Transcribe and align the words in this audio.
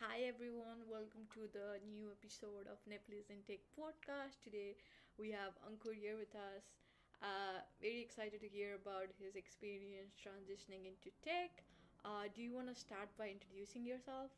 Hi 0.00 0.22
everyone, 0.28 0.84
welcome 0.88 1.24
to 1.34 1.48
the 1.52 1.80
new 1.88 2.08
episode 2.12 2.68
of 2.70 2.78
Nepalese 2.86 3.30
in 3.30 3.40
Tech 3.46 3.60
podcast. 3.72 4.38
Today 4.44 4.76
we 5.18 5.30
have 5.32 5.56
Ankur 5.64 5.94
here 5.96 6.16
with 6.16 6.34
us. 6.36 6.64
Uh, 7.22 7.64
very 7.80 8.00
excited 8.00 8.40
to 8.40 8.48
hear 8.48 8.76
about 8.76 9.08
his 9.18 9.34
experience 9.36 10.14
transitioning 10.20 10.84
into 10.86 11.10
tech. 11.24 11.64
Uh, 12.04 12.28
do 12.34 12.42
you 12.42 12.54
want 12.54 12.68
to 12.68 12.74
start 12.74 13.08
by 13.18 13.28
introducing 13.28 13.84
yourself? 13.84 14.30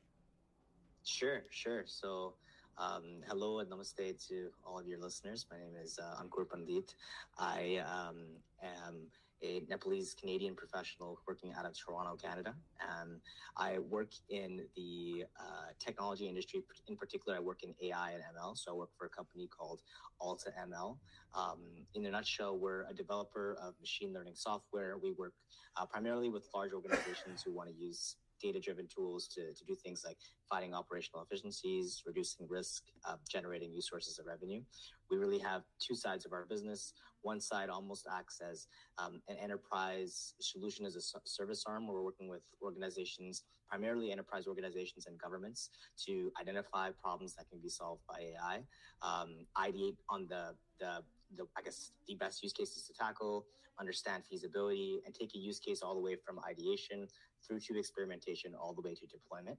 Sure, 1.05 1.43
sure. 1.51 1.83
So, 1.87 2.35
um, 2.79 3.23
hello 3.29 3.59
and 3.59 3.71
namaste 3.71 4.29
to 4.29 4.51
all 4.65 4.79
of 4.79 4.87
your 4.87 5.01
listeners. 5.01 5.47
My 5.51 5.59
name 5.59 5.75
is 5.83 5.99
uh, 5.99 6.23
Ankur 6.23 6.49
Pandit. 6.49 6.95
I 7.39 7.83
um, 7.85 8.39
am 8.63 9.11
a 9.43 9.63
Nepalese 9.69 10.15
Canadian 10.19 10.55
professional 10.55 11.19
working 11.27 11.53
out 11.57 11.65
of 11.65 11.73
Toronto, 11.79 12.17
Canada. 12.17 12.55
And 13.01 13.21
I 13.57 13.79
work 13.79 14.11
in 14.29 14.63
the 14.77 15.25
uh, 15.39 15.73
technology 15.79 16.29
industry. 16.29 16.63
In 16.89 16.97
particular, 16.97 17.37
I 17.37 17.41
work 17.41 17.63
in 17.63 17.75
AI 17.83 18.13
and 18.13 18.23
ML. 18.37 18.57
So 18.57 18.73
I 18.73 18.75
work 18.75 18.91
for 18.97 19.07
a 19.07 19.11
company 19.11 19.49
called 19.49 19.81
Alta 20.21 20.51
ML. 20.61 20.97
Um, 21.35 21.61
in 21.95 22.07
a 22.07 22.11
nutshell, 22.11 22.59
we're 22.59 22.87
a 22.89 22.95
developer 22.95 23.57
of 23.63 23.75
machine 23.81 24.13
learning 24.13 24.35
software. 24.37 24.97
We 24.99 25.13
work 25.13 25.35
uh, 25.77 25.87
primarily 25.87 26.29
with 26.29 26.49
large 26.55 26.73
organizations 26.73 27.43
who 27.43 27.53
want 27.53 27.69
to 27.69 27.75
use 27.75 28.17
data 28.41 28.61
driven 28.61 28.87
tools 28.87 29.29
to, 29.29 29.53
to 29.55 29.65
do 29.65 29.75
things 29.75 30.03
like 30.05 30.17
finding 30.49 30.75
operational 30.75 31.23
efficiencies, 31.23 32.03
reducing 32.07 32.47
risk, 32.49 32.85
uh, 33.05 33.17
generating 33.29 33.73
new 33.73 33.83
sources 33.83 34.19
of 34.19 34.27
revenue. 34.27 34.63
We 35.11 35.17
really 35.17 35.39
have 35.39 35.63
two 35.79 35.95
sides 35.95 36.27
of 36.27 36.33
our 36.33 36.47
business. 36.47 36.93
One 37.23 37.41
side 37.41 37.69
almost 37.69 38.07
acts 38.13 38.41
as 38.41 38.67
um, 38.99 39.21
an 39.29 39.37
enterprise 39.37 40.35
solution 40.41 40.87
as 40.87 40.97
a 40.97 41.01
service 41.25 41.65
arm 41.67 41.87
where 41.87 41.97
we're 41.97 42.05
working 42.05 42.29
with 42.29 42.43
organizations, 42.63 43.45
primarily 43.69 44.13
enterprise 44.13 44.47
organizations 44.47 45.07
and 45.07 45.19
governments, 45.19 45.71
to 46.07 46.31
identify 46.41 46.91
problems 47.03 47.35
that 47.35 47.49
can 47.51 47.59
be 47.61 47.69
solved 47.69 48.03
by 48.09 48.21
AI, 48.21 48.63
um, 49.03 49.47
ideate 49.57 49.97
on 50.09 50.27
the, 50.29 50.55
the 50.79 51.03
the 51.37 51.45
I 51.57 51.63
guess 51.63 51.93
the 52.07 52.15
best 52.15 52.43
use 52.43 52.53
cases 52.53 52.85
to 52.85 52.93
tackle, 52.95 53.45
understand 53.81 54.25
feasibility, 54.29 55.01
and 55.05 55.15
take 55.15 55.35
a 55.35 55.39
use 55.39 55.59
case 55.59 55.83
all 55.83 55.95
the 55.95 56.01
way 56.01 56.17
from 56.17 56.41
ideation 56.49 57.07
through 57.47 57.61
to 57.61 57.79
experimentation, 57.79 58.55
all 58.55 58.75
the 58.75 58.83
way 58.83 58.95
to 58.95 59.07
deployment. 59.07 59.59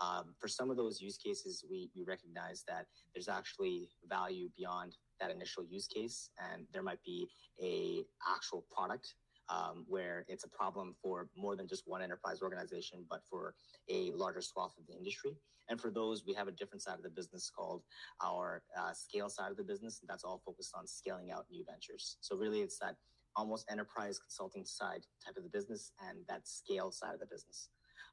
Um, 0.00 0.34
for 0.40 0.48
some 0.48 0.70
of 0.70 0.76
those 0.76 1.00
use 1.00 1.16
cases, 1.16 1.64
we 1.70 1.90
we 1.94 2.02
recognize 2.04 2.64
that 2.68 2.86
there's 3.14 3.28
actually 3.28 3.88
value 4.08 4.48
beyond 4.56 4.96
that 5.20 5.30
initial 5.30 5.64
use 5.64 5.86
case, 5.86 6.30
and 6.52 6.66
there 6.72 6.82
might 6.82 7.02
be 7.04 7.28
a 7.62 8.04
actual 8.28 8.64
product 8.74 9.14
um, 9.48 9.84
where 9.86 10.24
it's 10.28 10.44
a 10.44 10.48
problem 10.48 10.94
for 11.02 11.28
more 11.36 11.56
than 11.56 11.68
just 11.68 11.84
one 11.86 12.02
enterprise 12.02 12.40
organization, 12.42 13.04
but 13.08 13.20
for 13.28 13.54
a 13.88 14.10
larger 14.12 14.40
swath 14.40 14.74
of 14.78 14.86
the 14.86 14.94
industry. 14.94 15.36
And 15.68 15.80
for 15.80 15.90
those, 15.90 16.24
we 16.26 16.34
have 16.34 16.48
a 16.48 16.52
different 16.52 16.82
side 16.82 16.96
of 16.96 17.02
the 17.02 17.10
business 17.10 17.50
called 17.54 17.82
our 18.22 18.62
uh, 18.78 18.92
scale 18.92 19.28
side 19.28 19.50
of 19.50 19.56
the 19.56 19.64
business. 19.64 20.00
And 20.00 20.08
that's 20.08 20.24
all 20.24 20.42
focused 20.44 20.74
on 20.74 20.86
scaling 20.86 21.30
out 21.30 21.46
new 21.50 21.64
ventures. 21.64 22.18
So 22.20 22.36
really, 22.36 22.60
it's 22.60 22.78
that 22.80 22.96
almost 23.36 23.66
enterprise 23.70 24.18
consulting 24.18 24.64
side 24.64 25.06
type 25.24 25.36
of 25.36 25.42
the 25.42 25.48
business 25.48 25.92
and 26.08 26.18
that 26.28 26.46
scale 26.46 26.90
side 26.90 27.14
of 27.14 27.20
the 27.20 27.26
business. 27.26 27.68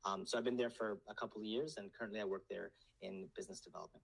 Um, 0.05 0.25
so 0.25 0.38
I've 0.38 0.44
been 0.44 0.58
there 0.58 0.69
for 0.69 1.00
a 1.09 1.14
couple 1.14 1.41
of 1.41 1.45
years, 1.45 1.77
and 1.77 1.91
currently 1.94 2.19
I 2.19 2.25
work 2.25 2.44
there 2.50 2.72
in 3.02 3.27
business 3.36 3.59
development. 3.59 4.03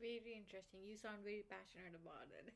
Very 0.00 0.36
interesting. 0.36 0.80
You 0.84 0.96
sound 0.96 1.18
very 1.24 1.44
passionate 1.48 1.92
about 1.94 2.28
it. 2.40 2.52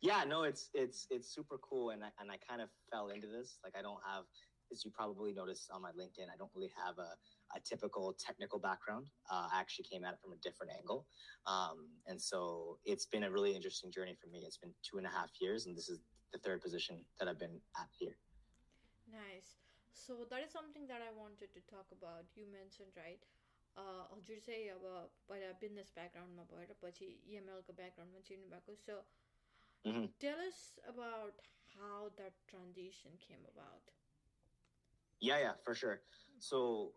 Yeah, 0.00 0.24
no, 0.26 0.42
it's 0.42 0.70
it's 0.74 1.06
it's 1.10 1.28
super 1.28 1.58
cool, 1.58 1.90
and 1.90 2.02
I, 2.02 2.08
and 2.20 2.30
I 2.30 2.36
kind 2.48 2.60
of 2.60 2.68
fell 2.90 3.08
into 3.08 3.26
this. 3.26 3.58
Like 3.62 3.74
I 3.78 3.82
don't 3.82 4.00
have, 4.04 4.24
as 4.70 4.84
you 4.84 4.90
probably 4.90 5.32
noticed 5.32 5.70
on 5.72 5.82
my 5.82 5.90
LinkedIn, 5.90 6.26
I 6.32 6.36
don't 6.36 6.50
really 6.54 6.72
have 6.84 6.98
a, 6.98 7.14
a 7.56 7.60
typical 7.64 8.14
technical 8.18 8.58
background. 8.58 9.06
Uh, 9.30 9.46
I 9.52 9.60
actually 9.60 9.86
came 9.90 10.04
at 10.04 10.14
it 10.14 10.20
from 10.20 10.32
a 10.32 10.36
different 10.42 10.72
angle, 10.76 11.06
um, 11.46 11.88
and 12.06 12.20
so 12.20 12.78
it's 12.84 13.06
been 13.06 13.24
a 13.24 13.30
really 13.30 13.54
interesting 13.54 13.90
journey 13.90 14.16
for 14.20 14.28
me. 14.28 14.44
It's 14.46 14.58
been 14.58 14.74
two 14.82 14.98
and 14.98 15.06
a 15.06 15.10
half 15.10 15.30
years, 15.40 15.66
and 15.66 15.76
this 15.76 15.88
is 15.88 16.00
the 16.31 16.39
third 16.39 16.61
position 16.61 17.03
that 17.19 17.27
I've 17.27 17.39
been 17.39 17.59
at 17.77 17.89
here. 17.91 18.17
Nice. 19.11 19.57
So 19.93 20.27
that 20.29 20.43
is 20.43 20.51
something 20.51 20.87
that 20.87 21.01
I 21.01 21.11
wanted 21.15 21.53
to 21.53 21.61
talk 21.69 21.87
about. 21.91 22.25
You 22.35 22.45
mentioned 22.51 22.93
right. 22.97 23.23
हजुर 23.77 24.39
चाहिँ 24.45 24.69
अब 24.73 24.83
पहिला 25.29 25.51
business 25.61 25.91
ब्याकग्राउन्डमा 25.95 26.43
भएर 26.51 26.73
पछि 26.83 27.07
इएमएलको 27.29 27.73
ब्याकग्राउन्डमा 27.79 28.21
चिन्नु 28.29 28.47
भएको 28.53 28.75
सो 28.83 28.95
Mm-hmm. 29.87 30.05
Tell 30.19 30.39
us 30.43 30.79
about 30.89 31.33
how 31.77 32.11
that 32.17 32.33
transition 32.49 33.11
came 33.25 33.43
about. 33.53 33.83
Yeah, 35.21 35.39
yeah, 35.39 35.55
for 35.63 35.73
sure. 35.75 36.01
So 36.39 36.91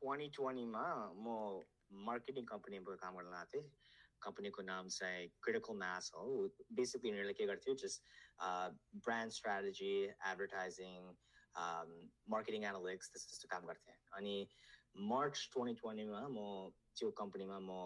2020 0.00 0.64
मा 0.76 0.86
म 1.24 1.26
मार्केटिङ 2.06 2.44
कम्पनीमा 2.52 2.94
काम 3.02 3.14
गर्न 3.18 3.30
लागेको 3.34 3.52
थिएँ 3.52 3.68
कम्पनीको 4.22 4.62
नाम 4.70 4.88
चाहिँ 4.98 5.28
क्रिटिकल 5.46 5.78
म्यास 5.82 6.10
हो 6.14 6.24
बेसिकली 6.80 7.10
यिनीहरूले 7.10 7.34
के 7.40 7.46
गर्थ्यो 7.52 7.74
just 7.84 8.02
brand 9.08 9.32
strategy 9.38 9.92
advertising 10.32 11.12
marketing 12.36 12.64
analytics 12.72 13.12
त्यस्तो 13.14 13.30
त्यस्तो 13.30 13.52
काम 13.54 13.70
गर्थेँ 13.72 13.96
अनि 14.20 14.36
मार्च 15.14 15.48
ट्वेन्टी 15.54 15.80
ट्वेन्टीमा 15.80 16.26
म 16.36 16.44
त्यो 16.98 17.10
कम्पनीमा 17.22 17.58
म 17.70 17.80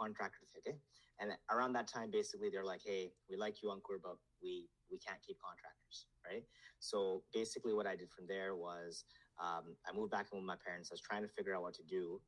कन्ट्राक्टर 0.00 0.52
थिएँ 0.52 0.64
कि 0.68 0.78
and 1.20 1.32
around 1.50 1.72
that 1.72 1.88
time 1.88 2.10
basically 2.10 2.48
they're 2.48 2.64
like 2.64 2.80
hey 2.84 3.12
we 3.28 3.36
like 3.36 3.62
you 3.62 3.70
Ankur 3.70 3.98
but 4.02 4.16
we 4.42 4.68
we 4.90 4.98
can't 4.98 5.20
keep 5.26 5.38
contractors 5.42 6.06
right 6.26 6.44
so 6.78 7.22
basically 7.34 7.74
what 7.74 7.86
I 7.86 7.96
did 7.96 8.10
from 8.10 8.26
there 8.26 8.54
was 8.54 9.04
um, 9.42 9.74
I 9.86 9.96
moved 9.96 10.12
back 10.12 10.28
in 10.32 10.38
with 10.38 10.46
my 10.46 10.56
parents 10.64 10.90
I 10.90 10.94
was 10.94 11.00
trying 11.00 11.22
to 11.22 11.28
figure 11.28 11.54
out 11.56 11.62
what 11.62 11.74
to 11.74 11.82
do 11.82 12.20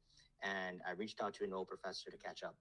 and 0.42 0.80
I 0.86 0.92
reached 0.92 1.20
out 1.20 1.34
to 1.34 1.44
an 1.44 1.52
old 1.52 1.68
professor 1.68 2.10
to 2.10 2.18
catch 2.18 2.42
up 2.42 2.56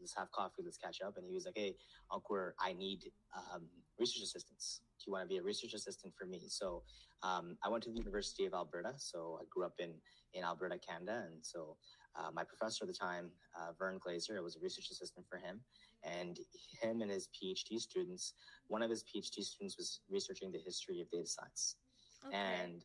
let's 0.00 0.14
have 0.16 0.30
coffee 0.32 0.62
let's 0.64 0.78
catch 0.78 0.98
up 1.04 1.16
and 1.16 1.26
he 1.26 1.34
was 1.34 1.44
like 1.46 1.56
hey 1.56 1.74
Ankur 2.12 2.52
I 2.60 2.72
need 2.72 3.10
um, 3.36 3.68
research 3.98 4.22
assistants 4.22 4.82
do 4.98 5.04
you 5.06 5.12
want 5.12 5.24
to 5.24 5.28
be 5.28 5.38
a 5.38 5.42
research 5.42 5.74
assistant 5.74 6.12
for 6.18 6.26
me? 6.26 6.42
So 6.48 6.82
um, 7.22 7.56
I 7.64 7.68
went 7.68 7.84
to 7.84 7.90
the 7.90 7.96
University 7.96 8.46
of 8.46 8.54
Alberta. 8.54 8.92
So 8.96 9.38
I 9.40 9.44
grew 9.50 9.64
up 9.64 9.74
in, 9.78 9.94
in 10.34 10.44
Alberta, 10.44 10.78
Canada. 10.78 11.24
And 11.26 11.38
so 11.42 11.76
uh, 12.18 12.30
my 12.32 12.42
professor 12.42 12.84
at 12.84 12.88
the 12.88 12.94
time, 12.94 13.30
uh, 13.56 13.72
Vern 13.78 13.98
Glaser, 14.02 14.36
I 14.36 14.40
was 14.40 14.56
a 14.56 14.60
research 14.60 14.88
assistant 14.90 15.26
for 15.28 15.38
him. 15.38 15.60
And 16.04 16.38
him 16.82 17.00
and 17.00 17.10
his 17.10 17.28
PhD 17.28 17.78
students, 17.78 18.34
one 18.66 18.82
of 18.82 18.90
his 18.90 19.04
PhD 19.04 19.42
students 19.42 19.76
was 19.76 20.00
researching 20.10 20.52
the 20.52 20.58
history 20.58 21.00
of 21.00 21.10
data 21.10 21.26
science. 21.26 21.76
Okay. 22.26 22.36
And 22.36 22.82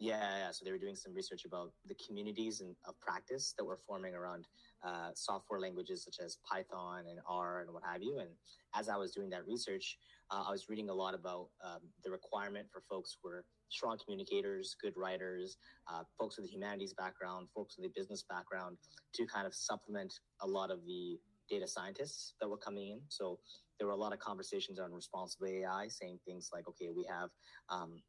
yeah, 0.00 0.38
yeah, 0.38 0.50
so 0.50 0.64
they 0.64 0.72
were 0.72 0.78
doing 0.78 0.96
some 0.96 1.14
research 1.14 1.44
about 1.44 1.72
the 1.86 1.94
communities 2.06 2.60
and 2.60 2.74
of 2.86 2.98
practice 3.00 3.54
that 3.56 3.64
were 3.64 3.78
forming 3.86 4.14
around 4.14 4.46
uh, 4.84 5.10
software 5.14 5.60
languages 5.60 6.04
such 6.04 6.24
as 6.24 6.38
Python 6.48 7.04
and 7.08 7.18
R 7.28 7.60
and 7.60 7.72
what 7.72 7.82
have 7.84 8.02
you. 8.02 8.18
And 8.18 8.30
as 8.74 8.88
I 8.88 8.96
was 8.96 9.12
doing 9.12 9.30
that 9.30 9.46
research, 9.46 9.98
uh, 10.30 10.44
I 10.46 10.50
was 10.50 10.68
reading 10.68 10.90
a 10.90 10.94
lot 10.94 11.14
about 11.14 11.48
um, 11.64 11.80
the 12.04 12.10
requirement 12.10 12.66
for 12.72 12.82
folks 12.88 13.16
who 13.22 13.28
were 13.28 13.44
strong 13.68 13.98
communicators, 14.04 14.76
good 14.80 14.94
writers, 14.96 15.56
uh, 15.92 16.02
folks 16.18 16.36
with 16.36 16.46
a 16.46 16.52
humanities 16.52 16.94
background, 16.94 17.48
folks 17.54 17.76
with 17.76 17.86
a 17.86 17.92
business 17.94 18.24
background, 18.28 18.76
to 19.14 19.26
kind 19.26 19.46
of 19.46 19.54
supplement 19.54 20.12
a 20.42 20.46
lot 20.46 20.70
of 20.70 20.84
the 20.86 21.18
data 21.50 21.66
scientists 21.66 22.34
that 22.40 22.48
were 22.48 22.56
coming 22.56 22.90
in. 22.90 23.00
So 23.08 23.38
there 23.78 23.86
were 23.86 23.92
a 23.92 23.96
lot 23.96 24.12
of 24.12 24.18
conversations 24.18 24.78
on 24.78 24.92
responsible 24.92 25.46
AI, 25.46 25.88
saying 25.88 26.18
things 26.24 26.50
like, 26.52 26.68
okay, 26.68 26.88
we 26.94 27.06
have 27.10 27.30
um, 27.68 28.00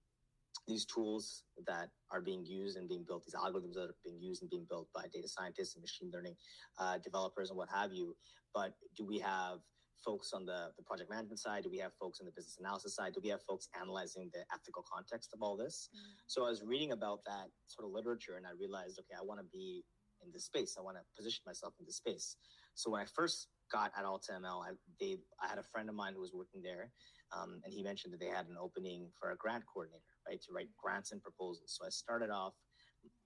these 0.67 0.85
tools 0.85 1.43
that 1.67 1.89
are 2.11 2.21
being 2.21 2.45
used 2.45 2.77
and 2.77 2.87
being 2.87 3.03
built, 3.07 3.23
these 3.25 3.35
algorithms 3.35 3.73
that 3.73 3.89
are 3.89 3.95
being 4.03 4.19
used 4.19 4.41
and 4.41 4.49
being 4.49 4.65
built 4.69 4.87
by 4.93 5.03
data 5.13 5.27
scientists 5.27 5.75
and 5.75 5.81
machine 5.83 6.11
learning 6.13 6.35
uh, 6.79 6.97
developers 6.99 7.49
and 7.49 7.57
what 7.57 7.69
have 7.73 7.91
you. 7.93 8.15
But 8.53 8.73
do 8.95 9.05
we 9.05 9.19
have 9.19 9.59
folks 10.03 10.33
on 10.33 10.45
the, 10.45 10.71
the 10.77 10.83
project 10.83 11.09
management 11.09 11.39
side? 11.39 11.63
Do 11.63 11.69
we 11.69 11.79
have 11.79 11.93
folks 11.99 12.19
on 12.19 12.25
the 12.25 12.31
business 12.31 12.57
analysis 12.59 12.95
side? 12.95 13.13
Do 13.13 13.21
we 13.23 13.29
have 13.29 13.41
folks 13.41 13.67
analyzing 13.79 14.29
the 14.33 14.41
ethical 14.53 14.83
context 14.91 15.31
of 15.33 15.41
all 15.41 15.57
this? 15.57 15.89
Mm-hmm. 15.93 16.11
So 16.27 16.45
I 16.45 16.49
was 16.49 16.63
reading 16.63 16.91
about 16.91 17.19
that 17.25 17.47
sort 17.67 17.87
of 17.87 17.93
literature 17.93 18.37
and 18.37 18.45
I 18.45 18.51
realized, 18.59 18.99
okay, 18.99 19.17
I 19.19 19.23
want 19.25 19.39
to 19.39 19.45
be 19.51 19.83
in 20.23 20.31
this 20.31 20.45
space. 20.45 20.75
I 20.77 20.81
want 20.81 20.97
to 20.97 21.03
position 21.15 21.41
myself 21.45 21.73
in 21.79 21.85
this 21.85 21.97
space. 21.97 22.37
So 22.75 22.91
when 22.91 23.01
I 23.01 23.05
first 23.05 23.47
got 23.71 23.91
at 23.97 24.05
AltaML, 24.05 24.63
I, 24.63 24.71
they, 24.99 25.17
I 25.41 25.47
had 25.47 25.57
a 25.57 25.63
friend 25.63 25.89
of 25.89 25.95
mine 25.95 26.13
who 26.13 26.21
was 26.21 26.33
working 26.33 26.61
there, 26.61 26.91
um, 27.35 27.61
and 27.63 27.73
he 27.73 27.83
mentioned 27.83 28.13
that 28.13 28.19
they 28.19 28.27
had 28.27 28.47
an 28.47 28.57
opening 28.61 29.09
for 29.19 29.31
a 29.31 29.37
grant 29.37 29.63
coordinator, 29.65 30.14
right, 30.27 30.41
to 30.41 30.51
write 30.51 30.69
grants 30.81 31.11
and 31.11 31.21
proposals. 31.21 31.77
So 31.77 31.85
I 31.85 31.89
started 31.89 32.29
off 32.29 32.53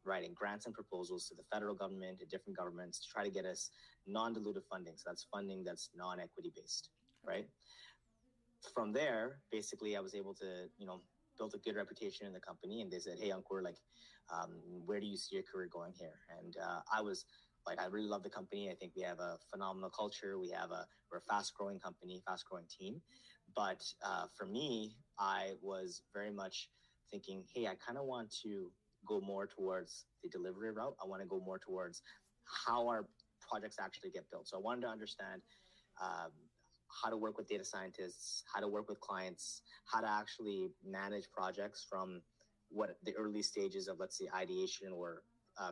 writing 0.06 0.34
grants 0.34 0.66
and 0.66 0.74
proposals 0.74 1.28
to 1.28 1.36
the 1.36 1.44
federal 1.52 1.76
government, 1.76 2.20
to 2.20 2.26
different 2.26 2.58
governments, 2.58 3.00
to 3.00 3.08
try 3.12 3.24
to 3.24 3.30
get 3.30 3.46
us 3.46 3.70
non-dilutive 4.08 4.66
funding. 4.70 4.94
So 4.98 5.04
that's 5.08 5.28
funding 5.32 5.64
that's 5.64 5.90
non-equity 5.96 6.52
based, 6.56 6.90
right? 7.24 7.48
From 8.74 8.92
there, 8.92 9.40
basically, 9.52 9.96
I 9.96 10.00
was 10.00 10.16
able 10.16 10.34
to, 10.36 10.68
you 10.78 10.86
know, 10.86 11.02
build 11.38 11.54
a 11.54 11.58
good 11.60 11.76
reputation 11.76 12.28
in 12.28 12.34
the 12.34 12.40
company, 12.40 12.82
and 12.82 12.92
they 12.92 13.00
said, 13.00 13.18
"Hey, 13.18 13.30
Ankur, 13.30 13.64
like, 13.64 13.78
um, 14.34 14.52
where 14.86 15.00
do 15.00 15.06
you 15.06 15.16
see 15.16 15.36
your 15.36 15.44
career 15.44 15.70
going 15.72 15.94
here?" 15.98 16.20
And 16.38 16.58
uh, 16.58 16.82
I 16.94 17.02
was 17.02 17.26
like 17.66 17.80
I 17.80 17.86
really 17.86 18.08
love 18.08 18.24
the 18.24 18.30
company. 18.30 18.70
I 18.70 18.76
think 18.76 18.94
we 18.96 19.04
have 19.04 19.20
a 19.20 19.38
phenomenal 19.52 19.90
culture. 19.90 20.38
We 20.38 20.50
have 20.50 20.72
a 20.72 20.86
we're 21.12 21.20
a 21.20 21.22
fast 21.22 21.54
growing 21.56 21.80
company, 21.80 22.22
fast 22.28 22.46
growing 22.50 22.66
team. 22.68 23.02
But 23.56 23.84
uh, 24.06 24.26
for 24.38 24.46
me, 24.46 24.96
I 25.18 25.54
was 25.62 26.04
very 26.14 26.32
much 26.32 26.70
thinking, 27.12 27.44
hey, 27.54 27.68
I 27.68 27.76
kind 27.76 27.98
of 27.98 28.06
want 28.06 28.34
to 28.44 28.72
go 29.08 29.22
more 29.22 29.48
towards 29.48 30.06
the 30.24 30.30
delivery 30.30 30.72
route. 30.72 30.96
I 31.04 31.08
want 31.08 31.22
to 31.22 31.28
go 31.28 31.40
more 31.40 31.60
towards 31.60 32.02
how 32.66 32.88
our 32.88 33.08
projects 33.50 33.78
actually 33.80 34.12
get 34.12 34.30
built. 34.32 34.48
So 34.48 34.58
I 34.58 34.60
wanted 34.60 34.82
to 34.82 34.88
understand 34.88 35.42
um, 36.02 36.32
how 37.02 37.10
to 37.10 37.18
work 37.18 37.38
with 37.38 37.48
data 37.48 37.64
scientists, 37.64 38.44
how 38.54 38.60
to 38.60 38.68
work 38.68 38.90
with 38.90 39.00
clients, 39.00 39.62
how 39.86 40.02
to 40.02 40.10
actually 40.10 40.70
manage 40.86 41.30
projects 41.32 41.86
from 41.90 42.22
what 42.70 42.98
the 43.04 43.14
early 43.16 43.42
stages 43.42 43.88
of, 43.88 43.98
let's 44.00 44.18
say, 44.18 44.28
ideation 44.36 44.90
or 44.94 45.24
uh, 45.60 45.72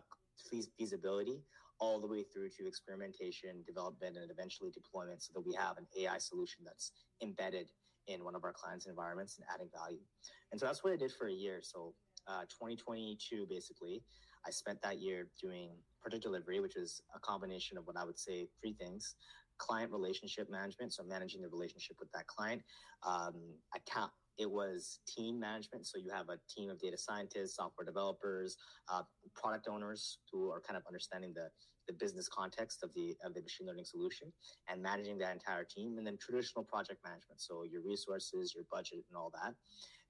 feasibility, 0.78 1.42
all 1.80 2.00
the 2.00 2.08
way 2.08 2.24
through 2.24 2.50
to 2.50 2.68
experimentation, 2.68 3.64
development, 3.66 4.18
and 4.18 4.32
eventually 4.32 4.72
deployment 4.72 5.22
so 5.22 5.32
that 5.34 5.46
we 5.46 5.54
have 5.54 5.78
an 5.78 5.86
AI 6.00 6.18
solution 6.18 6.64
that's 6.66 6.92
embedded 7.22 7.68
in 8.08 8.24
one 8.24 8.36
of 8.36 8.44
our 8.44 8.54
clients' 8.54 8.86
environments 8.86 9.38
and 9.38 9.46
adding 9.54 9.70
value. 9.74 10.04
And 10.52 10.60
so 10.60 10.66
that's 10.66 10.84
what 10.84 10.94
I 10.94 10.98
did 10.98 11.12
for 11.12 11.28
a 11.28 11.34
year. 11.34 11.60
So 11.62 11.94
uh, 12.28 12.42
2022, 12.50 13.46
basically, 13.50 14.04
I 14.46 14.52
spent 14.52 14.82
that 14.82 15.00
year 15.00 15.28
doing 15.42 15.72
project 16.02 16.24
delivery, 16.24 16.60
which 16.60 16.76
is 16.76 17.02
a 17.16 17.20
combination 17.20 17.78
of 17.78 17.86
what 17.86 17.98
I 17.98 18.06
would 18.06 18.20
say 18.20 18.48
three 18.62 18.74
things 18.74 19.16
client 19.58 19.92
relationship 19.92 20.50
management, 20.52 20.94
so 20.94 21.04
managing 21.04 21.42
the 21.42 21.50
relationship 21.50 21.98
with 22.00 22.12
that 22.12 22.28
client, 22.28 22.62
um, 23.06 23.34
account. 23.76 24.12
It 24.38 24.50
was 24.50 25.00
team 25.08 25.40
management, 25.40 25.88
so 25.88 25.98
you 25.98 26.12
have 26.12 26.30
a 26.30 26.38
team 26.50 26.70
of 26.70 26.80
data 26.80 26.98
scientists, 26.98 27.56
software 27.56 27.86
developers, 27.86 28.56
uh, 28.92 29.02
product 29.36 29.68
owners 29.68 30.20
who 30.32 30.52
are 30.52 30.62
kind 30.62 30.78
of 30.78 30.84
understanding 30.88 31.34
the 31.34 31.50
the 31.88 31.94
business 31.94 32.28
context 32.28 32.84
of 32.84 32.94
the 32.94 33.16
of 33.24 33.34
the 33.34 33.42
machine 33.42 33.66
learning 33.66 33.86
solution 33.86 34.32
and 34.68 34.82
managing 34.82 35.18
that 35.18 35.34
entire 35.34 35.64
team, 35.64 35.98
and 35.98 36.06
then 36.06 36.18
traditional 36.18 36.64
project 36.64 37.00
management, 37.04 37.40
so 37.40 37.64
your 37.64 37.82
resources, 37.82 38.54
your 38.54 38.66
budget, 38.72 39.06
and 39.10 39.18
all 39.18 39.32
that. 39.42 39.54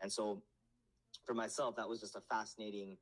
And 0.02 0.12
so, 0.12 0.42
for 1.26 1.34
myself, 1.34 1.76
that 1.76 1.88
was 1.88 2.00
just 2.00 2.16
a 2.16 2.22
fascinating 2.30 2.98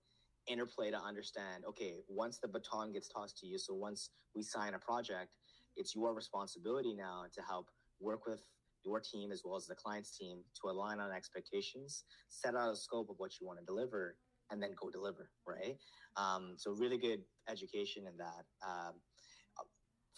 interplay 0.48 0.92
to 0.92 0.98
understand. 0.98 1.64
Okay, 1.70 1.96
once 2.08 2.38
the 2.38 2.48
baton 2.48 2.92
gets 2.92 3.08
tossed 3.08 3.38
to 3.40 3.48
you, 3.48 3.58
so 3.58 3.74
once 3.74 4.10
we 4.36 4.44
sign 4.44 4.74
a 4.74 4.80
project 4.80 5.32
it's 5.76 5.96
your 5.96 6.14
responsibility 6.14 6.94
now 6.94 7.26
to 7.34 7.42
help 7.42 7.70
work 8.00 8.26
with 8.26 8.42
your 8.86 9.00
team 9.00 9.32
as 9.32 9.42
well 9.44 9.56
as 9.56 9.66
the 9.66 9.76
client's 9.76 10.16
team 10.18 10.40
to 10.62 10.70
align 10.70 11.00
on 11.00 11.12
expectations, 11.12 12.04
set 12.30 12.56
out 12.56 12.72
a 12.72 12.76
scope 12.76 13.10
of 13.10 13.16
what 13.18 13.40
you 13.40 13.48
want 13.48 13.60
to 13.60 13.66
deliver, 13.66 14.18
and 14.52 14.62
then 14.62 14.72
go 14.80 14.90
deliver, 14.90 15.30
right? 15.48 15.78
Um, 16.18 16.54
so, 16.58 16.72
really 16.72 16.98
good 16.98 17.22
education 17.50 18.04
in 18.08 18.18
that. 18.18 18.46
Um, 18.66 18.94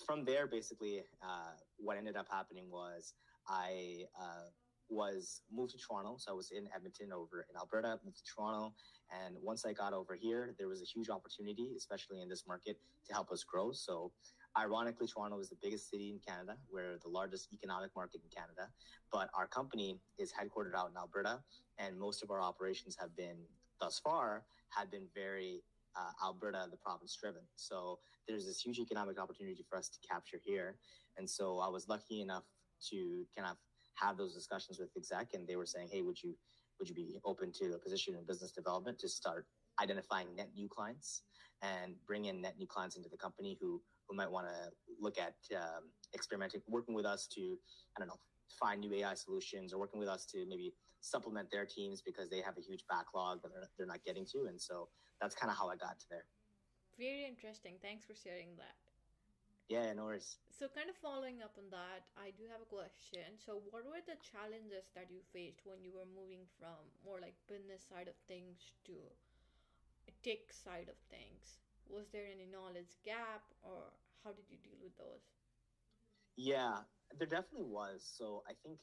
from 0.06 0.26
there, 0.26 0.48
basically, 0.48 1.04
uh, 1.24 1.56
what 1.78 1.98
ended 1.98 2.16
up 2.16 2.28
happening 2.30 2.66
was 2.70 3.14
I 3.48 4.06
uh, 4.20 4.50
was 4.90 5.42
moved 5.52 5.72
to 5.72 5.78
Toronto. 5.78 6.16
So 6.18 6.32
I 6.32 6.36
was 6.36 6.52
in 6.52 6.68
Edmonton 6.76 7.12
over 7.12 7.46
in 7.50 7.58
Alberta, 7.58 8.00
moved 8.06 8.18
to 8.18 8.24
Toronto. 8.24 8.74
And 9.12 9.36
once 9.42 9.66
I 9.66 9.74
got 9.74 9.94
over 9.94 10.16
here, 10.16 10.54
there 10.58 10.68
was 10.68 10.82
a 10.82 10.86
huge 10.86 11.10
opportunity, 11.10 11.74
especially 11.78 12.22
in 12.22 12.30
this 12.30 12.46
market, 12.48 12.78
to 13.08 13.14
help 13.14 13.32
us 13.32 13.44
grow. 13.44 13.72
So 13.72 14.12
Ironically, 14.58 15.08
Toronto 15.08 15.40
is 15.40 15.50
the 15.50 15.58
biggest 15.62 15.90
city 15.90 16.10
in 16.10 16.20
Canada. 16.20 16.58
We're 16.72 16.98
the 17.04 17.10
largest 17.10 17.50
economic 17.54 17.92
market 17.96 18.22
in 18.24 18.30
Canada, 18.30 18.70
but 19.12 19.30
our 19.36 19.48
company 19.48 20.00
is 20.18 20.34
headquartered 20.34 20.76
out 20.76 20.90
in 20.90 20.98
Alberta, 20.98 21.40
and 21.78 21.98
most 21.98 22.24
of 22.24 22.32
our 22.32 22.42
operations 22.42 22.98
have 23.00 23.16
been 23.16 23.38
thus 23.80 24.00
far 24.00 24.44
had 24.70 24.90
been 24.90 25.08
very 25.14 25.62
uh, 25.96 26.26
Alberta, 26.26 26.68
the 26.72 26.78
province 26.78 27.16
driven. 27.16 27.42
So 27.56 28.00
there's 28.28 28.46
this 28.46 28.60
huge 28.60 28.80
economic 28.80 29.20
opportunity 29.20 29.64
for 29.70 29.78
us 29.78 29.90
to 29.90 30.00
capture 30.08 30.40
here, 30.44 30.78
and 31.18 31.30
so 31.30 31.60
I 31.60 31.70
was 31.70 31.88
lucky 31.88 32.22
enough 32.22 32.46
to 32.90 33.26
kind 33.36 33.50
of 33.50 33.58
have 33.96 34.18
those 34.18 34.34
discussions 34.34 34.80
with 34.80 34.90
exec, 34.98 35.34
and 35.34 35.48
they 35.48 35.56
were 35.56 35.66
saying, 35.68 35.90
"Hey, 35.92 36.02
would 36.02 36.22
you 36.22 36.36
would 36.80 36.90
you 36.90 36.96
be 36.96 37.20
open 37.26 37.52
to 37.54 37.74
a 37.74 37.78
position 37.78 38.16
in 38.16 38.26
business 38.26 38.52
development 38.52 39.00
to 39.00 39.10
start 39.10 39.46
identifying 39.80 40.36
net 40.36 40.50
new 40.56 40.68
clients 40.68 41.24
and 41.62 41.96
bring 42.06 42.26
in 42.26 42.42
net 42.42 42.58
new 42.58 42.68
clients 42.68 42.98
into 42.98 43.10
the 43.10 43.18
company 43.18 43.58
who 43.60 43.82
who 44.08 44.16
might 44.16 44.32
want 44.32 44.48
to 44.48 44.72
look 45.00 45.18
at 45.18 45.36
um, 45.56 45.92
experimenting, 46.14 46.62
working 46.68 46.96
with 46.96 47.06
us 47.06 47.28
to, 47.36 47.58
I 47.96 48.00
don't 48.00 48.08
know, 48.08 48.20
find 48.60 48.82
new 48.82 48.94
AI 48.94 49.14
solutions 49.14 49.74
or 49.74 49.80
working 49.80 50.00
with 50.00 50.10
us 50.10 50.26
to 50.28 50.46
maybe 50.48 50.74
supplement 51.02 51.52
their 51.52 51.66
teams 51.66 52.02
because 52.02 52.30
they 52.30 52.42
have 52.42 52.58
a 52.58 52.62
huge 52.62 52.84
backlog 52.90 53.42
that 53.42 53.52
they're, 53.54 53.70
they're 53.78 53.88
not 53.88 54.04
getting 54.06 54.26
to. 54.34 54.46
And 54.48 54.60
so 54.60 54.88
that's 55.22 55.36
kind 55.36 55.52
of 55.52 55.58
how 55.58 55.70
I 55.70 55.76
got 55.76 56.00
to 56.00 56.06
there. 56.10 56.26
Very 56.98 57.26
interesting. 57.26 57.76
Thanks 57.82 58.06
for 58.06 58.16
sharing 58.16 58.56
that. 58.58 58.74
Yeah, 59.70 59.92
no 59.94 60.08
worries. 60.08 60.40
So, 60.48 60.72
kind 60.72 60.88
of 60.88 60.96
following 60.96 61.44
up 61.44 61.60
on 61.60 61.68
that, 61.76 62.08
I 62.16 62.32
do 62.40 62.48
have 62.48 62.64
a 62.64 62.70
question. 62.72 63.36
So, 63.36 63.60
what 63.68 63.84
were 63.84 64.00
the 64.00 64.16
challenges 64.24 64.88
that 64.96 65.12
you 65.12 65.20
faced 65.36 65.68
when 65.68 65.84
you 65.84 65.92
were 65.92 66.08
moving 66.08 66.48
from 66.56 66.88
more 67.04 67.20
like 67.20 67.36
business 67.52 67.84
side 67.84 68.08
of 68.08 68.16
things 68.32 68.72
to 68.88 68.96
tech 70.24 70.56
side 70.56 70.88
of 70.88 70.96
things? 71.12 71.60
Was 71.90 72.06
there 72.12 72.26
any 72.26 72.46
knowledge 72.52 72.98
gap 73.06 73.44
or 73.64 73.92
how 74.24 74.32
did 74.32 74.46
you 74.50 74.58
deal 74.64 74.78
with 74.82 74.96
those 74.98 75.24
yeah 76.36 76.78
there 77.18 77.28
definitely 77.28 77.68
was 77.68 78.04
so 78.18 78.44
i 78.50 78.54
think 78.64 78.78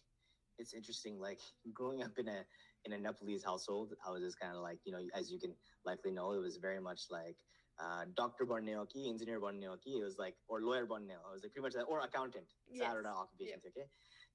it's 0.59 0.75
interesting 0.75 1.19
like 1.19 1.41
growing 1.73 2.03
up 2.03 2.13
in 2.19 2.29
a 2.29 2.45
in 2.85 2.93
a 2.93 2.99
nepalese 2.99 3.45
household 3.45 3.93
i 4.07 4.11
was 4.11 4.23
just 4.23 4.39
kind 4.39 4.57
of 4.57 4.63
like 4.63 4.79
you 4.85 4.93
know 4.93 5.01
as 5.15 5.31
you 5.31 5.39
can 5.39 5.55
likely 5.85 6.11
know 6.11 6.33
it 6.33 6.41
was 6.41 6.57
very 6.57 6.81
much 6.81 7.03
like 7.11 7.37
uh, 7.81 8.05
doctor 8.17 8.47
Barneoki, 8.47 9.09
engineer 9.09 9.41
Barneoki. 9.41 9.99
It 10.01 10.05
was 10.05 10.17
like, 10.19 10.35
or 10.49 10.61
lawyer 10.63 10.87
Barneo. 10.87 11.19
It 11.19 11.33
was 11.33 11.43
like 11.43 11.53
pretty 11.53 11.65
much 11.65 11.75
that, 11.75 11.85
or 11.91 12.01
accountant. 12.01 12.47
Yes. 12.71 12.87
Saturday 12.87 13.09
occupations, 13.09 13.65
okay? 13.67 13.87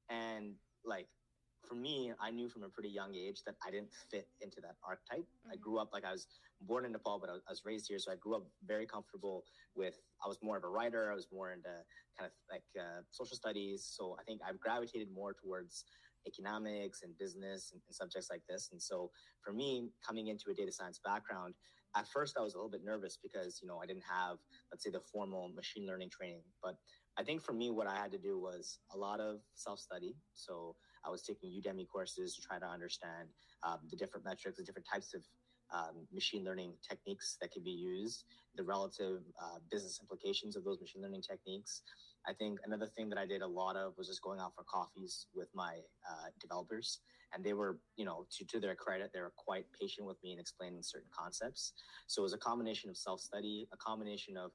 And 0.09 0.55
like 0.83 1.07
for 1.67 1.75
me, 1.75 2.11
I 2.19 2.31
knew 2.31 2.49
from 2.49 2.63
a 2.63 2.69
pretty 2.69 2.89
young 2.89 3.15
age 3.15 3.43
that 3.45 3.55
I 3.65 3.71
didn't 3.71 3.91
fit 4.09 4.27
into 4.41 4.61
that 4.61 4.75
archetype. 4.83 5.25
Mm-hmm. 5.25 5.51
I 5.53 5.55
grew 5.57 5.79
up 5.79 5.89
like 5.93 6.05
I 6.05 6.11
was 6.11 6.27
born 6.61 6.85
in 6.85 6.91
Nepal, 6.91 7.19
but 7.19 7.29
I 7.29 7.33
was, 7.33 7.41
I 7.47 7.51
was, 7.51 7.61
raised 7.65 7.87
here, 7.87 7.99
so 7.99 8.11
I 8.11 8.15
grew 8.15 8.35
up 8.35 8.43
very 8.65 8.85
comfortable 8.85 9.43
with. 9.75 9.99
I 10.23 10.27
was 10.27 10.37
more 10.41 10.57
of 10.57 10.63
a 10.63 10.67
writer. 10.67 11.11
I 11.11 11.15
was 11.15 11.27
more 11.31 11.51
into 11.51 11.69
kind 12.17 12.29
of 12.29 12.31
like 12.51 12.63
uh, 12.79 13.01
social 13.11 13.35
studies. 13.35 13.87
So 13.89 14.17
I 14.19 14.23
think 14.23 14.41
I've 14.47 14.59
gravitated 14.59 15.09
more 15.13 15.33
towards 15.33 15.85
economics 16.27 17.01
and 17.03 17.17
business 17.17 17.71
and, 17.71 17.81
and 17.87 17.95
subjects 17.95 18.29
like 18.29 18.41
this. 18.49 18.69
And 18.71 18.81
so 18.81 19.11
for 19.41 19.53
me, 19.53 19.89
coming 20.05 20.27
into 20.27 20.49
a 20.51 20.53
data 20.53 20.71
science 20.71 20.99
background, 21.03 21.53
at 21.95 22.07
first 22.07 22.35
I 22.37 22.41
was 22.41 22.53
a 22.53 22.57
little 22.57 22.69
bit 22.69 22.83
nervous 22.85 23.17
because 23.21 23.59
you 23.63 23.67
know 23.67 23.79
I 23.81 23.87
didn't 23.87 24.03
have 24.07 24.37
let's 24.71 24.83
say 24.83 24.91
the 24.91 24.99
formal 24.99 25.49
machine 25.49 25.87
learning 25.87 26.11
training, 26.11 26.43
but 26.61 26.75
I 27.19 27.23
think 27.23 27.41
for 27.41 27.51
me, 27.51 27.69
what 27.69 27.85
I 27.85 27.95
had 27.95 28.11
to 28.13 28.17
do 28.17 28.39
was 28.39 28.79
a 28.93 28.97
lot 28.97 29.19
of 29.19 29.39
self 29.55 29.79
study. 29.79 30.15
So 30.33 30.75
I 31.05 31.09
was 31.09 31.21
taking 31.21 31.49
Udemy 31.49 31.87
courses 31.87 32.35
to 32.35 32.41
try 32.41 32.59
to 32.59 32.65
understand 32.65 33.29
um, 33.63 33.79
the 33.89 33.97
different 33.97 34.25
metrics, 34.25 34.57
the 34.57 34.63
different 34.63 34.87
types 34.91 35.13
of 35.13 35.21
um, 35.73 36.07
machine 36.11 36.43
learning 36.43 36.73
techniques 36.87 37.37
that 37.41 37.51
can 37.51 37.63
be 37.63 37.71
used, 37.71 38.23
the 38.55 38.63
relative 38.63 39.21
uh, 39.41 39.59
business 39.71 39.99
implications 40.01 40.55
of 40.55 40.63
those 40.63 40.81
machine 40.81 41.01
learning 41.01 41.21
techniques. 41.21 41.83
I 42.27 42.33
think 42.33 42.59
another 42.65 42.87
thing 42.87 43.09
that 43.09 43.17
I 43.17 43.25
did 43.25 43.41
a 43.41 43.47
lot 43.47 43.75
of 43.75 43.93
was 43.97 44.07
just 44.07 44.21
going 44.21 44.39
out 44.39 44.53
for 44.55 44.63
coffees 44.63 45.27
with 45.33 45.47
my 45.53 45.77
uh, 46.09 46.27
developers, 46.41 46.99
and 47.33 47.43
they 47.43 47.53
were, 47.53 47.77
you 47.95 48.05
know, 48.05 48.25
to, 48.37 48.45
to 48.45 48.59
their 48.59 48.75
credit, 48.75 49.11
they 49.13 49.21
were 49.21 49.33
quite 49.37 49.65
patient 49.79 50.07
with 50.07 50.17
me 50.23 50.33
in 50.33 50.39
explaining 50.39 50.81
certain 50.81 51.09
concepts. 51.17 51.73
So 52.07 52.21
it 52.21 52.23
was 52.23 52.33
a 52.33 52.39
combination 52.39 52.89
of 52.89 52.97
self 52.97 53.19
study, 53.21 53.67
a 53.71 53.77
combination 53.77 54.35
of 54.37 54.51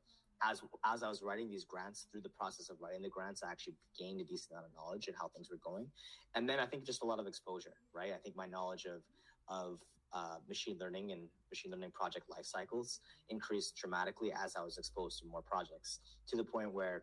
as 0.48 0.62
as 0.84 1.02
I 1.02 1.08
was 1.08 1.22
writing 1.22 1.48
these 1.48 1.64
grants 1.64 2.06
through 2.10 2.22
the 2.22 2.28
process 2.28 2.70
of 2.70 2.76
writing 2.80 3.02
the 3.02 3.08
grants, 3.08 3.42
I 3.42 3.50
actually 3.50 3.74
gained 3.98 4.20
a 4.20 4.24
decent 4.24 4.52
amount 4.52 4.66
of 4.66 4.72
knowledge 4.74 5.08
and 5.08 5.16
how 5.18 5.28
things 5.28 5.50
were 5.50 5.60
going, 5.64 5.86
and 6.34 6.48
then 6.48 6.58
I 6.58 6.66
think 6.66 6.84
just 6.84 7.02
a 7.02 7.06
lot 7.06 7.18
of 7.18 7.26
exposure, 7.26 7.74
right? 7.94 8.12
I 8.12 8.18
think 8.18 8.36
my 8.36 8.46
knowledge 8.46 8.86
of 8.86 9.02
of 9.48 9.80
uh, 10.12 10.36
machine 10.48 10.76
learning 10.78 11.12
and 11.12 11.22
machine 11.50 11.72
learning 11.72 11.90
project 11.90 12.30
life 12.30 12.44
cycles 12.44 13.00
increased 13.30 13.76
dramatically 13.76 14.32
as 14.32 14.54
I 14.56 14.62
was 14.62 14.78
exposed 14.78 15.18
to 15.20 15.26
more 15.26 15.42
projects 15.42 16.00
to 16.28 16.36
the 16.36 16.44
point 16.44 16.72
where 16.72 17.02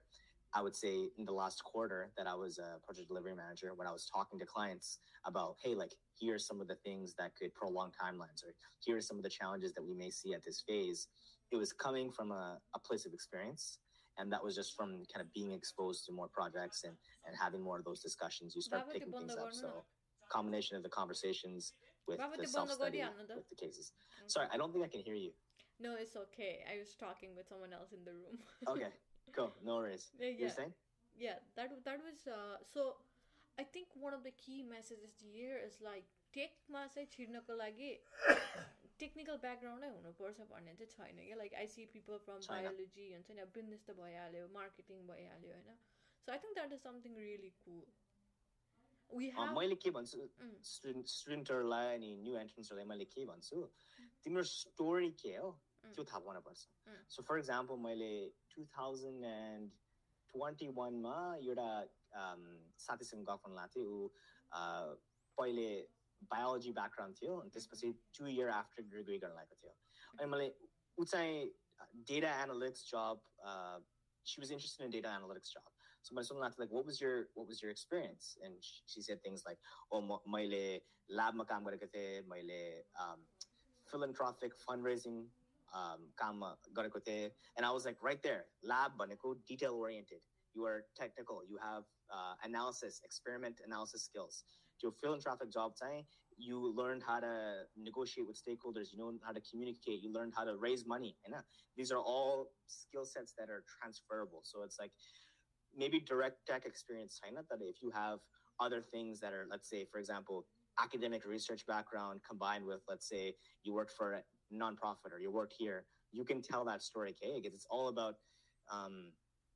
I 0.54 0.62
would 0.62 0.76
say 0.76 1.10
in 1.18 1.26
the 1.26 1.32
last 1.32 1.64
quarter 1.64 2.10
that 2.18 2.28
I 2.28 2.36
was 2.36 2.58
a 2.58 2.80
project 2.86 3.08
delivery 3.08 3.36
manager 3.36 3.74
when 3.74 3.88
I 3.88 3.92
was 3.92 4.10
talking 4.14 4.38
to 4.40 4.46
clients 4.46 5.00
about, 5.26 5.56
hey, 5.64 5.76
like, 5.76 5.94
here 6.20 6.36
are 6.36 6.40
some 6.40 6.60
of 6.60 6.68
the 6.68 6.76
things 6.76 7.14
that 7.18 7.36
could 7.36 7.54
prolong 7.54 7.92
timelines, 7.92 8.44
or 8.44 8.54
here 8.80 8.98
are 8.98 9.02
some 9.02 9.18
of 9.18 9.24
the 9.24 9.30
challenges 9.30 9.74
that 9.74 9.84
we 9.84 9.94
may 9.94 10.10
see 10.10 10.34
at 10.34 10.44
this 10.44 10.62
phase 10.68 11.08
it 11.53 11.57
was 11.57 11.73
coming 11.73 12.11
from 12.11 12.33
a, 12.33 12.59
a 12.75 12.79
place 12.79 13.07
of 13.07 13.13
experience 13.13 13.79
and 14.19 14.33
that 14.33 14.43
was 14.43 14.55
just 14.55 14.75
from 14.75 15.03
kind 15.13 15.21
of 15.21 15.33
being 15.33 15.53
exposed 15.53 16.05
to 16.07 16.13
more 16.13 16.29
projects 16.29 16.85
and, 16.85 16.95
and 17.27 17.37
having 17.41 17.63
more 17.63 17.79
of 17.79 17.85
those 17.85 18.01
discussions 18.01 18.55
you 18.55 18.63
start 18.63 18.91
picking 18.93 19.13
things 19.13 19.37
up 19.37 19.53
so 19.53 19.85
combination 20.31 20.77
of 20.77 20.83
the 20.83 20.89
conversations 20.89 21.75
with 22.09 22.19
the 22.19 22.47
self-study 22.47 23.03
with 23.29 23.49
the 23.49 23.55
cases 23.55 23.93
sorry 24.27 24.47
i 24.53 24.57
don't 24.57 24.73
think 24.73 24.85
i 24.85 24.89
can 24.89 25.01
hear 25.01 25.15
you 25.15 25.31
no 25.79 25.95
it's 25.95 26.17
okay 26.17 26.65
i 26.73 26.79
was 26.79 26.95
talking 26.99 27.31
with 27.37 27.47
someone 27.47 27.73
else 27.73 27.93
in 27.93 28.03
the 28.05 28.13
room 28.13 28.39
okay 28.69 28.91
cool 29.35 29.53
no 29.65 29.77
worries 29.77 30.11
yeah, 30.19 30.29
yeah. 30.29 30.35
you're 30.39 30.49
saying 30.49 30.73
yeah 31.17 31.39
that 31.55 31.71
that 31.85 31.99
was 32.03 32.27
uh, 32.27 32.57
so 32.73 32.97
i 33.59 33.63
think 33.63 33.87
one 33.95 34.13
of 34.13 34.25
the 34.25 34.33
key 34.33 34.65
messages 34.69 35.15
here 35.23 35.61
is 35.65 35.79
like 35.81 36.05
take 36.37 36.53
चाहिँ 36.69 37.07
छिर्नको 37.13 37.55
लागि 37.57 37.93
technical 39.04 39.38
ब्याकग्राउन्डै 39.46 39.90
हुनुपर्छ 39.96 40.48
भन्ने 40.52 40.74
चाहिँ 40.82 40.92
छैन 40.94 41.24
क्या। 41.26 41.36
Like 41.42 41.54
I 41.62 41.68
see 41.76 41.86
people 41.96 42.18
from 42.28 42.40
biology 42.50 43.06
हुन्छ 43.14 43.32
नि 43.32 43.42
अब 43.48 43.52
बिजनेस 43.58 43.82
त 43.88 43.98
भइहाल्यो 44.02 44.48
मार्केटिङ 44.60 45.08
भइहाल्यो 45.10 45.58
होइन। 45.58 45.82
So 46.28 46.32
I 46.32 46.40
think 46.46 46.54
that 46.60 46.72
is 46.78 46.82
something 46.84 47.18
really 47.26 47.52
cool 47.66 47.82
मैले 49.56 49.76
के 49.84 49.90
भन्छु? 49.92 50.18
स्टुडेन्टहरूलाई 50.66 51.88
अनि 51.96 52.10
न्यू 52.18 52.36
एन्ट्रेन्सहरूलाई 52.42 52.88
मैले 52.92 53.06
के 53.16 53.26
भन्छु? 53.30 53.58
तिम्रो 54.24 54.44
स्टोरी 54.50 55.12
के 55.24 55.34
हो? 55.36 55.50
त्यो 55.84 56.04
थाहा 56.12 56.20
पाउन 56.26 56.40
पर्छ. 56.46 56.60
सो 57.16 57.24
फर 57.30 57.40
इक्जाम्पल 57.40 57.76
मैले 57.86 58.12
टु 58.54 58.66
थाउजन्ड 58.78 59.26
एन्ड 59.26 59.72
ट्वेन्टी 60.34 60.68
वानमा 60.78 61.16
एउटा 61.48 61.70
साथीसँग 62.86 63.26
गफ 63.30 63.40
गर्न 63.46 63.56
लाएको 63.56 63.74
थिएँ। 63.76 63.88
ऊ 63.88 64.10
पहिले 65.38 65.68
बायोलोजी 66.33 66.73
ब्याकग्राउन्ड 66.81 67.17
थियो 67.23 67.39
अनि 67.41 67.51
त्यसपछि 67.57 67.93
टु 68.19 68.27
इयर 68.35 68.49
आफ्टर 68.59 68.83
डिग्री 68.97 69.19
गर्न 69.25 69.35
लागेको 69.41 69.57
थियो 69.63 69.75
अनि 70.19 70.31
मैले 70.35 70.49
ऊ 70.99 71.05
चाहिँ 71.15 71.47
डेटा 72.11 72.35
एनालिटिक्स 72.43 72.91
जब 72.91 73.25
she 74.27 74.43
was 74.43 74.53
interested 74.53 74.85
in 74.87 74.93
data 74.99 75.17
analytics 75.17 75.55
जब 75.55 75.75
So 76.07 76.15
my 76.15 76.23
son 76.23 76.43
asked 76.47 76.61
like, 76.61 76.71
what 76.71 76.87
was 76.87 77.01
your 77.01 77.15
what 77.35 77.49
was 77.49 77.61
your 77.61 77.71
experience? 77.73 78.27
And 78.45 78.55
she, 78.67 78.75
she 78.87 79.01
said 79.03 79.21
things 79.23 79.43
like, 79.47 79.59
oh, 79.91 80.01
म- 80.01 80.33
मैले 80.35 80.61
ल्याबमा 81.11 81.45
काम 81.53 81.65
गरेको 81.65 81.87
थिएँ 81.95 82.21
मैले 82.33 82.59
um, 83.05 83.25
philanthropic 83.91 84.55
fundraising 84.67 85.19
um, 85.73 86.05
काम 86.23 86.45
गरेको 86.79 87.01
थिएँ 87.09 87.33
and 87.57 87.67
I 87.67 87.73
was 87.79 87.89
like 87.91 88.07
right 88.09 88.23
there 88.23 88.45
lab 88.63 88.95
भनेको 89.01 89.35
detail 89.51 89.75
oriented 89.81 90.23
you 90.55 90.65
are 90.65 90.85
technical 90.95 91.43
you 91.51 91.59
have 91.65 91.83
uh, 92.11 92.35
analysis 92.51 93.01
experiment 93.11 93.61
analysis 93.67 94.05
skills 94.05 94.45
Your 94.82 94.92
philanthropic 94.92 95.52
job 95.52 95.74
time, 95.82 96.04
you 96.38 96.74
learned 96.76 97.04
how 97.06 97.20
to 97.20 97.64
negotiate 97.78 98.28
with 98.28 98.38
stakeholders. 98.38 98.92
You 98.92 98.98
know 98.98 99.14
how 99.24 99.32
to 99.32 99.42
communicate. 99.50 100.02
You 100.02 100.12
learned 100.12 100.34
how 100.36 100.44
to 100.44 100.56
raise 100.58 100.86
money. 100.86 101.16
And 101.26 101.36
uh, 101.36 101.42
these 101.78 101.92
are 101.92 102.00
all 102.00 102.48
skill 102.68 103.06
sets 103.06 103.34
that 103.38 103.50
are 103.50 103.64
transferable. 103.80 104.42
So 104.44 104.64
it's 104.64 104.78
like 104.80 104.92
maybe 105.76 106.00
direct 106.00 106.46
tech 106.48 106.66
experience 106.66 107.20
China 107.24 107.42
that 107.50 107.60
if 107.62 107.82
you 107.82 107.92
have 107.92 108.20
other 108.60 108.82
things 108.82 109.20
that 109.20 109.34
are, 109.34 109.46
let's 109.50 109.70
say, 109.70 109.86
for 109.92 110.00
example, 110.00 110.46
academic 110.82 111.26
research 111.26 111.66
background 111.68 112.22
combined 112.28 112.66
with, 112.66 112.82
let's 112.88 113.08
say, 113.08 113.36
you 113.64 113.74
worked 113.74 113.92
for 113.92 114.14
a 114.14 114.22
nonprofit 114.54 115.12
or 115.14 115.20
you 115.20 115.32
worked 115.32 115.56
here, 115.58 115.86
you 116.12 116.24
can 116.24 116.42
tell 116.42 116.66
that 116.66 116.82
story, 116.82 117.12
okay? 117.12 117.40
Because 117.40 117.54
it's 117.54 117.68
all 117.70 117.88
about 117.88 118.16
um, 118.72 119.12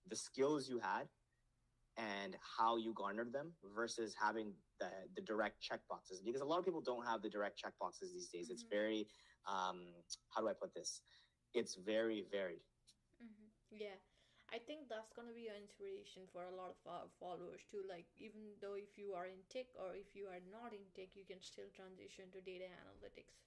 the 0.09 0.15
skills 0.15 0.69
you 0.69 0.79
had 0.79 1.07
and 1.97 2.35
how 2.57 2.77
you 2.77 2.93
garnered 2.93 3.31
them 3.33 3.53
versus 3.75 4.15
having 4.19 4.53
the, 4.79 4.89
the 5.15 5.21
direct 5.21 5.61
check 5.61 5.79
boxes 5.89 6.21
because 6.21 6.41
a 6.41 6.45
lot 6.45 6.59
of 6.59 6.65
people 6.65 6.81
don't 6.81 7.05
have 7.05 7.21
the 7.21 7.29
direct 7.29 7.57
check 7.57 7.73
boxes 7.79 8.13
these 8.13 8.29
days 8.29 8.49
it's 8.49 8.63
Mhm. 8.63 8.71
very 8.71 9.07
um, 9.47 9.79
how 10.35 10.41
do 10.41 10.47
i 10.49 10.53
put 10.53 10.73
this 10.73 11.01
it's 11.53 11.75
very 11.75 12.25
varied 12.31 12.61
hmm 13.19 13.49
Yeah, 13.71 13.97
I 14.51 14.59
think 14.59 14.87
that's 14.89 15.11
gonna 15.13 15.33
be 15.35 15.47
an 15.47 15.59
inspiration 15.61 16.23
for 16.31 16.43
a 16.45 16.53
lot 16.55 16.71
of 16.75 16.79
our 16.87 17.07
followers 17.19 17.63
too. 17.69 17.83
Like, 17.87 18.07
even 18.17 18.55
though 18.61 18.75
if 18.79 18.97
you 18.97 19.13
are 19.13 19.27
in 19.27 19.43
tech 19.49 19.67
or 19.75 19.95
if 19.95 20.15
you 20.15 20.27
are 20.27 20.41
not 20.51 20.73
in 20.73 20.85
tech, 20.95 21.15
you 21.15 21.25
can 21.25 21.41
still 21.41 21.69
transition 21.73 22.31
to 22.31 22.41
data 22.41 22.67
analytics. 22.69 23.41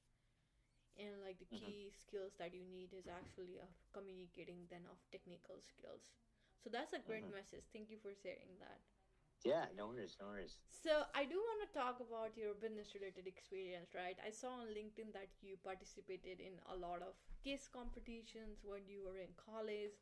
And 0.98 1.20
like 1.22 1.38
the 1.38 1.46
Mhm. 1.50 1.74
key 1.74 1.90
skills 1.92 2.34
that 2.38 2.52
you 2.54 2.64
need 2.64 2.92
is 2.92 3.06
actually 3.08 3.58
of 3.58 3.70
communicating 3.92 4.66
than 4.70 4.84
of 4.90 4.98
technical 5.10 5.56
skills. 5.62 6.12
So 6.62 6.70
that's 6.70 6.92
a 6.92 6.98
great 6.98 7.24
Mhm. 7.26 7.32
message. 7.32 7.64
Thank 7.72 7.90
you 7.90 7.98
for 7.98 8.14
sharing 8.14 8.58
that. 8.60 8.80
yeah 9.44 9.66
no 9.76 9.86
worries 9.88 10.16
no 10.20 10.26
worries 10.26 10.54
So 10.68 10.92
I 11.14 11.24
do 11.24 11.36
want 11.48 11.60
to 11.64 11.68
talk 11.78 12.00
about 12.00 12.36
your 12.36 12.54
business 12.54 12.94
related 12.94 13.26
experience, 13.28 13.94
right? 13.94 14.18
I 14.26 14.30
saw 14.30 14.50
on 14.62 14.66
LinkedIn 14.78 15.12
that 15.12 15.28
you 15.40 15.56
participated 15.58 16.40
in 16.40 16.58
a 16.66 16.74
lot 16.76 17.02
of 17.02 17.14
case 17.44 17.68
competitions 17.68 18.64
when 18.64 18.88
you 18.88 19.04
were 19.04 19.16
in 19.18 19.32
college. 19.36 19.94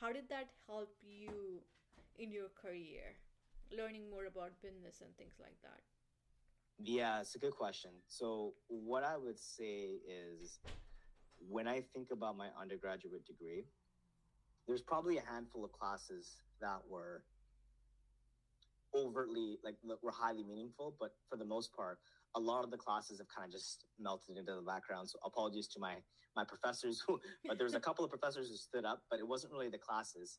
How 0.00 0.12
did 0.12 0.28
that 0.28 0.48
help 0.68 0.94
you 1.02 1.64
in 2.16 2.30
your 2.30 2.48
career? 2.50 3.16
Learning 3.72 4.08
more 4.08 4.26
about 4.26 4.60
business 4.62 5.00
and 5.00 5.16
things 5.16 5.34
like 5.40 5.60
that. 5.62 5.82
Yeah, 6.78 7.20
it's 7.20 7.34
a 7.34 7.38
good 7.38 7.54
question. 7.54 7.90
So, 8.06 8.54
what 8.68 9.04
I 9.04 9.16
would 9.16 9.38
say 9.38 10.00
is 10.06 10.60
when 11.48 11.66
I 11.68 11.80
think 11.92 12.10
about 12.10 12.36
my 12.36 12.48
undergraduate 12.60 13.24
degree, 13.24 13.64
there's 14.66 14.82
probably 14.82 15.18
a 15.18 15.22
handful 15.22 15.64
of 15.64 15.72
classes 15.72 16.42
that 16.60 16.78
were 16.88 17.22
overtly, 18.94 19.58
like, 19.64 19.76
were 20.02 20.12
highly 20.12 20.44
meaningful, 20.44 20.94
but 20.98 21.10
for 21.28 21.36
the 21.36 21.44
most 21.44 21.74
part, 21.74 21.98
a 22.36 22.40
lot 22.40 22.64
of 22.64 22.70
the 22.70 22.76
classes 22.76 23.18
have 23.18 23.28
kind 23.28 23.46
of 23.46 23.52
just 23.52 23.84
melted 23.98 24.36
into 24.36 24.54
the 24.54 24.62
background. 24.62 25.08
So, 25.08 25.18
apologies 25.24 25.68
to 25.68 25.80
my 25.80 25.96
my 26.36 26.44
professors 26.44 27.02
who, 27.06 27.20
but 27.46 27.58
there 27.58 27.64
was 27.64 27.74
a 27.74 27.80
couple 27.80 28.04
of 28.04 28.10
professors 28.10 28.48
who 28.48 28.56
stood 28.56 28.84
up, 28.84 29.02
but 29.10 29.20
it 29.20 29.26
wasn't 29.26 29.52
really 29.52 29.68
the 29.68 29.78
classes. 29.78 30.38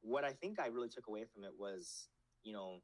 What 0.00 0.24
I 0.24 0.32
think 0.32 0.58
I 0.60 0.66
really 0.66 0.88
took 0.88 1.06
away 1.08 1.24
from 1.32 1.44
it 1.44 1.52
was, 1.58 2.08
you 2.42 2.52
know, 2.52 2.80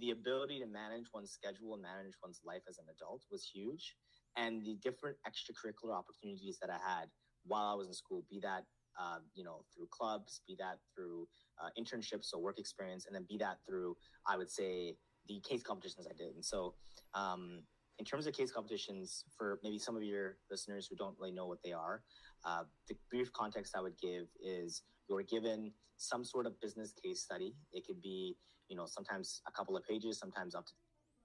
the 0.00 0.10
ability 0.10 0.58
to 0.60 0.66
manage 0.66 1.06
one's 1.12 1.30
schedule 1.30 1.74
and 1.74 1.82
manage 1.82 2.14
one's 2.22 2.40
life 2.44 2.62
as 2.68 2.78
an 2.78 2.86
adult 2.90 3.22
was 3.30 3.44
huge. 3.44 3.96
And 4.36 4.64
the 4.64 4.76
different 4.82 5.16
extracurricular 5.28 5.94
opportunities 5.94 6.58
that 6.60 6.70
I 6.70 6.78
had 6.82 7.08
while 7.44 7.66
I 7.66 7.74
was 7.74 7.88
in 7.88 7.94
school, 7.94 8.24
be 8.30 8.40
that, 8.40 8.64
uh, 9.00 9.18
you 9.34 9.44
know, 9.44 9.64
through 9.74 9.86
clubs, 9.90 10.42
be 10.46 10.56
that 10.58 10.78
through 10.94 11.26
uh, 11.62 11.68
internships 11.78 12.32
or 12.32 12.40
work 12.40 12.58
experience, 12.58 13.06
and 13.06 13.14
then 13.14 13.24
be 13.28 13.36
that 13.38 13.58
through, 13.66 13.96
I 14.26 14.36
would 14.36 14.50
say, 14.50 14.96
the 15.28 15.40
case 15.48 15.62
competitions 15.62 16.06
I 16.08 16.14
did. 16.16 16.34
And 16.34 16.44
so, 16.44 16.74
um, 17.14 17.62
in 17.98 18.04
terms 18.04 18.26
of 18.26 18.34
case 18.34 18.50
competitions, 18.50 19.24
for 19.36 19.60
maybe 19.62 19.78
some 19.78 19.96
of 19.96 20.02
your 20.02 20.38
listeners 20.50 20.86
who 20.88 20.96
don't 20.96 21.14
really 21.18 21.32
know 21.32 21.46
what 21.46 21.62
they 21.62 21.72
are, 21.72 22.02
uh, 22.44 22.64
the 22.88 22.96
brief 23.10 23.32
context 23.32 23.74
I 23.76 23.80
would 23.80 23.98
give 24.00 24.26
is 24.42 24.82
you're 25.08 25.22
given 25.22 25.72
some 25.98 26.24
sort 26.24 26.46
of 26.46 26.60
business 26.60 26.92
case 26.92 27.20
study. 27.20 27.54
It 27.72 27.86
could 27.86 28.00
be 28.00 28.36
you 28.72 28.76
know 28.76 28.86
sometimes 28.86 29.42
a 29.46 29.52
couple 29.52 29.76
of 29.76 29.84
pages 29.84 30.18
sometimes 30.18 30.54
up 30.54 30.64
to 30.66 30.72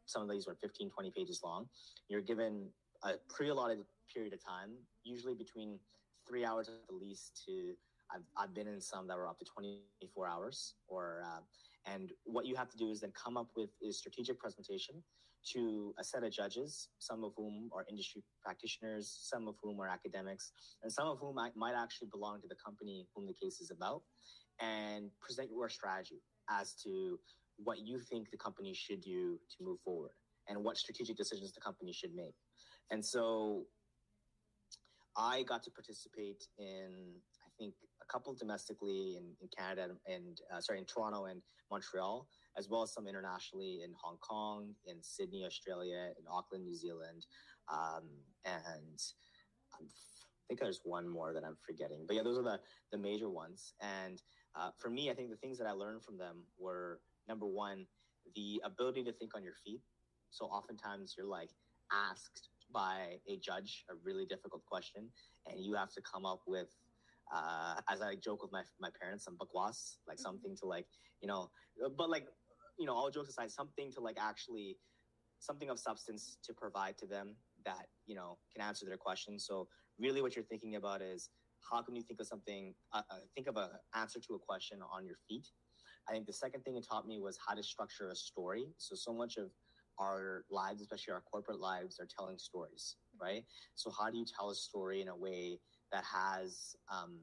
some 0.06 0.22
of 0.22 0.30
these 0.30 0.48
are 0.48 0.56
15 0.62 0.90
20 0.90 1.12
pages 1.12 1.40
long 1.44 1.66
you're 2.10 2.22
given 2.22 2.70
a 3.04 3.14
pre-allotted 3.30 3.80
period 4.14 4.34
of 4.34 4.44
time 4.44 4.72
usually 5.04 5.34
between 5.34 5.80
three 6.28 6.46
hours 6.46 6.68
at 6.68 6.88
the 6.88 6.96
least 6.96 7.44
to 7.46 7.74
i've, 8.14 8.24
I've 8.38 8.54
been 8.54 8.68
in 8.68 8.82
some 8.82 9.08
that 9.08 9.18
were 9.18 9.28
up 9.28 9.40
to 9.40 9.46
24 9.46 10.28
hours 10.28 10.76
or 10.88 11.22
uh, 11.26 11.40
and 11.86 12.12
what 12.26 12.46
you 12.46 12.56
have 12.56 12.70
to 12.70 12.78
do 12.78 12.90
is 12.90 13.02
then 13.02 13.12
come 13.12 13.38
up 13.38 13.48
with 13.56 13.70
a 13.88 13.92
strategic 13.92 14.40
presentation 14.40 15.04
to 15.54 15.94
a 16.00 16.04
set 16.04 16.24
of 16.24 16.32
judges 16.32 16.90
some 17.00 17.24
of 17.24 17.32
whom 17.38 17.70
are 17.74 17.86
industry 17.90 18.24
practitioners 18.44 19.18
some 19.22 19.48
of 19.48 19.56
whom 19.62 19.80
are 19.80 19.88
academics 19.88 20.52
and 20.84 20.92
some 20.92 21.08
of 21.08 21.20
whom 21.20 21.36
might, 21.36 21.56
might 21.56 21.76
actually 21.76 22.08
belong 22.12 22.42
to 22.42 22.48
the 22.48 22.56
company 22.64 23.08
whom 23.16 23.26
the 23.26 23.34
case 23.34 23.60
is 23.60 23.72
about 23.72 24.02
and 24.60 25.10
present 25.22 25.50
your 25.50 25.70
strategy 25.70 26.22
as 26.50 26.74
to 26.74 27.20
what 27.58 27.80
you 27.80 28.00
think 28.00 28.30
the 28.32 28.38
company 28.38 28.74
should 28.74 29.02
do 29.02 29.40
to 29.50 29.64
move 29.64 29.80
forward 29.84 30.12
and 30.48 30.64
what 30.64 30.78
strategic 30.78 31.18
decisions 31.18 31.52
the 31.52 31.62
company 31.62 31.92
should 31.92 32.16
make. 32.16 32.36
And 32.92 33.04
so 33.04 33.64
I 35.18 35.44
got 35.44 35.64
to 35.64 35.72
participate 35.72 36.48
in, 36.60 36.92
I 37.44 37.50
think, 37.58 37.74
a 38.02 38.06
couple 38.12 38.34
domestically 38.36 39.18
in, 39.18 39.34
in 39.42 39.50
Canada 39.58 39.96
and, 40.08 40.40
uh, 40.54 40.62
sorry, 40.62 40.80
in 40.80 40.86
Toronto 40.86 41.26
and 41.26 41.42
Montreal, 41.72 42.28
as 42.58 42.70
well 42.70 42.84
as 42.84 42.94
some 42.94 43.08
internationally 43.08 43.82
in 43.84 43.92
Hong 44.02 44.18
Kong, 44.18 44.74
in 44.86 44.98
Sydney, 45.02 45.44
Australia, 45.44 46.12
in 46.20 46.26
Auckland, 46.32 46.64
New 46.64 46.76
Zealand. 46.76 47.26
Um, 47.72 48.04
and 48.46 49.00
I'm, 49.74 49.88
I 49.88 50.44
think 50.48 50.60
there's 50.62 50.82
one 50.84 51.10
more 51.10 51.34
that 51.34 51.44
I'm 51.44 51.58
forgetting. 51.66 52.06
But 52.08 52.16
yeah, 52.16 52.24
those 52.24 52.38
are 52.38 52.44
the, 52.44 52.60
the 52.92 52.98
major 52.98 53.30
ones. 53.30 53.74
And 53.82 54.22
uh, 54.56 54.70
for 54.78 54.90
me, 54.90 55.10
I 55.10 55.14
think 55.14 55.30
the 55.30 55.36
things 55.36 55.58
that 55.58 55.68
I 55.68 55.72
learned 55.72 56.04
from 56.04 56.18
them 56.18 56.44
were 56.58 57.02
number 57.28 57.46
one, 57.46 57.86
the 58.36 58.62
ability 58.64 59.04
to 59.04 59.12
think 59.12 59.36
on 59.36 59.44
your 59.44 59.56
feet. 59.66 59.82
So 60.30 60.46
oftentimes 60.46 61.16
you're 61.18 61.28
like 61.28 61.50
asked 61.92 62.50
by 62.72 63.20
a 63.28 63.38
judge 63.38 63.86
a 63.90 63.94
really 64.04 64.26
difficult 64.26 64.64
question, 64.66 65.10
and 65.48 65.60
you 65.64 65.76
have 65.76 65.92
to 65.94 66.02
come 66.02 66.26
up 66.26 66.42
with, 66.48 66.70
uh, 67.34 67.76
as 67.90 68.02
I 68.02 68.16
joke 68.16 68.42
with 68.42 68.52
my 68.52 68.64
my 68.80 68.90
parents, 69.02 69.26
some 69.26 69.38
bakwas, 69.38 69.98
like 70.08 70.20
something 70.20 70.56
to 70.62 70.66
like 70.66 70.88
you 71.22 71.28
know, 71.28 71.50
but 71.98 72.10
like 72.10 72.28
you 72.78 72.86
know, 72.86 72.94
all 72.94 73.10
jokes 73.10 73.30
aside, 73.30 73.52
something 73.52 73.92
to 73.94 74.00
like 74.02 74.18
actually 74.20 74.78
something 75.40 75.70
of 75.70 75.80
substance 75.80 76.38
to 76.44 76.54
provide 76.54 76.98
to 76.98 77.06
them 77.06 77.36
that 77.66 77.88
you 78.06 78.16
know 78.16 78.38
can 78.54 78.66
answer 78.66 78.86
their 78.86 78.98
questions. 78.98 79.46
So 79.48 79.68
really, 80.00 80.22
what 80.22 80.36
you're 80.36 80.46
thinking 80.46 80.76
about 80.76 81.02
is 81.02 81.30
how 81.70 81.82
can 81.82 81.96
you 81.96 82.02
think 82.02 82.20
of 82.20 82.28
something 82.28 82.74
uh, 82.94 83.02
uh, 83.10 83.20
think 83.36 83.48
of 83.48 83.58
an 83.58 83.70
answer 83.96 84.20
to 84.28 84.36
a 84.36 84.40
question 84.40 84.80
on 84.94 85.06
your 85.06 85.18
feet? 85.28 85.48
I 86.08 86.14
think 86.14 86.26
the 86.26 86.34
second 86.34 86.64
thing 86.64 86.78
it 86.78 86.86
taught 86.90 87.08
me 87.08 87.20
was 87.20 87.38
how 87.46 87.54
to 87.54 87.64
structure 87.64 88.10
a 88.10 88.16
story. 88.16 88.68
So 88.78 88.96
so 88.96 89.14
much 89.14 89.38
of 89.38 89.52
our 90.00 90.44
lives 90.50 90.82
especially 90.82 91.14
our 91.14 91.24
corporate 91.32 91.60
lives 91.60 92.00
are 92.00 92.08
telling 92.08 92.38
stories 92.38 92.96
right 93.22 93.44
so 93.76 93.92
how 93.92 94.10
do 94.10 94.18
you 94.18 94.26
tell 94.26 94.50
a 94.50 94.56
story 94.56 95.02
in 95.02 95.08
a 95.08 95.16
way 95.16 95.60
that 95.92 96.04
has 96.04 96.76
um, 96.92 97.20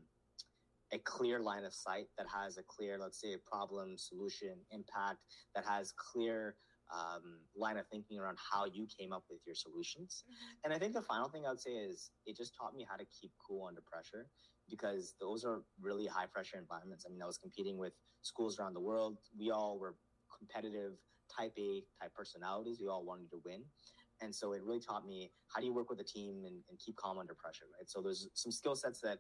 a 0.93 0.99
clear 0.99 1.41
line 1.41 1.65
of 1.65 1.75
sight 1.75 2.07
that 2.19 2.27
has 2.33 2.59
a 2.59 2.63
clear 2.63 2.99
let's 2.99 3.21
say 3.21 3.37
problem 3.51 3.97
solution 3.97 4.57
impact 4.71 5.19
that 5.55 5.65
has 5.65 5.93
clear 5.93 6.57
um, 6.93 7.41
line 7.57 7.79
of 7.79 7.87
thinking 7.89 8.19
around 8.19 8.37
how 8.39 8.67
you 8.67 8.87
came 8.99 9.13
up 9.13 9.25
with 9.31 9.41
your 9.47 9.55
solutions 9.55 10.25
and 10.65 10.73
I 10.73 10.79
think 10.79 10.95
the 10.95 11.03
final 11.03 11.29
thing 11.29 11.47
I 11.47 11.51
would 11.51 11.61
say 11.61 11.73
is 11.73 12.11
it 12.27 12.37
just 12.37 12.55
taught 12.61 12.75
me 12.77 12.87
how 12.89 12.97
to 12.97 13.05
keep 13.21 13.33
cool 13.47 13.67
under 13.67 13.81
pressure 13.81 14.29
because 14.69 15.15
those 15.21 15.45
are 15.45 15.63
really 15.81 16.07
high 16.07 16.27
pressure 16.27 16.59
environments. 16.59 17.05
I 17.07 17.13
mean, 17.13 17.23
I 17.23 17.27
was 17.27 17.39
competing 17.39 17.79
with 17.79 17.93
schools 18.23 18.59
around 18.59 18.75
the 18.75 18.81
world. 18.81 19.19
We 19.39 19.51
all 19.51 19.79
were 19.79 19.95
competitive 20.37 20.93
type 21.37 21.53
A 21.59 21.85
type 22.01 22.15
personalities. 22.15 22.79
We 22.81 22.89
all 22.89 23.05
wanted 23.05 23.31
to 23.31 23.41
win. 23.45 23.63
And 24.21 24.35
so 24.35 24.53
it 24.53 24.63
really 24.63 24.81
taught 24.81 25.07
me 25.07 25.33
how 25.49 25.61
do 25.61 25.67
you 25.67 25.75
work 25.75 25.91
with 25.91 26.01
a 26.01 26.05
team 26.05 26.45
and, 26.47 26.63
and 26.69 26.79
keep 26.79 26.97
calm 26.97 27.19
under 27.19 27.35
pressure, 27.35 27.67
right? 27.79 27.89
So 27.89 28.01
there's 28.01 28.29
some 28.35 28.53
skill 28.53 28.77
sets 28.77 29.01
that 29.01 29.19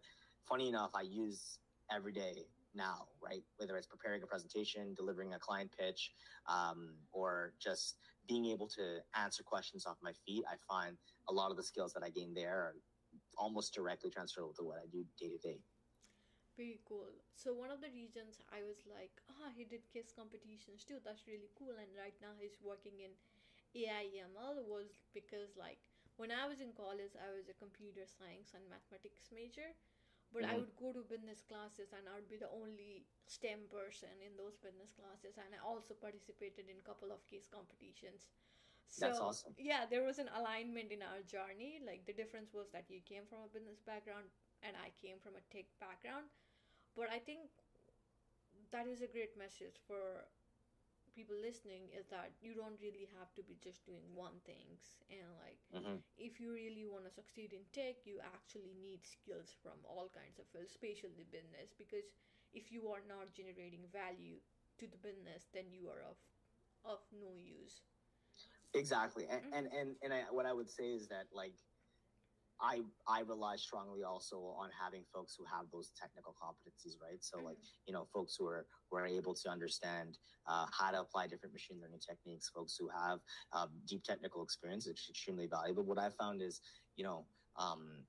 funny 0.48 0.68
enough, 0.68 0.90
I 0.94 1.02
use 1.02 1.58
every 1.92 2.12
day 2.12 2.46
now, 2.74 3.08
right? 3.22 3.42
Whether 3.56 3.76
it's 3.76 3.86
preparing 3.86 4.22
a 4.22 4.26
presentation, 4.26 4.94
delivering 4.96 5.34
a 5.34 5.38
client 5.38 5.70
pitch, 5.78 6.12
um, 6.48 6.94
or 7.12 7.54
just 7.60 7.96
being 8.28 8.46
able 8.46 8.68
to 8.68 8.98
answer 9.16 9.42
questions 9.42 9.86
off 9.86 9.96
my 10.02 10.12
feet, 10.26 10.44
I 10.48 10.54
find 10.68 10.96
a 11.28 11.32
lot 11.32 11.50
of 11.50 11.56
the 11.56 11.62
skills 11.62 11.92
that 11.94 12.02
I 12.02 12.10
gain 12.10 12.34
there 12.34 12.56
are 12.56 12.74
almost 13.36 13.74
directly 13.74 14.10
transferable 14.10 14.54
to 14.54 14.64
what 14.64 14.78
I 14.78 14.86
do 14.90 15.04
day 15.18 15.28
to 15.28 15.38
day. 15.38 15.60
Very 16.56 16.78
cool. 16.86 17.10
So 17.34 17.50
one 17.52 17.70
of 17.74 17.80
the 17.82 17.90
reasons 17.90 18.38
I 18.46 18.62
was 18.62 18.86
like, 18.86 19.18
ah, 19.26 19.50
he 19.54 19.64
did 19.66 19.90
case 19.90 20.14
competitions 20.14 20.84
too. 20.86 21.02
That's 21.02 21.26
really 21.26 21.50
cool. 21.58 21.74
And 21.74 21.90
right 21.98 22.14
now 22.22 22.38
he's 22.38 22.54
working 22.62 23.02
in 23.02 23.10
AIML 23.74 24.62
was 24.62 25.02
because 25.12 25.58
like 25.58 25.82
when 26.16 26.30
I 26.30 26.46
was 26.46 26.62
in 26.62 26.70
college, 26.78 27.18
I 27.18 27.34
was 27.34 27.50
a 27.50 27.58
computer 27.58 28.06
science 28.06 28.54
and 28.54 28.62
mathematics 28.70 29.34
major, 29.34 29.74
but 30.30 30.46
I 30.46 30.54
Mhm. 30.54 30.62
would 30.62 30.76
go 30.78 30.94
to 30.94 31.02
business 31.02 31.42
classes 31.42 31.90
and 31.90 32.06
I 32.06 32.14
would 32.14 32.30
be 32.30 32.38
the 32.38 32.50
only 32.54 33.06
STEM 33.26 33.66
person 33.66 34.14
in 34.22 34.38
those 34.38 34.54
business 34.62 34.94
classes, 34.94 35.34
and 35.42 35.50
I 35.54 35.60
also 35.62 35.94
participated 35.98 36.70
in 36.70 36.78
a 36.78 36.86
couple 36.86 37.10
of 37.10 37.26
case 37.26 37.50
competitions. 37.50 38.30
So, 38.86 39.08
That's 39.08 39.20
awesome. 39.20 39.54
Yeah, 39.58 39.86
there 39.88 40.04
was 40.04 40.18
an 40.18 40.30
alignment 40.34 40.92
in 40.92 41.02
our 41.02 41.22
journey. 41.26 41.80
Like 41.84 42.06
the 42.06 42.12
difference 42.14 42.52
was 42.54 42.70
that 42.72 42.86
you 42.90 43.00
came 43.02 43.24
from 43.28 43.42
a 43.44 43.52
business 43.52 43.80
background 43.82 44.30
and 44.62 44.76
I 44.76 44.90
came 45.00 45.18
from 45.20 45.34
a 45.36 45.44
tech 45.52 45.66
background. 45.80 46.26
But 46.96 47.10
I 47.10 47.18
think 47.18 47.50
that 48.72 48.86
is 48.86 49.00
a 49.02 49.06
great 49.06 49.36
message 49.36 49.78
for 49.86 50.26
people 51.14 51.36
listening 51.36 51.88
is 51.96 52.06
that 52.08 52.32
you 52.40 52.54
don't 52.54 52.80
really 52.80 53.08
have 53.18 53.32
to 53.34 53.42
be 53.42 53.56
just 53.62 53.84
doing 53.86 54.04
one 54.14 54.38
things 54.44 54.98
and 55.10 55.26
like 55.40 55.60
hmm 55.72 55.96
if 56.16 56.40
you 56.40 56.52
really 56.52 56.86
want 56.86 57.04
to 57.04 57.10
succeed 57.10 57.52
in 57.52 57.62
tech 57.72 58.04
you 58.04 58.18
actually 58.34 58.74
need 58.80 59.00
skills 59.06 59.54
from 59.62 59.78
all 59.84 60.08
kinds 60.12 60.38
of 60.38 60.46
fields 60.52 60.70
especially 60.72 61.24
business 61.30 61.72
because 61.78 62.06
if 62.52 62.70
you 62.72 62.88
are 62.88 63.02
not 63.08 63.32
generating 63.34 63.86
value 63.92 64.38
to 64.78 64.86
the 64.86 64.98
business 65.00 65.48
then 65.52 65.70
you 65.70 65.88
are 65.88 66.02
of 66.04 66.18
of 66.84 67.00
no 67.12 67.34
use 67.38 67.82
Exactly, 68.74 69.26
and 69.28 69.42
Mhm. 69.42 69.52
and 69.52 69.66
and, 69.72 69.96
and 70.02 70.12
I, 70.12 70.22
what 70.30 70.46
I 70.46 70.52
would 70.52 70.70
say 70.70 70.92
is 70.92 71.08
that 71.08 71.26
like. 71.32 71.54
I 72.64 72.80
I 73.06 73.20
rely 73.20 73.56
strongly 73.56 74.02
also 74.04 74.36
on 74.58 74.70
having 74.82 75.04
folks 75.12 75.34
who 75.38 75.44
have 75.44 75.66
those 75.70 75.90
technical 76.00 76.34
competencies, 76.42 76.94
right? 77.00 77.20
So 77.20 77.38
like 77.44 77.58
you 77.86 77.92
know, 77.92 78.06
folks 78.12 78.36
who 78.38 78.46
are 78.46 78.66
who 78.90 78.96
are 78.96 79.06
able 79.06 79.34
to 79.34 79.50
understand 79.50 80.18
uh, 80.48 80.66
how 80.76 80.90
to 80.90 81.00
apply 81.00 81.26
different 81.26 81.52
machine 81.52 81.78
learning 81.80 82.00
techniques, 82.00 82.50
folks 82.54 82.76
who 82.78 82.88
have 82.88 83.18
um, 83.52 83.68
deep 83.86 84.02
technical 84.02 84.42
experience, 84.42 84.86
is 84.86 85.06
extremely 85.10 85.46
valuable. 85.46 85.82
What 85.82 85.98
I 85.98 86.08
found 86.08 86.40
is, 86.40 86.60
you 86.96 87.04
know, 87.04 87.26
um, 87.56 88.04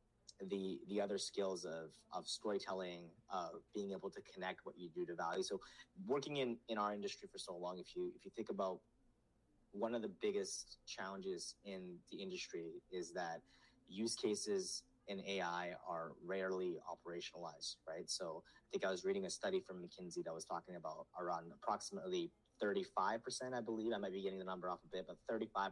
the 0.50 0.80
the 0.88 1.02
other 1.02 1.18
skills 1.18 1.66
of 1.66 1.92
of 2.14 2.28
storytelling, 2.28 3.10
uh, 3.34 3.50
being 3.74 3.92
able 3.92 4.10
to 4.10 4.22
connect 4.34 4.62
what 4.64 4.76
you 4.78 4.90
do 4.90 5.06
to 5.06 5.16
value. 5.16 5.44
So, 5.44 5.60
working 6.08 6.38
in 6.38 6.58
in 6.70 6.78
our 6.78 6.94
industry 6.94 7.28
for 7.32 7.40
so 7.40 7.56
long, 7.58 7.78
if 7.80 7.96
you 7.96 8.12
if 8.16 8.24
you 8.24 8.32
think 8.36 8.50
about 8.50 8.80
one 9.72 9.94
of 9.94 10.02
the 10.02 10.12
biggest 10.22 10.78
challenges 10.88 11.56
in 11.66 11.98
the 12.10 12.18
industry 12.22 12.82
is 12.92 13.12
that 13.12 13.42
use 13.88 14.15
cases 14.15 14.84
in 15.08 15.22
AI 15.27 15.74
are 15.88 16.13
rarely 16.25 16.77
operationalized, 16.89 17.75
right? 17.88 18.10
So 18.10 18.44
I 18.46 18.68
think 18.72 18.86
I 18.86 18.92
was 18.92 19.06
reading 19.06 19.25
a 19.25 19.30
study 19.30 19.60
from 19.60 19.77
McKinsey 19.77 20.24
that 20.25 20.34
was 20.34 20.46
talking 20.46 20.75
about 20.75 21.08
around 21.20 21.51
approximately 21.54 22.32
35%, 22.63 23.20
I 23.54 23.62
believe. 23.62 23.92
I 23.94 23.98
might 23.98 24.13
be 24.13 24.22
getting 24.22 24.39
the 24.39 24.46
number 24.46 24.70
off 24.70 24.80
a 24.84 24.88
bit, 24.88 25.06
but 25.08 25.18
35% 25.32 25.70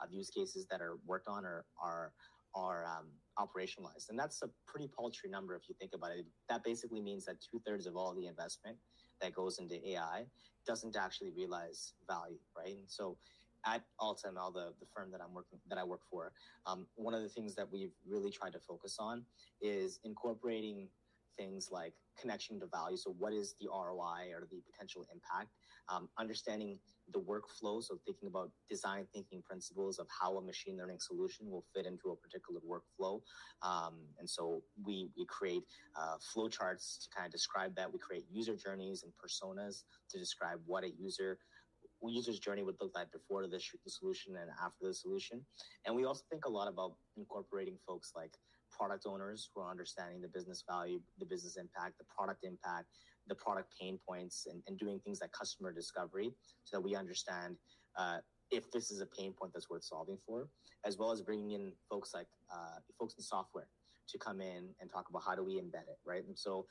of 0.00 0.12
use 0.12 0.30
cases 0.30 0.66
that 0.70 0.80
are 0.80 0.98
worked 1.06 1.28
on 1.28 1.44
are 1.44 1.64
are 1.82 2.12
are 2.54 2.86
um, 2.86 3.08
operationalized, 3.38 4.08
and 4.08 4.18
that's 4.18 4.40
a 4.40 4.48
pretty 4.66 4.88
paltry 4.88 5.28
number 5.28 5.54
if 5.54 5.68
you 5.68 5.74
think 5.78 5.92
about 5.94 6.12
it. 6.12 6.24
That 6.48 6.64
basically 6.64 7.02
means 7.02 7.26
that 7.26 7.36
two 7.38 7.60
thirds 7.66 7.86
of 7.86 7.96
all 7.96 8.14
the 8.14 8.26
investment 8.26 8.78
that 9.20 9.34
goes 9.34 9.58
into 9.58 9.76
AI 9.90 10.24
doesn't 10.66 10.96
actually 10.96 11.30
realize 11.30 11.92
value, 12.08 12.38
right? 12.56 12.76
And 12.76 12.88
so 12.88 13.18
at 13.66 13.82
AltaML, 14.00 14.54
the, 14.54 14.72
the 14.80 14.86
firm 14.94 15.10
that 15.10 15.20
I'm 15.20 15.34
working 15.34 15.58
that 15.68 15.78
I 15.78 15.84
work 15.84 16.00
for, 16.10 16.32
um, 16.66 16.86
one 16.94 17.14
of 17.14 17.22
the 17.22 17.28
things 17.28 17.54
that 17.56 17.70
we've 17.70 17.94
really 18.08 18.30
tried 18.30 18.52
to 18.52 18.60
focus 18.60 18.96
on 18.98 19.24
is 19.60 19.98
incorporating 20.04 20.88
things 21.36 21.68
like 21.70 21.92
connection 22.18 22.58
to 22.60 22.66
value. 22.66 22.96
So, 22.96 23.14
what 23.18 23.32
is 23.32 23.54
the 23.60 23.68
ROI 23.68 24.32
or 24.32 24.46
the 24.50 24.60
potential 24.70 25.06
impact? 25.12 25.50
Um, 25.88 26.08
understanding 26.18 26.78
the 27.12 27.20
workflow. 27.20 27.82
So, 27.82 27.98
thinking 28.04 28.28
about 28.28 28.50
design 28.68 29.06
thinking 29.12 29.42
principles 29.42 29.98
of 29.98 30.06
how 30.08 30.36
a 30.38 30.42
machine 30.42 30.76
learning 30.78 30.98
solution 31.00 31.50
will 31.50 31.64
fit 31.74 31.86
into 31.86 32.10
a 32.10 32.16
particular 32.16 32.60
workflow. 32.60 33.20
Um, 33.62 33.94
and 34.18 34.28
so, 34.28 34.62
we, 34.82 35.08
we 35.16 35.26
create 35.26 35.62
uh, 35.98 36.16
flow 36.20 36.48
charts 36.48 36.98
to 37.02 37.14
kind 37.14 37.26
of 37.26 37.32
describe 37.32 37.74
that. 37.76 37.92
We 37.92 37.98
create 37.98 38.24
user 38.30 38.56
journeys 38.56 39.04
and 39.04 39.12
personas 39.12 39.82
to 40.10 40.18
describe 40.18 40.60
what 40.66 40.84
a 40.84 40.90
user 40.98 41.38
user's 42.02 42.38
journey 42.38 42.62
would 42.62 42.76
look 42.80 42.92
like 42.94 43.10
before 43.12 43.46
the, 43.46 43.60
the 43.84 43.90
solution 43.90 44.36
and 44.36 44.50
after 44.62 44.86
the 44.86 44.94
solution. 44.94 45.44
And 45.84 45.96
we 45.96 46.04
also 46.04 46.22
think 46.30 46.44
a 46.44 46.50
lot 46.50 46.68
about 46.68 46.94
incorporating 47.16 47.78
folks 47.86 48.12
like 48.14 48.32
product 48.70 49.06
owners 49.06 49.48
who 49.54 49.62
are 49.62 49.70
understanding 49.70 50.20
the 50.20 50.28
business 50.28 50.62
value, 50.68 51.00
the 51.18 51.24
business 51.24 51.56
impact, 51.56 51.98
the 51.98 52.04
product 52.04 52.44
impact, 52.44 52.86
the 53.28 53.34
product 53.34 53.72
pain 53.80 53.98
points, 54.06 54.46
and, 54.50 54.62
and 54.66 54.78
doing 54.78 55.00
things 55.00 55.20
like 55.20 55.32
customer 55.32 55.72
discovery 55.72 56.30
so 56.64 56.76
that 56.76 56.80
we 56.82 56.94
understand 56.94 57.56
uh, 57.96 58.18
if 58.50 58.70
this 58.70 58.90
is 58.90 59.00
a 59.00 59.06
pain 59.06 59.32
point 59.32 59.52
that's 59.52 59.70
worth 59.70 59.82
solving 59.82 60.18
for, 60.26 60.48
as 60.84 60.98
well 60.98 61.10
as 61.10 61.22
bringing 61.22 61.52
in 61.52 61.72
folks 61.90 62.12
like 62.14 62.28
uh, 62.52 62.78
folks 62.98 63.14
in 63.18 63.22
software 63.24 63.68
to 64.08 64.18
come 64.18 64.40
in 64.40 64.68
and 64.80 64.90
talk 64.90 65.08
about 65.08 65.22
how 65.26 65.34
do 65.34 65.42
we 65.42 65.54
embed 65.54 65.88
it, 65.88 65.98
right? 66.04 66.24
And 66.26 66.38
so 66.38 66.66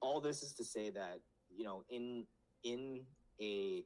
all 0.00 0.20
this 0.20 0.42
is 0.42 0.54
to 0.54 0.64
say 0.64 0.90
that, 0.90 1.18
you 1.54 1.64
know, 1.64 1.84
in 1.90 2.24
in 2.64 3.00
a 3.40 3.84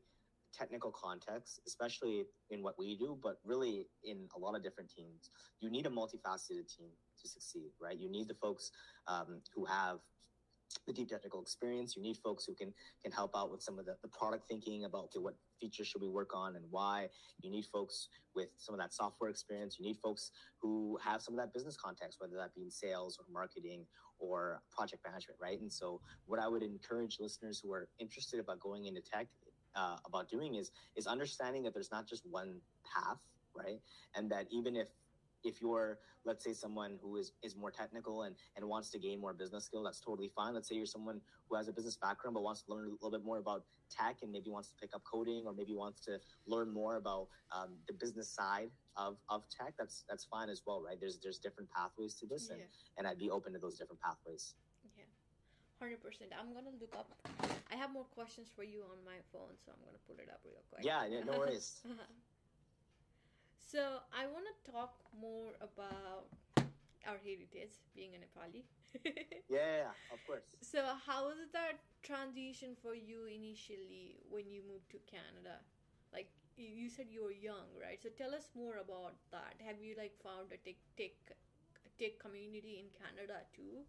technical 0.57 0.91
context, 0.91 1.61
especially 1.67 2.25
in 2.51 2.63
what 2.63 2.75
we 2.79 2.97
do, 2.97 3.19
but 3.23 3.37
really 3.45 3.87
in 4.05 4.29
a 4.35 4.39
lot 4.39 4.55
of 4.55 4.63
different 4.63 4.91
teams, 4.91 5.31
you 5.61 5.71
need 5.71 5.87
a 5.87 5.91
multifaceted 5.91 6.69
team 6.75 6.91
to 7.21 7.29
succeed, 7.29 7.71
right? 7.81 7.99
You 7.99 8.11
need 8.11 8.29
the 8.29 8.35
folks 8.35 8.71
um, 9.09 9.41
who 9.55 9.65
have 9.65 9.99
the 10.87 10.93
deep 10.93 11.09
technical 11.09 11.41
experience. 11.41 11.97
You 11.97 12.03
need 12.03 12.17
folks 12.19 12.45
who 12.45 12.55
can 12.55 12.73
can 13.03 13.13
help 13.13 13.33
out 13.37 13.51
with 13.51 13.63
some 13.63 13.79
of 13.79 13.87
the, 13.87 13.97
the 14.03 14.09
product 14.09 14.49
thinking 14.49 14.85
about 14.85 15.05
okay, 15.05 15.19
what 15.19 15.35
features 15.61 15.87
should 15.87 16.03
we 16.03 16.09
work 16.09 16.35
on 16.35 16.57
and 16.57 16.65
why. 16.71 17.09
You 17.41 17.51
need 17.51 17.67
folks 17.67 18.09
with 18.35 18.49
some 18.59 18.75
of 18.75 18.81
that 18.81 18.93
software 18.93 19.31
experience. 19.31 19.77
You 19.79 19.87
need 19.87 19.97
folks 20.03 20.33
who 20.61 20.99
have 21.03 21.23
some 21.23 21.35
of 21.35 21.39
that 21.39 21.55
business 21.55 21.77
context, 21.77 22.21
whether 22.21 22.37
that 22.37 22.55
be 22.55 22.63
in 22.63 22.71
sales 22.71 23.19
or 23.19 23.25
marketing 23.33 23.87
or 24.19 24.63
project 24.75 25.03
management, 25.07 25.39
right? 25.41 25.61
And 25.61 25.73
so, 25.73 26.01
what 26.27 26.41
I 26.41 26.49
would 26.49 26.63
encourage 26.63 27.19
listeners 27.21 27.61
who 27.63 27.73
are 27.73 27.89
interested 27.99 28.41
about 28.41 28.61
going 28.61 28.87
into 28.87 29.01
tech 29.01 29.29
uh, 29.77 29.97
about 30.07 30.29
doing 30.29 30.55
is 30.55 30.71
is 30.97 31.07
understanding 31.07 31.63
that 31.65 31.75
there's 31.75 31.93
not 31.93 32.09
just 32.09 32.25
one 32.29 32.61
path, 32.85 33.19
right? 33.55 33.81
And 34.15 34.31
that 34.31 34.47
even 34.51 34.77
if 34.77 34.89
if 35.45 35.61
you're 35.61 35.99
let's 36.25 36.45
say 36.45 36.53
someone 36.53 36.99
who 37.01 37.17
is 37.17 37.33
is 37.43 37.55
more 37.57 37.71
technical 37.71 38.23
and 38.23 38.35
and 38.57 38.67
wants 38.67 38.91
to 38.91 38.99
gain 38.99 39.21
more 39.21 39.33
business 39.33 39.65
skill 39.65 39.83
that's 39.83 40.01
totally 40.01 40.31
fine. 40.35 40.55
Let's 40.55 40.69
say 40.69 40.75
you're 40.75 40.87
someone 40.87 41.21
who 41.49 41.57
has 41.57 41.69
a 41.69 41.73
business 41.73 41.97
background 41.97 42.35
but 42.35 42.43
wants 42.43 42.63
to 42.63 42.73
learn 42.73 42.87
a 42.89 42.91
little 42.91 43.11
bit 43.11 43.25
more 43.25 43.39
about 43.39 43.65
tech 43.89 44.17
and 44.23 44.33
maybe 44.33 44.51
wants 44.51 44.69
to 44.71 44.75
pick 44.81 44.95
up 44.95 45.03
coding 45.05 45.45
or 45.47 45.53
maybe 45.53 45.75
wants 45.75 46.01
to 46.01 46.19
learn 46.47 46.73
more 46.73 46.97
about 46.97 47.29
um, 47.53 47.77
the 47.87 47.95
business 47.95 48.29
side 48.29 48.71
of 48.97 49.17
of 49.29 49.45
tech 49.49 49.75
that's 49.79 50.05
that's 50.09 50.25
fine 50.25 50.49
as 50.49 50.63
well 50.67 50.83
right? 50.85 50.99
There's 50.99 51.19
there's 51.23 51.39
different 51.39 51.71
pathways 51.71 52.15
to 52.15 52.27
this 52.27 52.51
and 52.51 52.61
yeah. 52.61 52.67
and 52.99 53.07
i'd 53.07 53.19
be 53.19 53.31
open 53.31 53.53
to 53.53 53.59
those 53.59 53.79
different 53.79 54.01
pathways 54.01 54.55
100% 55.83 55.99
i'm 56.39 56.53
gonna 56.55 56.73
look 56.81 56.95
up 56.97 57.09
i 57.73 57.75
have 57.77 57.93
more 57.93 58.09
questions 58.15 58.49
for 58.55 58.65
you 58.65 58.83
on 58.91 58.99
my 59.05 59.19
phone 59.33 59.55
so 59.65 59.73
i'm 59.73 59.83
gonna 59.85 60.01
pull 60.07 60.17
it 60.19 60.29
up 60.33 60.41
real 60.45 60.63
quick 60.71 60.85
yeah 60.85 61.05
yeah, 61.07 61.21
no 61.25 61.39
worries 61.39 61.81
so 63.73 63.99
I 64.15 64.27
want 64.27 64.47
to 64.47 64.71
talk 64.71 64.95
more 65.21 65.51
about 65.61 66.31
our 67.07 67.19
heritage, 67.23 67.75
being 67.95 68.15
a 68.15 68.19
Nepali. 68.23 68.63
yeah, 69.49 69.91
of 70.13 70.19
course 70.27 70.47
so 70.63 70.83
how 71.07 71.27
was 71.27 71.51
that 71.53 71.79
transition 72.03 72.77
for 72.83 72.95
you 72.95 73.27
initially 73.27 74.17
when 74.31 74.51
you 74.51 74.63
moved 74.67 74.91
to 74.91 74.99
Canada? 75.11 75.61
Like 76.13 76.31
you 76.57 76.69
you 76.69 76.89
said 76.89 77.07
you 77.11 77.23
were 77.25 77.33
young, 77.35 77.69
right? 77.81 78.01
So 78.03 78.09
tell 78.11 78.35
us 78.35 78.49
more 78.55 78.79
about 78.79 79.15
that. 79.33 79.55
Have 79.67 79.81
you 79.81 79.95
like 79.99 80.15
found 80.23 80.53
a 80.53 80.59
tech 80.65 80.79
tech 80.97 81.15
tech 81.99 82.19
community 82.19 82.81
in 82.83 82.89
Canada 82.97 83.45
too? 83.55 83.85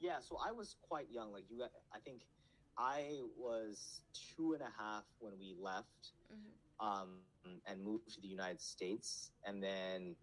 Yeah, 0.00 0.20
so 0.20 0.38
I 0.44 0.52
was 0.52 0.76
quite 0.82 1.10
young. 1.10 1.32
Like 1.32 1.44
you, 1.48 1.64
I 1.92 1.98
think 2.00 2.22
I 2.78 3.20
was 3.36 4.02
two 4.12 4.52
and 4.52 4.62
a 4.62 4.72
half 4.78 5.04
when 5.18 5.38
we 5.38 5.54
left, 5.58 6.12
Mhm. 6.30 6.52
um, 6.80 7.24
and 7.66 7.82
moved 7.82 8.08
to 8.14 8.20
the 8.20 8.28
United 8.28 8.60
States, 8.60 9.30
and 9.44 9.62
then 9.62 10.16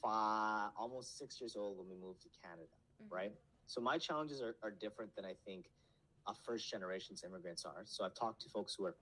five, 0.00 0.72
almost 0.76 1.18
six 1.18 1.40
years 1.40 1.56
old 1.56 1.76
when 1.78 1.88
we 1.88 1.96
moved 1.96 2.22
to 2.22 2.28
Canada. 2.30 2.72
Mhm. 3.02 3.10
Right. 3.10 3.36
So 3.66 3.80
my 3.80 3.98
challenges 3.98 4.40
are, 4.40 4.56
are 4.62 4.70
different 4.70 5.14
than 5.16 5.24
I 5.24 5.34
think 5.34 5.70
a 6.26 6.34
first 6.34 6.70
generation's 6.70 7.22
immigrants 7.24 7.64
are. 7.64 7.84
So 7.84 8.04
I've 8.04 8.14
talked 8.14 8.40
to 8.42 8.48
folks 8.48 8.74
who 8.74 8.86
are 8.86 8.96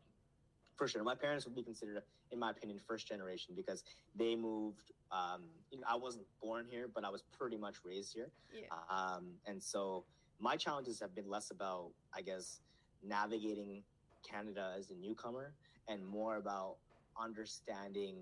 for 0.77 0.89
sure. 0.89 1.05
My 1.05 1.15
parents 1.15 1.45
would 1.45 1.55
be 1.55 1.63
considered, 1.63 2.03
in 2.33 2.39
my 2.39 2.51
opinion, 2.51 2.79
first 2.87 3.07
generation 3.07 3.55
because 3.57 3.85
they 4.17 4.35
moved. 4.35 4.93
Um, 5.11 5.43
you 5.71 5.79
know, 5.79 5.87
I 5.89 5.97
wasn't 5.97 6.25
born 6.43 6.67
here, 6.69 6.89
but 6.93 7.05
I 7.05 7.11
was 7.11 7.23
pretty 7.39 7.59
much 7.59 7.77
raised 7.85 8.15
here. 8.15 8.31
Yeah. 8.53 8.69
Um, 8.91 9.35
and 9.47 9.63
so 9.63 10.05
my 10.41 10.57
challenges 10.57 10.99
have 11.01 11.15
been 11.15 11.29
less 11.29 11.51
about, 11.51 11.91
I 12.15 12.23
guess, 12.23 12.61
navigating 13.05 13.83
Canada 14.29 14.75
as 14.79 14.91
a 14.91 14.95
newcomer 14.95 15.53
and 15.89 16.07
more 16.07 16.37
about 16.37 16.77
understanding 17.21 18.17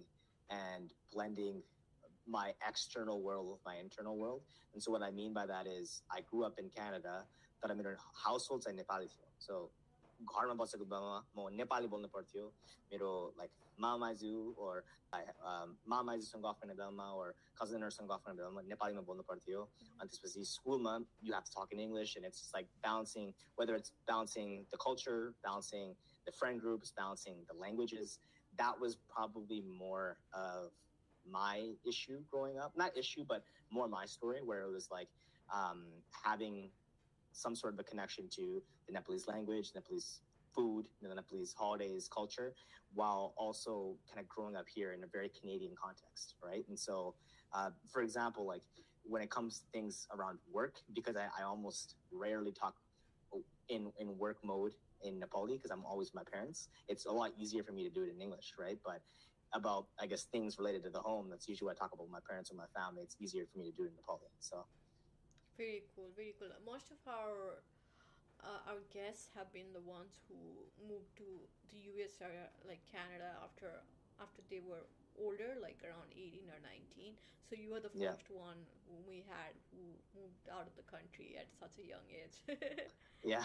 and 0.50 0.92
blending 1.12 1.62
my 2.26 2.52
external 2.66 3.22
world 3.22 3.48
with 3.48 3.60
my 3.64 3.76
internal 3.76 4.16
world. 4.16 4.42
And 4.74 4.82
so 4.82 4.90
what 4.90 5.02
I 5.02 5.10
mean 5.10 5.32
by 5.32 5.46
that 5.46 5.66
is 5.66 6.02
I 6.10 6.20
grew 6.28 6.44
up 6.44 6.58
in 6.58 6.70
Canada, 6.70 7.24
but 7.62 7.70
I'm 7.70 7.78
in 7.80 7.86
a 7.86 7.94
household 8.24 8.66
in 8.68 8.76
Nepali. 8.76 9.08
So 9.38 9.70
घरमा 10.23 10.53
बसेको 10.63 10.85
बेलामा 10.93 11.19
म 11.37 11.49
नेपाली 11.61 11.87
बोल्नु 11.93 12.07
पर्थ्यो 12.15 12.45
मेरो 12.91 13.11
like 13.39 13.51
मामाजू 13.79 14.55
or 14.57 14.83
um, 15.13 15.75
मामाजूसँग 15.87 16.43
गफ 16.43 16.61
गर्ने 16.61 16.75
बेलामा 16.75 17.07
or 17.19 17.33
cousinहरूसँग 17.59 18.07
गफ 18.11 18.23
गर्ने 18.27 18.41
बेलामा 18.41 18.61
नेपालीमा 18.71 19.01
बोल्नु 19.09 19.23
पर्थ्यो 19.31 19.63
अनि 19.99 20.09
त्यसपछि 20.09 20.45
स्कुलमा 20.51 20.95
you 21.21 21.33
have 21.33 21.43
to 21.49 21.53
talk 21.57 21.73
in 21.77 21.79
English 21.79 22.15
and 22.15 22.25
it's 22.25 22.51
like 22.53 22.67
balancing 22.87 23.33
whether 23.55 23.75
it's 23.75 23.91
balancing 24.07 24.65
the 24.71 24.79
culture 24.85 25.33
balancing 25.43 25.95
the 26.25 26.31
friend 26.39 26.61
groups 26.61 26.93
balancing 27.01 27.43
the 27.51 27.57
languages 27.65 28.17
that 28.63 28.79
was 28.79 28.97
probably 29.13 29.61
more 29.83 30.17
of 30.33 30.71
my 31.37 31.71
issue 31.93 32.19
growing 32.31 32.57
up 32.57 32.81
not 32.83 32.97
issue 33.03 33.25
but 33.27 33.43
more 33.71 33.87
my 33.87 34.05
story 34.05 34.41
where 34.51 34.61
it 34.61 34.71
was 34.71 34.89
like 34.91 35.09
um, 35.53 35.85
having 36.23 36.69
some 37.32 37.54
sort 37.54 37.74
of 37.74 37.80
a 37.80 37.84
connection 37.84 38.28
to 38.36 38.62
the 38.86 38.92
Nepalese 38.92 39.26
language, 39.26 39.72
Nepalese 39.74 40.20
food, 40.54 40.86
the 41.02 41.14
Nepalese 41.14 41.54
holidays, 41.56 42.08
culture, 42.12 42.54
while 42.94 43.34
also 43.36 43.96
kind 44.08 44.20
of 44.20 44.28
growing 44.28 44.56
up 44.56 44.66
here 44.72 44.92
in 44.92 45.04
a 45.04 45.06
very 45.06 45.30
Canadian 45.40 45.72
context, 45.80 46.34
right? 46.44 46.64
And 46.68 46.78
so, 46.78 47.14
uh, 47.54 47.70
for 47.92 48.02
example, 48.02 48.46
like 48.46 48.62
when 49.04 49.22
it 49.22 49.30
comes 49.30 49.60
to 49.60 49.64
things 49.72 50.06
around 50.14 50.38
work, 50.52 50.74
because 50.94 51.16
I, 51.16 51.26
I 51.38 51.44
almost 51.44 51.96
rarely 52.12 52.52
talk 52.52 52.74
in 53.68 53.92
in 53.98 54.18
work 54.18 54.38
mode 54.44 54.72
in 55.02 55.20
Nepali 55.20 55.54
because 55.56 55.70
I'm 55.70 55.84
always 55.84 56.08
with 56.08 56.16
my 56.26 56.30
parents. 56.30 56.68
It's 56.88 57.06
a 57.06 57.12
lot 57.12 57.30
easier 57.38 57.62
for 57.62 57.72
me 57.72 57.84
to 57.84 57.90
do 57.90 58.02
it 58.02 58.10
in 58.14 58.20
English, 58.20 58.54
right? 58.58 58.78
But 58.84 59.00
about 59.54 59.86
I 60.00 60.06
guess 60.06 60.24
things 60.24 60.58
related 60.58 60.82
to 60.84 60.90
the 60.90 61.00
home, 61.00 61.28
that's 61.30 61.48
usually 61.48 61.66
what 61.66 61.76
I 61.76 61.78
talk 61.78 61.92
about 61.92 62.04
with 62.04 62.12
my 62.12 62.24
parents 62.28 62.50
or 62.50 62.56
my 62.56 62.70
family. 62.74 63.02
It's 63.02 63.16
easier 63.20 63.44
for 63.50 63.58
me 63.58 63.70
to 63.70 63.76
do 63.76 63.84
it 63.84 63.92
in 63.92 63.92
Nepali. 63.92 64.30
So. 64.40 64.66
Very 65.59 65.83
cool, 65.95 66.11
very 66.15 66.33
cool. 66.39 66.51
Most 66.65 66.91
of 66.91 66.99
our 67.07 67.63
uh, 68.43 68.59
our 68.71 68.81
guests 68.93 69.29
have 69.35 69.51
been 69.53 69.71
the 69.73 69.81
ones 69.81 70.19
who 70.27 70.35
moved 70.87 71.15
to 71.17 71.27
the 71.71 71.77
US 71.91 72.19
or 72.21 72.31
like 72.67 72.81
Canada 72.91 73.29
after 73.43 73.71
after 74.19 74.41
they 74.49 74.59
were 74.59 74.83
older, 75.17 75.55
like 75.61 75.79
around 75.83 76.11
18 76.11 76.49
or 76.51 76.59
19. 76.59 77.15
So 77.49 77.55
you 77.55 77.71
were 77.71 77.79
the 77.79 77.91
Yeah. 77.93 78.11
first 78.11 78.29
one 78.29 78.59
who 78.87 78.95
we 79.07 79.23
had 79.29 79.55
who 79.71 79.83
moved 80.19 80.49
out 80.51 80.67
of 80.67 80.75
the 80.75 80.83
country 80.83 81.37
at 81.39 81.47
such 81.61 81.79
a 81.79 81.85
young 81.93 82.07
age. 82.11 82.37
या 83.25 83.39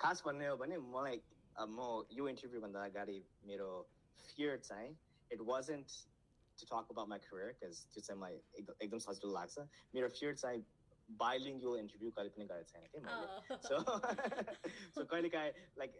खास 0.00 0.22
भन्ने 0.26 0.46
हो 0.46 0.56
भने 0.56 0.76
मलाई 0.78 1.18
अ, 1.58 1.64
म 1.66 2.06
यो 2.18 2.28
इन्टरभ्यूभन्दा 2.28 2.84
अगाडि 2.90 3.18
मेरो 3.50 3.70
fear 4.28 4.56
चाहिँ 4.68 4.90
it 5.32 5.40
wasn't 5.50 5.88
to 6.58 6.66
talk 6.70 6.86
about 6.94 7.08
my 7.08 7.18
career 7.26 7.50
because 7.52 7.82
त्यो 7.92 8.00
चाहिँ 8.06 8.20
मलाई 8.20 8.36
एकदम 8.60 8.74
एकदम 8.86 8.98
सजिलो 9.06 9.32
लाग्छ 9.34 9.58
मेरो 9.94 10.08
फियर 10.18 10.34
चाहिँ 10.44 10.62
बाइलिङ्गुअल 11.22 11.78
इन्टरभ्यू 11.80 12.10
कहिले 12.16 12.30
पनि 12.36 12.46
गरेको 12.52 12.68
छैन 12.72 12.86
कि 12.92 12.98
मैले 13.04 13.26
Uh, 13.28 13.58
सो 13.68 13.76
सो 14.94 15.04
कहिलेकाहीँ 15.12 15.52
लाइक 15.82 15.92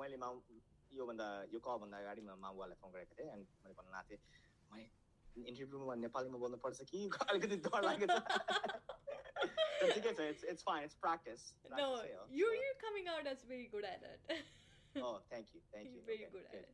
मैले 0.00 0.16
माउ 0.24 0.40
योभन्दा 0.98 1.26
यो 1.54 1.60
कलभन्दा 1.68 1.98
अगाडि 2.04 2.22
म 2.28 2.38
मामुवालाई 2.44 2.78
फोन 2.82 2.92
गरेको 2.98 3.14
थिएँ 3.20 3.30
अनि 3.36 3.44
मैले 3.64 3.74
भन्नु 3.80 3.92
लाग्थेँ 3.96 4.20
मैले 4.72 4.86
इन्टरभ्यूमा 5.50 5.94
नेपालीमा 6.06 6.38
बोल्नुपर्छ 6.44 6.78
कि 6.92 7.00
अलिकति 7.30 7.56
डर 7.66 7.82
लागेको 7.88 8.18
छ 8.18 8.86
तर 9.80 9.92
ठिकै 9.96 10.12
छ 10.18 10.28
it's 10.32 10.44
it's 10.52 10.62
fine 10.68 10.84
it's 10.90 10.96
practice 11.06 11.40
no, 11.80 11.88
you 12.40 12.46
you're 12.60 12.78
coming 12.86 13.10
out 13.14 13.26
as 13.32 13.42
very 13.50 13.66
good 13.74 13.84
at 13.94 14.06
it. 14.12 14.38
Oh, 15.06 15.16
thank 15.30 15.52
you, 15.54 15.60
thank 15.72 15.88
you. 15.88 15.96
You're 15.96 16.06
very 16.06 16.22
Okay, 16.24 16.32
good 16.32 16.46
at 16.50 16.54
it. 16.60 16.70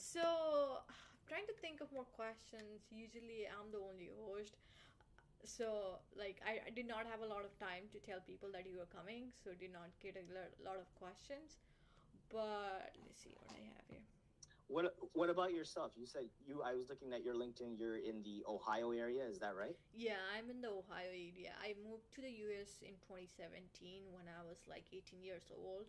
So, 0.00 0.24
trying 1.30 1.46
to 1.50 1.54
think 1.62 1.80
of 1.80 1.92
more 1.98 2.04
questions. 2.16 2.90
Usually, 2.90 3.38
I'm 3.54 3.70
the 3.72 3.80
only 3.86 4.08
host. 4.18 4.58
so 5.43 5.99
like 6.17 6.41
I, 6.41 6.59
I, 6.67 6.71
did 6.73 6.87
not 6.87 7.05
have 7.05 7.21
a 7.21 7.29
lot 7.29 7.45
of 7.45 7.53
time 7.59 7.85
to 7.93 7.99
tell 7.99 8.19
people 8.25 8.49
that 8.53 8.65
you 8.65 8.77
were 8.77 8.89
coming 8.89 9.29
so 9.43 9.51
did 9.53 9.71
not 9.71 9.93
get 10.01 10.17
a 10.17 10.25
lot 10.65 10.77
of 10.81 10.87
questions. 10.97 11.61
But 12.27 12.91
let's 13.07 13.23
see 13.23 13.31
what 13.39 13.47
i 13.55 13.61
have 13.71 13.85
here. 13.87 14.03
What 14.67 14.91
what 15.15 15.29
about 15.31 15.55
yourself? 15.55 15.95
You 15.95 16.03
said 16.03 16.27
you 16.43 16.59
i 16.59 16.75
was 16.75 16.89
looking 16.89 17.13
at 17.13 17.23
your 17.23 17.35
linkedin 17.35 17.79
you're 17.79 18.01
in 18.01 18.19
the 18.23 18.43
ohio 18.43 18.91
area 18.91 19.23
is 19.23 19.39
that 19.39 19.55
right? 19.55 19.77
Yeah 19.95 20.19
i'm 20.35 20.49
in 20.51 20.59
the 20.59 20.73
ohio 20.73 21.07
area. 21.07 21.55
I 21.63 21.77
moved 21.79 22.11
to 22.17 22.21
the 22.21 22.33
us 22.59 22.83
in 22.83 22.99
2017 23.07 24.11
when 24.11 24.27
i 24.27 24.43
was 24.43 24.59
like 24.67 24.83
18 24.91 25.23
years 25.23 25.47
old. 25.55 25.87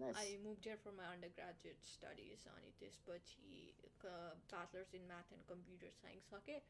Nice. 0.00 0.16
i 0.16 0.40
moved 0.40 0.64
here 0.64 0.80
for 0.80 0.90
my 0.96 1.04
undergraduate 1.04 1.78
studies 1.84 2.48
on 2.48 2.58
it 2.64 2.74
is 2.80 2.96
but 3.04 3.22
uh, 4.08 4.32
bachelor's 4.50 4.90
in 4.96 5.04
math 5.06 5.28
and 5.30 5.44
computer 5.46 5.92
science 5.92 6.26
okay? 6.42 6.64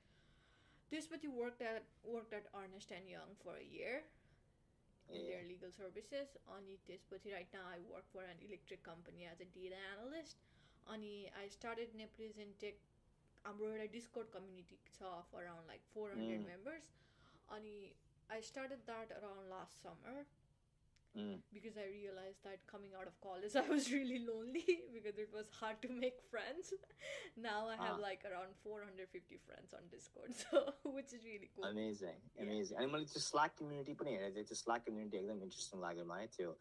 त्यसपछि 0.92 1.28
work 1.34 1.62
at 1.68 2.06
work 2.06 2.32
at 2.38 2.46
Ernst 2.62 2.92
and 2.92 3.10
Young 3.10 3.34
for 3.44 3.54
a 3.54 3.66
year 3.66 3.98
in. 3.98 5.26
There 5.26 5.44
legal 5.44 5.70
services 5.76 6.36
अनि 6.56 6.76
त्यसपछि 6.86 7.30
right 7.30 7.54
now 7.54 7.70
I 7.70 7.84
work 7.90 8.10
for 8.14 8.30
an 8.30 8.42
electric 8.48 8.84
company 8.84 9.24
as 9.30 9.42
a 9.42 9.50
data 9.58 9.82
analyst 9.92 10.48
अनि 10.86 11.14
I 11.40 11.48
started 11.56 11.94
Nepalese 11.96 12.38
in 12.46 12.52
tech 12.60 12.80
हाम्रो 13.44 13.70
एउटा 13.70 13.86
Discord 13.92 14.30
community 14.32 14.76
छ 14.88 15.02
of 15.12 15.34
around 15.36 15.66
like 15.68 15.82
four 15.94 16.10
hundred. 16.12 16.46
Members 16.46 16.92
अनि 17.56 17.74
I 18.30 18.42
started 18.50 18.84
that 18.86 19.12
around 19.12 19.48
last 19.50 19.82
summer 19.82 20.24
Mm. 21.17 21.37
because 21.51 21.75
I 21.81 21.85
realized 21.91 22.43
that 22.45 22.59
coming 22.71 22.91
out 22.97 23.07
of 23.11 23.13
college 23.21 23.55
I 23.55 23.61
was 23.67 23.85
really 23.91 24.19
lonely 24.25 24.65
because 24.95 25.17
it 25.17 25.31
was 25.33 25.47
hard 25.59 25.81
to 25.85 25.89
make 26.01 26.19
friends. 26.33 26.73
now 27.45 27.67
I 27.67 27.75
have 27.79 27.95
Ah. 27.97 28.01
like 28.03 28.25
around 28.31 28.53
450 28.63 29.37
friends 29.47 29.73
on 29.73 29.87
Discord, 29.93 30.35
so 30.41 30.61
which 30.97 31.13
is 31.17 31.23
really 31.29 31.49
cool. 31.55 31.65
Amazing, 31.69 32.19
Yeah. 32.35 32.43
amazing. 32.43 32.77
अनि 32.77 32.91
मैले 32.91 33.07
त्यो 33.13 33.21
Slack 33.29 33.55
community 33.61 33.95
पनि 34.01 34.13
हेरेको 34.17 34.35
थिएँ 34.37 34.45
त्यो 34.51 34.57
Slack 34.61 34.85
community 34.89 35.17
एकदम 35.23 35.41
interesting 35.47 35.81
लाग्यो 35.87 36.05
मलाई 36.13 36.27
त्यो 36.37 36.53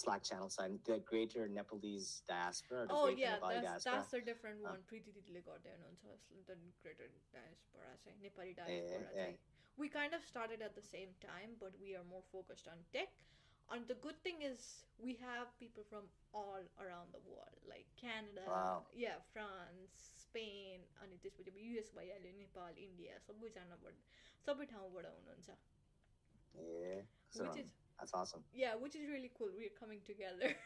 Slack 0.00 0.24
channel 0.30 0.50
side 0.56 0.76
the 0.90 0.98
greater 1.12 1.46
Nepalese 1.60 2.10
diaspora 2.32 2.82
or 2.82 2.86
the 2.90 2.94
oh 2.98 3.04
greater 3.06 3.20
yeah, 3.22 3.36
Nepali 3.38 3.62
that's 3.62 3.84
diaspora. 3.84 3.94
that's 4.00 4.14
a 4.14 4.22
different 4.32 4.64
Ah. 4.66 4.70
one. 4.72 4.82
Pretty 4.94 5.12
दिदीले 5.20 5.44
गर्दै 5.50 5.76
हुनुहुन्छ 5.78 6.46
the 6.50 6.56
greater 6.86 7.08
diaspora 7.38 7.94
चाहिँ 8.06 8.20
नेपाली 8.26 8.56
yeah, 8.56 8.64
diaspora 8.64 9.02
yeah. 9.20 9.26
चाहिँ 9.26 9.38
we 9.84 9.88
kind 9.98 10.18
of 10.20 10.26
started 10.32 10.60
at 10.70 10.74
the 10.80 10.88
same 10.94 11.14
time 11.26 11.54
but 11.66 11.78
we 11.84 11.94
are 12.00 12.04
more 12.14 12.24
focused 12.32 12.66
on 12.74 12.82
tech 12.98 13.22
and 13.74 13.86
the 13.88 13.94
good 14.06 14.16
thing 14.24 14.42
is 14.46 14.64
we 15.02 15.12
have 15.20 15.52
people 15.60 15.84
from 15.90 16.08
all 16.40 16.64
around 16.86 17.12
the 17.16 17.20
world 17.28 17.60
like 17.68 17.86
Canada 18.00 18.42
Wow. 18.48 18.82
yeah 19.04 19.16
France 19.32 20.02
Spain 20.24 20.84
अनि 21.04 21.16
त्यसपछि 21.22 21.50
अब 21.50 21.56
US 21.66 21.92
भइहाल्यो 21.98 22.32
Nepal 22.40 22.78
India 22.88 23.18
सबैजनाबाट 23.28 23.94
सबै 24.48 24.66
ठाउँबाट 24.74 25.06
हुनुहुन्छ 25.14 25.56
Yeah. 26.54 27.00
So, 27.34 27.44
which 27.44 27.60
is 27.60 27.68
that's 27.98 28.12
awesome. 28.16 28.42
yeah 28.52 28.74
which 28.80 28.94
is 29.00 29.08
really 29.10 29.30
cool 29.36 29.52
we're 29.58 29.76
coming 29.80 30.00
together 30.08 30.48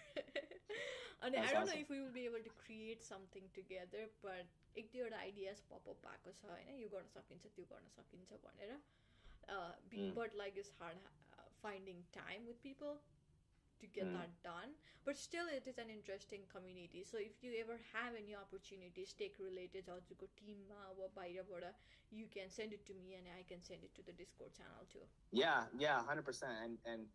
and 1.23 1.35
That's 1.35 1.49
i 1.49 1.53
don't 1.53 1.55
know 1.55 1.61
awesome. 1.63 1.83
if 1.83 1.91
we 1.95 2.01
will 2.01 2.15
be 2.17 2.25
able 2.31 2.43
to 2.47 2.53
create 2.63 3.05
something 3.09 3.47
together 3.59 4.03
but 4.25 4.55
एक 4.81 4.89
दुईवटा 4.95 5.19
ideas 5.27 5.61
pop-up 5.69 6.01
भएको 6.07 6.33
छ 6.41 6.51
होइन 6.55 6.81
यो 6.83 6.89
गर्न 6.95 7.07
सकिन्छ 7.19 7.53
त्यो 7.59 7.65
गर्न 7.75 7.89
सकिन्छ 7.99 8.41
भनेर 8.49 8.79
Mm. 9.49 10.11
But 10.15 10.35
like 10.43 10.57
is 10.59 10.71
hard 10.79 11.05
finding 11.63 12.03
time 12.21 12.47
with 12.53 12.63
people 12.71 12.99
to 13.81 13.89
get 13.95 14.07
Mm. 14.09 14.13
that 14.17 14.37
done 14.45 14.71
but 15.07 15.19
still 15.23 15.49
it 15.55 15.67
is 15.71 15.79
an 15.83 15.91
interesting 15.95 16.45
community 16.53 17.01
so 17.09 17.19
if 17.25 17.43
you 17.47 17.51
ever 17.63 17.75
have 17.89 18.15
any 18.21 18.37
opportunities 18.43 19.11
tech 19.23 19.35
related 19.47 19.91
हजुरको 19.95 20.29
टिममा 20.39 20.79
अब 20.93 21.03
बाहिरबाट 21.19 21.67
you 22.21 22.25
can 22.37 22.55
send 22.55 22.77
it 22.77 22.87
to 22.91 22.97
me 23.01 23.13
and 23.19 23.29
I 23.35 23.43
can 23.51 23.67
send 23.67 23.85
it 23.89 23.93
to 23.99 24.05
the 24.07 24.15
discord 24.23 24.55
channel 24.61 24.87
too 24.95 25.03
Yeah, 25.41 25.67
yeah, 25.85 25.99
hundred 26.11 26.25
percent. 26.31 26.57
And 26.65 26.89
and 26.95 27.13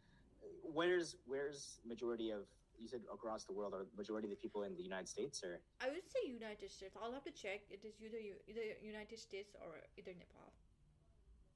where's 0.80 1.16
where's 1.34 1.64
majority 1.94 2.30
of 2.38 2.46
you 2.84 2.88
said 2.94 3.10
across 3.18 3.50
the 3.50 3.58
world 3.62 3.80
are 3.80 3.84
majority 4.04 4.30
of 4.32 4.36
the 4.38 4.42
people 4.46 4.68
in 4.70 4.78
the 4.82 4.86
United 4.92 5.12
States 5.16 5.44
or 5.50 5.52
I 5.88 5.92
would 5.96 6.14
say 6.14 6.24
United 6.30 6.76
States. 6.78 7.02
I'll 7.02 7.18
have 7.20 7.28
to 7.32 7.36
check. 7.44 7.66
It 7.80 7.90
is 7.92 7.98
either 8.10 8.22
U- 8.28 8.44
either 8.54 8.68
United 8.94 9.26
States 9.26 9.58
or 9.66 9.74
either 10.04 10.16
Nepal. 10.24 10.54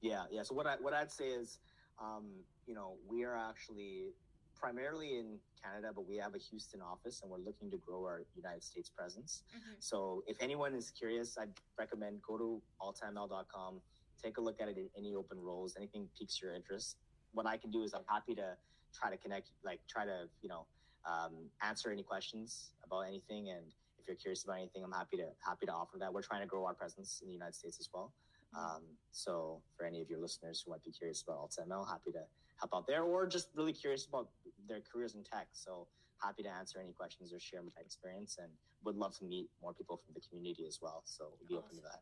yeah, 0.02 0.26
yeah. 0.38 0.42
So 0.42 0.54
what 0.62 0.66
I 0.74 0.76
what 0.88 0.94
I'd 1.02 1.12
say 1.20 1.30
is, 1.40 1.58
um, 1.99 2.25
you 2.67 2.73
know, 2.73 2.95
we 3.07 3.23
are 3.23 3.35
actually 3.35 4.13
primarily 4.55 5.17
in 5.17 5.37
Canada, 5.63 5.91
but 5.93 6.07
we 6.07 6.17
have 6.17 6.35
a 6.35 6.37
Houston 6.37 6.81
office, 6.81 7.21
and 7.21 7.31
we're 7.31 7.39
looking 7.39 7.69
to 7.71 7.77
grow 7.77 8.03
our 8.05 8.21
United 8.35 8.63
States 8.63 8.89
presence. 8.89 9.43
So 9.79 10.23
if 10.27 10.37
anyone 10.39 10.75
is 10.75 10.91
curious, 10.91 11.37
I'd 11.37 11.49
recommend 11.79 12.21
go 12.21 12.37
to 12.37 12.61
altaml.com, 12.81 13.81
take 14.23 14.37
a 14.37 14.41
look 14.41 14.61
at 14.61 14.67
it 14.67 14.77
in 14.77 14.87
any 14.97 15.15
open 15.15 15.39
roles, 15.39 15.75
anything 15.77 16.07
piques 16.17 16.39
your 16.41 16.53
interest. 16.53 16.97
What 17.33 17.47
I 17.47 17.57
can 17.57 17.71
do 17.71 17.83
is 17.83 17.93
I'm 17.93 18.05
happy 18.07 18.35
to 18.35 18.55
try 18.93 19.09
to 19.09 19.17
connect, 19.17 19.49
like 19.63 19.79
try 19.89 20.05
to, 20.05 20.27
you 20.41 20.49
know, 20.49 20.65
um, 21.09 21.33
answer 21.63 21.91
any 21.91 22.03
questions 22.03 22.73
about 22.85 23.01
anything. 23.01 23.49
And 23.49 23.65
if 23.99 24.07
you're 24.07 24.17
curious 24.17 24.43
about 24.43 24.57
anything, 24.57 24.83
I'm 24.83 24.91
happy 24.91 25.17
to 25.17 25.27
happy 25.43 25.65
to 25.65 25.71
offer 25.71 25.97
that. 25.99 26.13
We're 26.13 26.21
trying 26.21 26.41
to 26.41 26.47
grow 26.47 26.65
our 26.65 26.73
presence 26.75 27.19
in 27.21 27.27
the 27.27 27.33
United 27.33 27.55
States 27.55 27.77
as 27.79 27.89
well. 27.93 28.13
Um, 28.57 28.83
so 29.11 29.61
for 29.77 29.85
any 29.85 30.01
of 30.01 30.09
your 30.09 30.19
listeners 30.19 30.63
who 30.63 30.71
might 30.71 30.83
be 30.83 30.91
curious 30.91 31.21
about 31.21 31.49
AltaML, 31.49 31.87
happy 31.87 32.11
to 32.11 32.23
help 32.59 32.71
out 32.75 32.87
there, 32.87 33.03
or 33.03 33.25
just 33.27 33.49
really 33.55 33.73
curious 33.73 34.05
about 34.05 34.29
their 34.67 34.79
careers 34.81 35.15
in 35.15 35.23
tech. 35.23 35.47
So 35.53 35.87
happy 36.21 36.43
to 36.43 36.49
answer 36.49 36.79
any 36.79 36.91
questions 36.93 37.33
or 37.33 37.39
share 37.39 37.61
my 37.61 37.79
experience, 37.79 38.37
and 38.41 38.51
would 38.83 38.95
love 38.95 39.17
to 39.19 39.25
meet 39.25 39.49
more 39.61 39.73
people 39.73 39.97
from 39.97 40.13
the 40.13 40.21
community 40.21 40.65
as 40.67 40.79
well. 40.81 41.01
So 41.05 41.31
we'll 41.39 41.47
be 41.47 41.55
awesome. 41.55 41.65
open 41.65 41.77
to 41.77 41.83
that. 41.83 42.01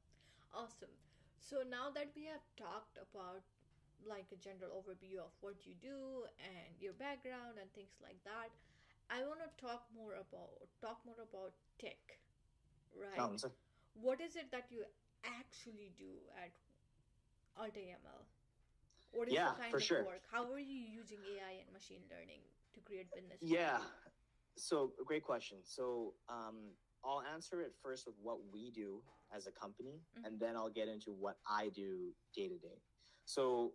Awesome. 0.53 0.93
So 1.39 1.61
now 1.69 1.89
that 1.93 2.09
we 2.15 2.25
have 2.25 2.43
talked 2.57 2.97
about 2.97 3.41
like 4.07 4.27
a 4.31 4.39
general 4.39 4.71
overview 4.79 5.19
of 5.19 5.33
what 5.41 5.67
you 5.67 5.75
do 5.81 6.23
and 6.39 6.71
your 6.79 6.93
background 6.93 7.59
and 7.59 7.67
things 7.75 7.99
like 8.01 8.17
that, 8.23 8.49
I 9.09 9.25
want 9.25 9.41
to 9.41 9.49
talk 9.59 9.89
more 9.95 10.13
about 10.21 10.61
talk 10.81 11.01
more 11.05 11.19
about 11.25 11.53
tech, 11.81 11.99
right? 12.93 13.17
Um, 13.17 13.35
what 13.97 14.21
is 14.21 14.35
it 14.35 14.51
that 14.51 14.69
you 14.69 14.85
actually 15.25 15.91
do 15.97 16.19
at 16.37 16.51
AltaML? 17.59 18.23
What 19.11 19.27
is 19.27 19.33
yeah, 19.33 19.51
the 19.55 19.61
kind 19.61 19.73
of 19.75 19.83
sure. 19.83 20.05
work? 20.05 20.21
How 20.31 20.51
are 20.51 20.59
you 20.59 20.79
using 20.79 21.17
AI 21.25 21.65
and 21.65 21.73
machine 21.73 22.01
learning 22.09 22.41
to 22.75 22.79
create 22.81 23.07
business? 23.13 23.39
Yeah, 23.41 23.79
so 24.55 24.91
great 25.05 25.23
question. 25.23 25.57
So 25.63 26.13
um, 26.29 26.73
I'll 27.03 27.23
answer 27.33 27.61
it 27.61 27.73
first 27.81 28.05
with 28.05 28.15
what 28.21 28.37
we 28.53 28.71
do 28.71 29.01
as 29.35 29.47
a 29.47 29.51
company, 29.51 30.01
mm-hmm. 30.17 30.25
and 30.25 30.39
then 30.39 30.55
I'll 30.55 30.69
get 30.69 30.87
into 30.87 31.11
what 31.11 31.37
I 31.47 31.69
do 31.69 32.13
day 32.35 32.47
to 32.47 32.57
day. 32.57 32.81
So 33.25 33.73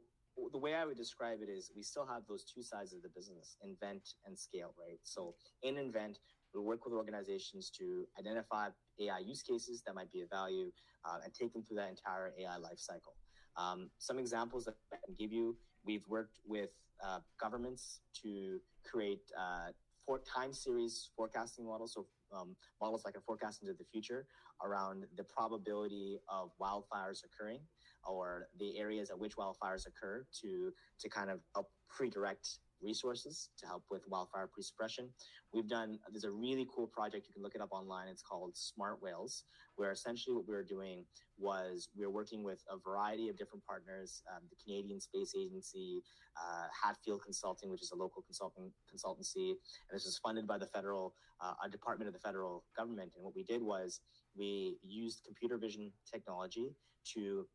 the 0.52 0.58
way 0.58 0.74
I 0.74 0.84
would 0.84 0.96
describe 0.96 1.38
it 1.42 1.48
is 1.48 1.70
we 1.76 1.82
still 1.82 2.06
have 2.06 2.22
those 2.28 2.44
two 2.44 2.62
sides 2.62 2.92
of 2.92 3.02
the 3.02 3.08
business, 3.08 3.56
invent 3.62 4.14
and 4.26 4.38
scale, 4.38 4.74
right? 4.78 4.98
So 5.02 5.34
in 5.62 5.76
invent, 5.76 6.18
we 6.54 6.60
work 6.60 6.84
with 6.84 6.94
organizations 6.94 7.70
to 7.78 8.06
identify 8.18 8.68
AI 9.00 9.18
use 9.18 9.42
cases 9.42 9.82
that 9.86 9.94
might 9.94 10.10
be 10.12 10.22
of 10.22 10.30
value 10.30 10.70
uh, 11.04 11.18
and 11.24 11.34
take 11.34 11.52
them 11.52 11.64
through 11.66 11.76
that 11.76 11.90
entire 11.90 12.32
AI 12.38 12.56
lifecycle. 12.56 13.14
Um, 13.56 13.90
some 13.98 14.18
examples 14.18 14.64
that 14.64 14.76
I 14.92 14.96
can 15.04 15.14
give 15.18 15.32
you, 15.32 15.56
we've 15.84 16.06
worked 16.08 16.38
with 16.46 16.70
uh, 17.04 17.20
governments 17.40 18.00
to 18.22 18.60
create 18.84 19.20
uh, 19.38 19.72
for 20.06 20.20
time 20.20 20.52
series 20.52 21.10
forecasting 21.16 21.66
models, 21.66 21.94
so 21.94 22.06
um, 22.34 22.56
models 22.80 23.02
that 23.04 23.12
can 23.12 23.22
forecast 23.22 23.62
into 23.62 23.74
the 23.74 23.84
future 23.84 24.26
around 24.62 25.04
the 25.16 25.24
probability 25.24 26.18
of 26.28 26.50
wildfires 26.60 27.22
occurring 27.24 27.60
or 28.06 28.48
the 28.58 28.78
areas 28.78 29.10
at 29.10 29.18
which 29.18 29.36
wildfires 29.36 29.86
occur 29.86 30.24
to 30.40 30.72
to 31.00 31.08
kind 31.08 31.30
of 31.30 31.40
help 31.54 31.70
pre-direct 31.88 32.58
resources 32.84 33.48
to 33.58 33.66
help 33.66 33.82
with 33.90 34.02
wildfire 34.08 34.48
pre-suppression. 34.52 35.08
We've 35.52 35.68
done 35.68 35.98
there's 36.10 36.24
a 36.24 36.30
really 36.30 36.66
cool 36.74 36.86
project 36.86 37.26
you 37.26 37.32
can 37.32 37.42
look 37.42 37.54
it 37.54 37.60
up 37.60 37.72
online. 37.72 38.08
It's 38.08 38.22
called 38.22 38.52
Smart 38.54 39.02
Whales, 39.02 39.44
where 39.76 39.90
essentially 39.90 40.36
what 40.36 40.46
we 40.46 40.54
were 40.54 40.64
doing 40.64 41.04
was 41.38 41.88
we 41.96 42.04
were 42.04 42.12
working 42.12 42.44
with 42.44 42.62
a 42.70 42.76
variety 42.76 43.28
of 43.28 43.36
different 43.36 43.64
partners, 43.64 44.22
um, 44.32 44.42
the 44.50 44.56
Canadian 44.62 45.00
Space 45.00 45.34
Agency, 45.36 46.02
uh, 46.36 46.66
Hatfield 46.82 47.22
Consulting, 47.24 47.70
which 47.70 47.82
is 47.82 47.90
a 47.92 47.96
local 47.96 48.22
consulting 48.22 48.70
consultancy, 48.92 49.50
and 49.50 49.92
this 49.92 50.04
was 50.04 50.18
funded 50.18 50.46
by 50.46 50.58
the 50.58 50.66
federal 50.66 51.14
uh, 51.40 51.54
a 51.64 51.68
department 51.68 52.08
of 52.08 52.14
the 52.14 52.20
federal 52.20 52.64
government. 52.76 53.12
And 53.16 53.24
what 53.24 53.34
we 53.34 53.42
did 53.42 53.62
was 53.62 54.00
we 54.36 54.76
used 54.82 55.24
computer 55.24 55.58
vision 55.58 55.92
technology 56.10 56.70
to 57.14 57.46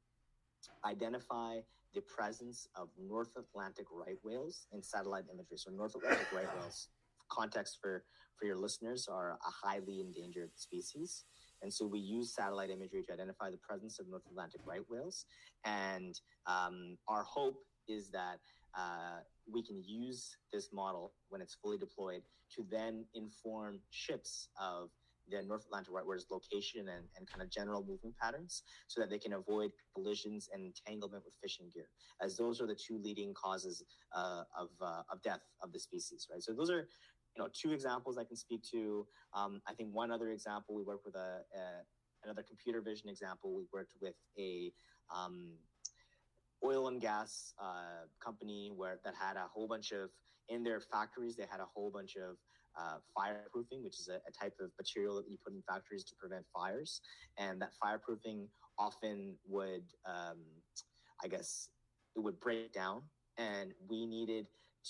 identify 0.86 1.60
the 1.94 2.02
presence 2.02 2.68
of 2.76 2.90
North 3.00 3.32
Atlantic 3.38 3.86
right 3.92 4.18
whales 4.24 4.68
in 4.72 4.84
satellite 4.84 5.26
imagery. 5.32 5.58
So 5.58 5.72
North 5.72 5.96
Atlantic 5.96 6.28
right 6.34 6.48
whales, 6.60 6.90
context 7.30 7.80
for, 7.82 8.04
for 8.38 8.46
your 8.46 8.58
listeners, 8.58 9.08
are 9.12 9.32
a 9.32 9.68
highly 9.68 10.02
endangered 10.02 10.52
species. 10.56 11.26
And 11.62 11.74
so 11.74 11.86
we 11.86 12.00
use 12.00 12.34
satellite 12.34 12.70
imagery 12.70 13.04
to 13.08 13.14
identify 13.14 13.50
the 13.50 13.58
presence 13.58 14.00
of 14.00 14.08
North 14.08 14.24
Atlantic 14.30 14.62
right 14.66 14.84
whales. 14.90 15.26
And 15.66 16.20
um, 16.48 16.98
our 17.08 17.24
hope 17.24 17.58
is 17.88 18.10
that 18.12 18.40
uh, 18.78 19.20
we 19.52 19.64
can 19.64 19.82
use 19.84 20.38
this 20.54 20.70
model 20.72 21.14
when 21.30 21.42
it's 21.42 21.56
fully 21.56 21.78
deployed 21.78 22.22
to 22.56 22.66
then 22.70 23.06
inform 23.14 23.80
ships 23.90 24.50
of 24.62 24.90
the 25.30 25.42
North 25.44 25.66
Atlantic 25.66 25.94
right 25.94 26.06
whale's 26.06 26.26
location 26.32 26.88
and, 26.90 27.06
and 27.18 27.30
kind 27.30 27.42
of 27.42 27.50
general 27.50 27.84
movement 27.84 28.16
patterns 28.18 28.64
so 28.88 29.02
that 29.02 29.10
they 29.10 29.20
can 29.20 29.34
avoid 29.34 29.72
collisions 29.94 30.50
and 30.54 30.66
entanglement 30.66 31.24
with 31.26 31.34
fishing 31.42 31.70
gear, 31.74 31.90
as 32.22 32.38
those 32.38 32.62
are 32.62 32.68
the 32.68 32.76
two 32.76 32.98
leading 32.98 33.34
causes 33.34 33.84
uh, 34.16 34.44
of, 34.58 34.70
uh, 34.82 35.02
of 35.12 35.22
death 35.22 35.42
of 35.62 35.72
the 35.72 35.80
species, 35.80 36.28
right? 36.32 36.42
So 36.42 36.54
those 36.54 36.70
are 36.70 36.88
you 37.36 37.44
know 37.44 37.50
two 37.54 37.72
examples 37.72 38.18
I 38.18 38.24
can 38.24 38.36
speak 38.36 38.64
to. 38.72 39.06
Um, 39.34 39.62
I 39.68 39.74
think 39.74 39.90
one 39.94 40.12
other 40.12 40.30
example 40.30 40.76
we 40.76 40.84
work 40.84 41.02
with 41.06 41.16
a, 41.16 41.42
a, 41.56 41.62
another 42.24 42.44
computer 42.44 42.82
vision 42.82 43.10
example. 43.10 43.56
We 43.56 43.64
worked 43.72 43.94
with 44.02 44.16
a 44.38 44.72
um, 45.16 45.54
oil 46.64 46.88
and 46.88 47.00
gas 47.00 47.54
uh, 47.62 48.06
company 48.24 48.72
where 48.76 49.00
that 49.04 49.14
had 49.16 49.38
a 49.38 49.48
whole 49.54 49.68
bunch 49.68 49.92
of 49.92 50.10
in 50.50 50.64
their 50.64 50.80
factories 50.80 51.36
they 51.36 51.46
had 51.50 51.60
a 51.60 51.68
whole 51.74 51.92
bunch 51.92 52.16
of 52.16 52.38
uh, 52.78 52.98
fireproofing, 53.18 53.84
which 53.84 54.00
is 54.00 54.10
a, 54.10 54.16
a, 54.28 54.32
type 54.32 54.54
of 54.60 54.72
material 54.78 55.16
that 55.16 55.30
you 55.30 55.38
put 55.44 55.54
in 55.54 55.62
factories 55.68 56.04
to 56.06 56.16
prevent 56.16 56.46
fires. 56.54 57.02
And 57.38 57.62
that 57.62 57.72
fireproofing 57.84 58.48
often 58.78 59.36
would, 59.48 59.84
um, 60.06 60.38
I 61.24 61.28
guess, 61.28 61.70
it 62.16 62.20
would 62.20 62.40
break 62.40 62.72
down. 62.72 63.02
And 63.38 63.74
we 63.88 64.06
needed 64.06 64.48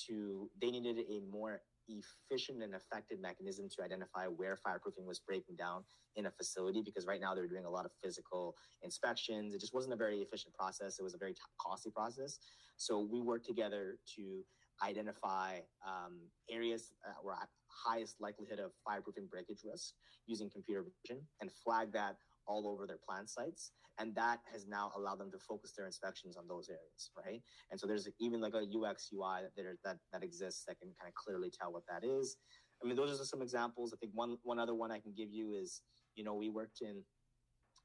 to, 0.07 0.49
they 0.61 0.71
needed 0.71 0.99
a 1.09 1.21
more 1.31 1.61
efficient 1.87 2.61
and 2.61 2.73
effective 2.75 3.19
mechanism 3.19 3.67
to 3.75 3.83
identify 3.83 4.25
where 4.25 4.57
fireproofing 4.65 5.05
was 5.05 5.19
breaking 5.19 5.55
down 5.55 5.83
in 6.15 6.25
a 6.27 6.31
facility 6.31 6.81
because 6.83 7.05
right 7.05 7.21
now 7.21 7.33
they're 7.33 7.47
doing 7.47 7.65
a 7.65 7.69
lot 7.69 7.85
of 7.85 7.91
physical 8.03 8.55
inspections. 8.83 9.53
It 9.53 9.59
just 9.59 9.73
wasn't 9.73 9.93
a 9.93 9.97
very 9.97 10.19
efficient 10.21 10.53
process. 10.53 10.99
It 10.99 11.03
was 11.03 11.13
a 11.13 11.17
very 11.17 11.33
t- 11.33 11.39
costly 11.59 11.91
process. 11.91 12.39
So 12.77 13.07
we 13.11 13.21
worked 13.21 13.45
together 13.45 13.97
to 14.15 14.43
identify 14.83 15.59
um, 15.85 16.19
areas 16.49 16.93
were 17.23 17.33
at 17.33 17.49
highest 17.85 18.15
likelihood 18.19 18.59
of 18.59 18.71
fireproofing 18.87 19.29
breakage 19.29 19.61
risk 19.63 19.93
using 20.25 20.49
computer 20.49 20.83
vision 20.83 21.23
and 21.41 21.51
flag 21.63 21.91
that 21.93 22.15
all 22.47 22.67
over 22.67 22.87
their 22.87 22.99
plant 23.07 23.29
sites. 23.29 23.71
And 23.99 24.15
that 24.15 24.39
has 24.51 24.65
now 24.67 24.91
allowed 24.95 25.19
them 25.19 25.31
to 25.31 25.37
focus 25.37 25.73
their 25.75 25.85
inspections 25.85 26.37
on 26.37 26.47
those 26.47 26.69
areas, 26.69 27.11
right? 27.17 27.41
And 27.69 27.79
so 27.79 27.85
there's 27.85 28.07
even 28.19 28.41
like 28.41 28.53
a 28.53 28.65
UX 28.65 29.09
UI 29.13 29.43
that, 29.43 29.51
there, 29.55 29.75
that, 29.83 29.97
that 30.13 30.23
exists 30.23 30.63
that 30.67 30.79
can 30.79 30.89
kind 30.99 31.09
of 31.09 31.13
clearly 31.15 31.51
tell 31.51 31.71
what 31.71 31.83
that 31.89 32.05
is. 32.05 32.37
I 32.83 32.87
mean, 32.87 32.95
those 32.95 33.19
are 33.19 33.25
some 33.25 33.41
examples. 33.41 33.93
I 33.93 33.97
think 33.97 34.13
one, 34.15 34.37
one 34.43 34.57
other 34.57 34.73
one 34.73 34.91
I 34.91 34.99
can 34.99 35.13
give 35.15 35.31
you 35.31 35.51
is, 35.51 35.81
you 36.15 36.23
know, 36.23 36.33
we 36.33 36.49
worked 36.49 36.81
in, 36.81 37.03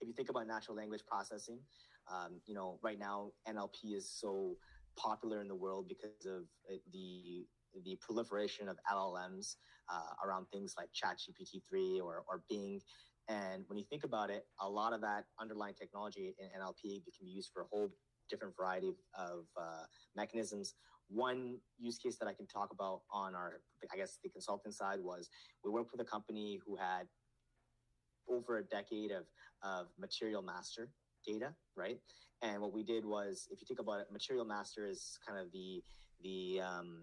if 0.00 0.08
you 0.08 0.14
think 0.14 0.30
about 0.30 0.46
natural 0.46 0.76
language 0.76 1.02
processing, 1.06 1.58
um, 2.12 2.40
you 2.46 2.54
know, 2.54 2.78
right 2.82 2.98
now 2.98 3.30
NLP 3.48 3.96
is 3.96 4.10
so 4.10 4.56
popular 4.96 5.40
in 5.40 5.48
the 5.48 5.54
world 5.54 5.88
because 5.88 6.26
of 6.26 6.44
the 6.92 7.44
the 7.84 7.96
proliferation 8.00 8.68
of 8.68 8.76
LLMs 8.90 9.56
uh, 9.92 10.26
around 10.26 10.46
things 10.52 10.74
like 10.76 10.88
ChatGPT 10.92 11.62
three 11.68 12.00
or 12.00 12.24
or 12.28 12.42
Bing. 12.48 12.80
And 13.28 13.64
when 13.68 13.78
you 13.78 13.84
think 13.88 14.04
about 14.04 14.30
it, 14.30 14.46
a 14.60 14.68
lot 14.68 14.92
of 14.92 15.00
that 15.00 15.24
underlying 15.40 15.74
technology 15.74 16.34
in 16.38 16.48
NLP 16.60 17.02
can 17.16 17.24
be 17.24 17.30
used 17.30 17.50
for 17.52 17.62
a 17.62 17.66
whole 17.70 17.90
different 18.28 18.54
variety 18.56 18.92
of 19.18 19.46
uh, 19.56 19.84
mechanisms. 20.14 20.74
One 21.08 21.58
use 21.78 21.98
case 21.98 22.16
that 22.18 22.28
I 22.28 22.32
can 22.34 22.46
talk 22.46 22.70
about 22.72 23.02
on 23.10 23.34
our, 23.34 23.60
I 23.92 23.96
guess, 23.96 24.18
the 24.22 24.30
consulting 24.30 24.72
side 24.72 25.00
was 25.00 25.28
we 25.64 25.70
worked 25.70 25.92
with 25.92 26.00
a 26.00 26.10
company 26.10 26.60
who 26.66 26.76
had 26.76 27.06
over 28.28 28.58
a 28.58 28.64
decade 28.64 29.10
of, 29.10 29.24
of 29.62 29.86
material 29.98 30.42
master 30.42 30.88
data, 31.26 31.54
right? 31.76 31.98
And 32.42 32.60
what 32.60 32.72
we 32.72 32.82
did 32.82 33.04
was, 33.04 33.48
if 33.50 33.60
you 33.60 33.66
think 33.66 33.80
about 33.80 34.00
it, 34.00 34.06
material 34.12 34.44
master 34.44 34.86
is 34.86 35.18
kind 35.26 35.38
of 35.38 35.50
the 35.52 35.82
the 36.22 36.60
um, 36.60 36.98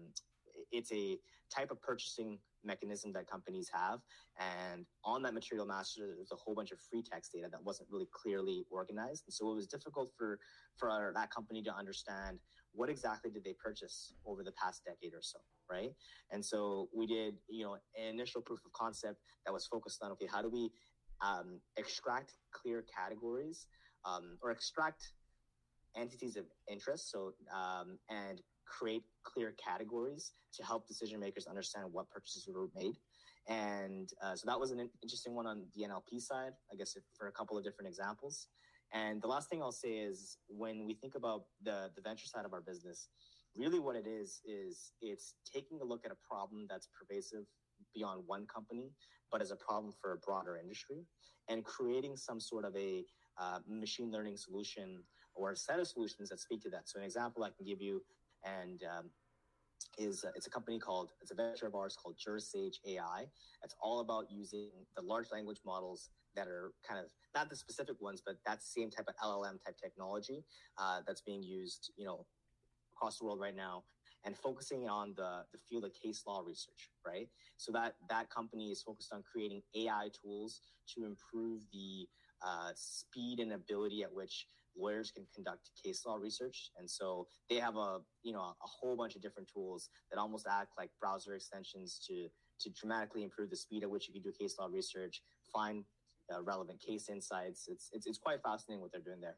it's 0.72 0.92
a 0.92 1.18
type 1.54 1.70
of 1.70 1.80
purchasing 1.82 2.38
mechanism 2.64 3.12
that 3.12 3.28
companies 3.30 3.70
have. 3.72 4.00
And 4.38 4.86
on 5.04 5.22
that 5.22 5.34
material 5.34 5.66
master, 5.66 6.14
there's 6.16 6.32
a 6.32 6.36
whole 6.36 6.54
bunch 6.54 6.72
of 6.72 6.78
free 6.90 7.02
text 7.02 7.32
data 7.32 7.48
that 7.50 7.62
wasn't 7.62 7.88
really 7.90 8.08
clearly 8.12 8.64
organized. 8.70 9.24
And 9.26 9.34
so 9.34 9.50
it 9.52 9.54
was 9.54 9.66
difficult 9.66 10.10
for, 10.16 10.38
for 10.78 11.12
that 11.14 11.30
company 11.30 11.62
to 11.62 11.74
understand 11.74 12.38
what 12.72 12.88
exactly 12.88 13.30
did 13.30 13.44
they 13.44 13.54
purchase 13.62 14.14
over 14.24 14.42
the 14.42 14.52
past 14.52 14.82
decade 14.84 15.12
or 15.12 15.20
so, 15.20 15.38
right? 15.70 15.90
And 16.30 16.44
so 16.44 16.88
we 16.94 17.06
did, 17.06 17.34
you 17.48 17.64
know, 17.64 17.74
an 17.74 18.14
initial 18.14 18.40
proof 18.40 18.60
of 18.64 18.72
concept 18.72 19.20
that 19.44 19.52
was 19.52 19.66
focused 19.66 20.02
on, 20.02 20.10
okay, 20.12 20.28
how 20.32 20.40
do 20.40 20.48
we 20.48 20.70
um, 21.20 21.60
extract 21.76 22.32
clear 22.52 22.84
categories 22.96 23.66
um, 24.04 24.38
or 24.42 24.50
extract 24.50 25.12
entities 25.94 26.36
of 26.36 26.46
interest 26.70 27.10
so 27.10 27.32
um, 27.54 27.98
and 28.08 28.40
create 28.78 29.02
clear 29.22 29.54
categories 29.62 30.32
to 30.54 30.64
help 30.64 30.86
decision 30.86 31.20
makers 31.20 31.46
understand 31.46 31.86
what 31.90 32.08
purchases 32.10 32.48
were 32.52 32.68
made. 32.74 32.96
And 33.48 34.08
uh, 34.22 34.34
so 34.34 34.44
that 34.46 34.58
was 34.58 34.70
an 34.70 34.88
interesting 35.02 35.34
one 35.34 35.46
on 35.46 35.64
the 35.74 35.82
NLP 35.84 36.20
side, 36.20 36.52
I 36.72 36.76
guess, 36.76 36.96
for 37.18 37.28
a 37.28 37.32
couple 37.32 37.58
of 37.58 37.64
different 37.64 37.88
examples. 37.88 38.48
And 38.92 39.20
the 39.20 39.26
last 39.26 39.48
thing 39.48 39.62
I'll 39.62 39.72
say 39.72 39.90
is 39.90 40.36
when 40.48 40.84
we 40.86 40.94
think 40.94 41.14
about 41.14 41.44
the, 41.62 41.90
the 41.96 42.02
venture 42.02 42.26
side 42.26 42.44
of 42.44 42.52
our 42.52 42.60
business, 42.60 43.08
really 43.56 43.80
what 43.80 43.96
it 43.96 44.06
is, 44.06 44.40
is 44.44 44.92
it's 45.00 45.34
taking 45.52 45.80
a 45.80 45.84
look 45.84 46.04
at 46.04 46.12
a 46.12 46.16
problem 46.28 46.66
that's 46.68 46.88
pervasive 46.98 47.44
beyond 47.94 48.22
one 48.26 48.46
company, 48.46 48.90
but 49.30 49.40
as 49.42 49.50
a 49.50 49.56
problem 49.56 49.92
for 50.00 50.12
a 50.12 50.16
broader 50.18 50.56
industry, 50.56 51.04
and 51.48 51.64
creating 51.64 52.16
some 52.16 52.38
sort 52.38 52.64
of 52.64 52.76
a 52.76 53.04
uh, 53.40 53.58
machine 53.66 54.10
learning 54.10 54.36
solution 54.36 55.02
or 55.34 55.52
a 55.52 55.56
set 55.56 55.80
of 55.80 55.86
solutions 55.86 56.28
that 56.28 56.38
speak 56.38 56.62
to 56.62 56.70
that. 56.70 56.88
So, 56.88 56.98
an 56.98 57.04
example 57.04 57.42
I 57.42 57.50
can 57.50 57.66
give 57.66 57.80
you, 57.80 58.02
and 58.44 58.82
um, 58.84 59.10
is 59.98 60.24
uh, 60.24 60.30
it's 60.34 60.46
a 60.46 60.50
company 60.50 60.78
called 60.78 61.12
it's 61.20 61.30
a 61.30 61.34
venture 61.34 61.66
of 61.66 61.74
ours 61.74 61.96
called 62.00 62.16
Jurisage 62.16 62.76
AI. 62.86 63.26
It's 63.62 63.74
all 63.80 64.00
about 64.00 64.26
using 64.30 64.70
the 64.96 65.02
large 65.02 65.26
language 65.32 65.58
models 65.64 66.10
that 66.34 66.48
are 66.48 66.72
kind 66.86 66.98
of 66.98 67.06
not 67.34 67.50
the 67.50 67.56
specific 67.56 68.00
ones, 68.00 68.22
but 68.24 68.36
that 68.46 68.62
same 68.62 68.90
type 68.90 69.06
of 69.08 69.14
LLM 69.22 69.62
type 69.64 69.76
technology 69.82 70.44
uh, 70.78 71.00
that's 71.06 71.20
being 71.20 71.42
used, 71.42 71.92
you 71.96 72.04
know, 72.04 72.26
across 72.94 73.18
the 73.18 73.24
world 73.24 73.40
right 73.40 73.56
now, 73.56 73.84
and 74.24 74.36
focusing 74.36 74.88
on 74.88 75.14
the 75.16 75.42
the 75.52 75.58
field 75.68 75.84
of 75.84 75.92
case 75.94 76.22
law 76.26 76.42
research, 76.46 76.90
right? 77.06 77.28
So 77.56 77.72
that 77.72 77.94
that 78.08 78.30
company 78.30 78.70
is 78.70 78.82
focused 78.82 79.12
on 79.12 79.22
creating 79.30 79.62
AI 79.74 80.10
tools 80.22 80.60
to 80.94 81.04
improve 81.04 81.62
the 81.72 82.08
uh, 82.44 82.70
speed 82.74 83.40
and 83.40 83.52
ability 83.52 84.02
at 84.02 84.12
which 84.12 84.46
lawyers 84.76 85.10
can 85.10 85.26
conduct 85.34 85.70
case 85.82 86.02
law 86.06 86.16
research. 86.16 86.70
And 86.78 86.88
so 86.88 87.26
they 87.48 87.56
have 87.56 87.76
a 87.76 87.98
you 88.22 88.32
know 88.32 88.40
a 88.40 88.54
whole 88.66 88.96
bunch 88.96 89.16
of 89.16 89.22
different 89.22 89.48
tools 89.52 89.90
that 90.10 90.18
almost 90.18 90.46
act 90.50 90.72
like 90.78 90.90
browser 91.00 91.34
extensions 91.34 92.00
to 92.08 92.28
to 92.60 92.70
dramatically 92.70 93.24
improve 93.24 93.50
the 93.50 93.56
speed 93.56 93.82
at 93.82 93.90
which 93.90 94.08
you 94.08 94.14
can 94.14 94.22
do 94.22 94.32
case 94.32 94.56
law 94.58 94.68
research 94.70 95.22
find 95.52 95.84
uh, 96.32 96.42
relevant 96.42 96.80
case 96.80 97.08
insights. 97.08 97.68
It's, 97.68 97.90
it's 97.92 98.06
it's 98.06 98.18
quite 98.18 98.42
fascinating 98.42 98.80
what 98.80 98.92
they're 98.92 99.00
doing 99.00 99.20
there. 99.20 99.36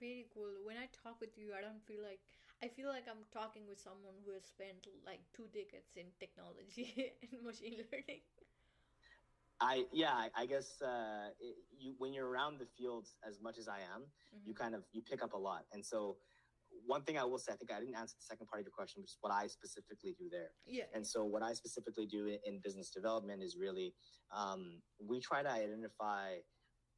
Very 0.00 0.26
cool. 0.32 0.52
When 0.64 0.76
i 0.76 0.86
talk 1.02 1.20
with 1.20 1.36
you 1.36 1.50
i 1.56 1.60
don't 1.60 1.82
feel 1.86 2.02
like 2.02 2.20
i 2.62 2.68
feel 2.68 2.88
like 2.88 3.06
i'm 3.10 3.26
talking 3.32 3.66
with 3.66 3.80
someone 3.80 4.14
who 4.24 4.32
has 4.32 4.44
spent 4.46 4.86
like 5.06 5.20
two 5.34 5.46
decades 5.50 5.96
in 5.96 6.06
technology 6.22 6.94
and 7.22 7.42
machine 7.42 7.82
learning 7.90 8.22
I 9.60 9.84
yeah, 9.92 10.12
I, 10.12 10.28
I 10.36 10.46
guess 10.46 10.80
uh, 10.82 11.30
it, 11.40 11.56
you 11.76 11.94
when 11.98 12.12
you're 12.12 12.28
around 12.28 12.58
the 12.60 12.66
fields 12.76 13.16
as 13.26 13.40
much 13.42 13.58
as 13.58 13.68
I 13.68 13.78
am, 13.94 14.02
mm-hmm. 14.02 14.46
you 14.46 14.54
kind 14.54 14.74
of 14.74 14.82
you 14.92 15.02
pick 15.02 15.22
up 15.22 15.32
a 15.32 15.36
lot. 15.36 15.64
And 15.72 15.84
so, 15.84 16.16
one 16.86 17.02
thing 17.02 17.18
I 17.18 17.24
will 17.24 17.38
say, 17.38 17.52
I 17.52 17.56
think 17.56 17.72
I 17.72 17.80
didn't 17.80 17.96
answer 17.96 18.14
the 18.18 18.24
second 18.24 18.46
part 18.46 18.60
of 18.60 18.66
your 18.66 18.72
question, 18.72 19.02
which 19.02 19.10
is 19.10 19.18
what 19.20 19.32
I 19.32 19.46
specifically 19.46 20.14
do 20.18 20.28
there. 20.30 20.50
Yeah. 20.66 20.84
And 20.94 21.06
so, 21.06 21.24
what 21.24 21.42
I 21.42 21.54
specifically 21.54 22.06
do 22.06 22.26
in, 22.26 22.38
in 22.46 22.60
business 22.62 22.90
development 22.90 23.42
is 23.42 23.56
really 23.56 23.94
um, 24.34 24.80
we 25.04 25.20
try 25.20 25.42
to 25.42 25.50
identify 25.50 26.36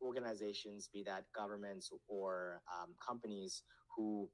organizations, 0.03 0.89
be 0.93 1.03
that 1.05 1.25
governments 1.37 1.91
or 2.09 2.63
um, 2.75 2.95
companies, 3.07 3.63
who 3.97 4.29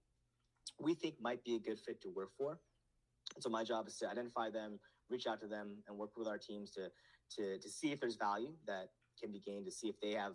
we 0.80 0.94
think 0.94 1.14
might 1.20 1.42
be 1.44 1.56
a 1.56 1.60
good 1.60 1.78
fit 1.78 2.00
to 2.02 2.08
work 2.08 2.30
for. 2.36 2.58
And 3.34 3.42
so, 3.42 3.50
my 3.50 3.62
job 3.62 3.86
is 3.86 3.96
to 3.98 4.10
identify 4.10 4.50
them, 4.50 4.80
reach 5.10 5.26
out 5.26 5.40
to 5.40 5.46
them, 5.46 5.76
and 5.88 5.96
work 5.96 6.10
with 6.16 6.28
our 6.28 6.38
teams 6.38 6.70
to 6.72 6.90
to, 7.36 7.58
to 7.58 7.68
see 7.68 7.92
if 7.92 8.00
there's 8.00 8.16
value 8.16 8.52
that 8.66 8.90
can 9.20 9.32
be 9.32 9.40
gained, 9.40 9.64
to 9.66 9.72
see 9.72 9.88
if 9.88 9.96
they 10.00 10.12
have 10.12 10.32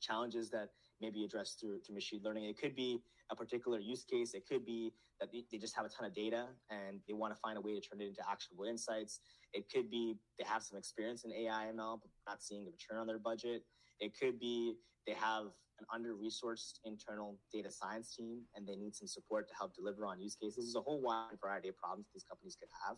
challenges 0.00 0.50
that 0.50 0.70
may 1.00 1.10
be 1.10 1.24
addressed 1.24 1.60
through, 1.60 1.80
through 1.80 1.94
machine 1.94 2.20
learning. 2.24 2.44
It 2.44 2.58
could 2.58 2.74
be 2.74 3.00
a 3.30 3.36
particular 3.36 3.78
use 3.78 4.04
case. 4.04 4.34
It 4.34 4.46
could 4.46 4.64
be 4.64 4.92
that 5.20 5.30
they, 5.32 5.44
they 5.50 5.58
just 5.58 5.76
have 5.76 5.84
a 5.84 5.88
ton 5.88 6.06
of 6.06 6.14
data 6.14 6.46
and 6.70 7.00
they 7.06 7.14
want 7.14 7.34
to 7.34 7.40
find 7.40 7.56
a 7.58 7.60
way 7.60 7.74
to 7.74 7.80
turn 7.80 8.00
it 8.00 8.08
into 8.08 8.22
actionable 8.28 8.64
insights. 8.64 9.20
It 9.52 9.70
could 9.72 9.90
be 9.90 10.16
they 10.38 10.44
have 10.46 10.62
some 10.62 10.78
experience 10.78 11.24
in 11.24 11.32
AI 11.32 11.66
ML, 11.74 12.00
but 12.00 12.10
not 12.26 12.42
seeing 12.42 12.66
a 12.66 12.70
return 12.70 12.98
on 12.98 13.06
their 13.06 13.18
budget. 13.18 13.62
It 14.00 14.18
could 14.18 14.38
be 14.38 14.74
they 15.06 15.14
have 15.14 15.44
an 15.78 15.86
under 15.94 16.14
resourced 16.14 16.80
internal 16.84 17.38
data 17.52 17.70
science 17.70 18.14
team 18.14 18.40
and 18.54 18.66
they 18.66 18.76
need 18.76 18.94
some 18.94 19.08
support 19.08 19.48
to 19.48 19.54
help 19.54 19.74
deliver 19.74 20.04
on 20.04 20.20
use 20.20 20.36
cases. 20.36 20.56
There's 20.56 20.76
a 20.76 20.80
whole 20.80 21.00
wide 21.00 21.38
variety 21.42 21.68
of 21.68 21.76
problems 21.76 22.06
these 22.12 22.24
companies 22.24 22.56
could 22.58 22.68
have 22.86 22.96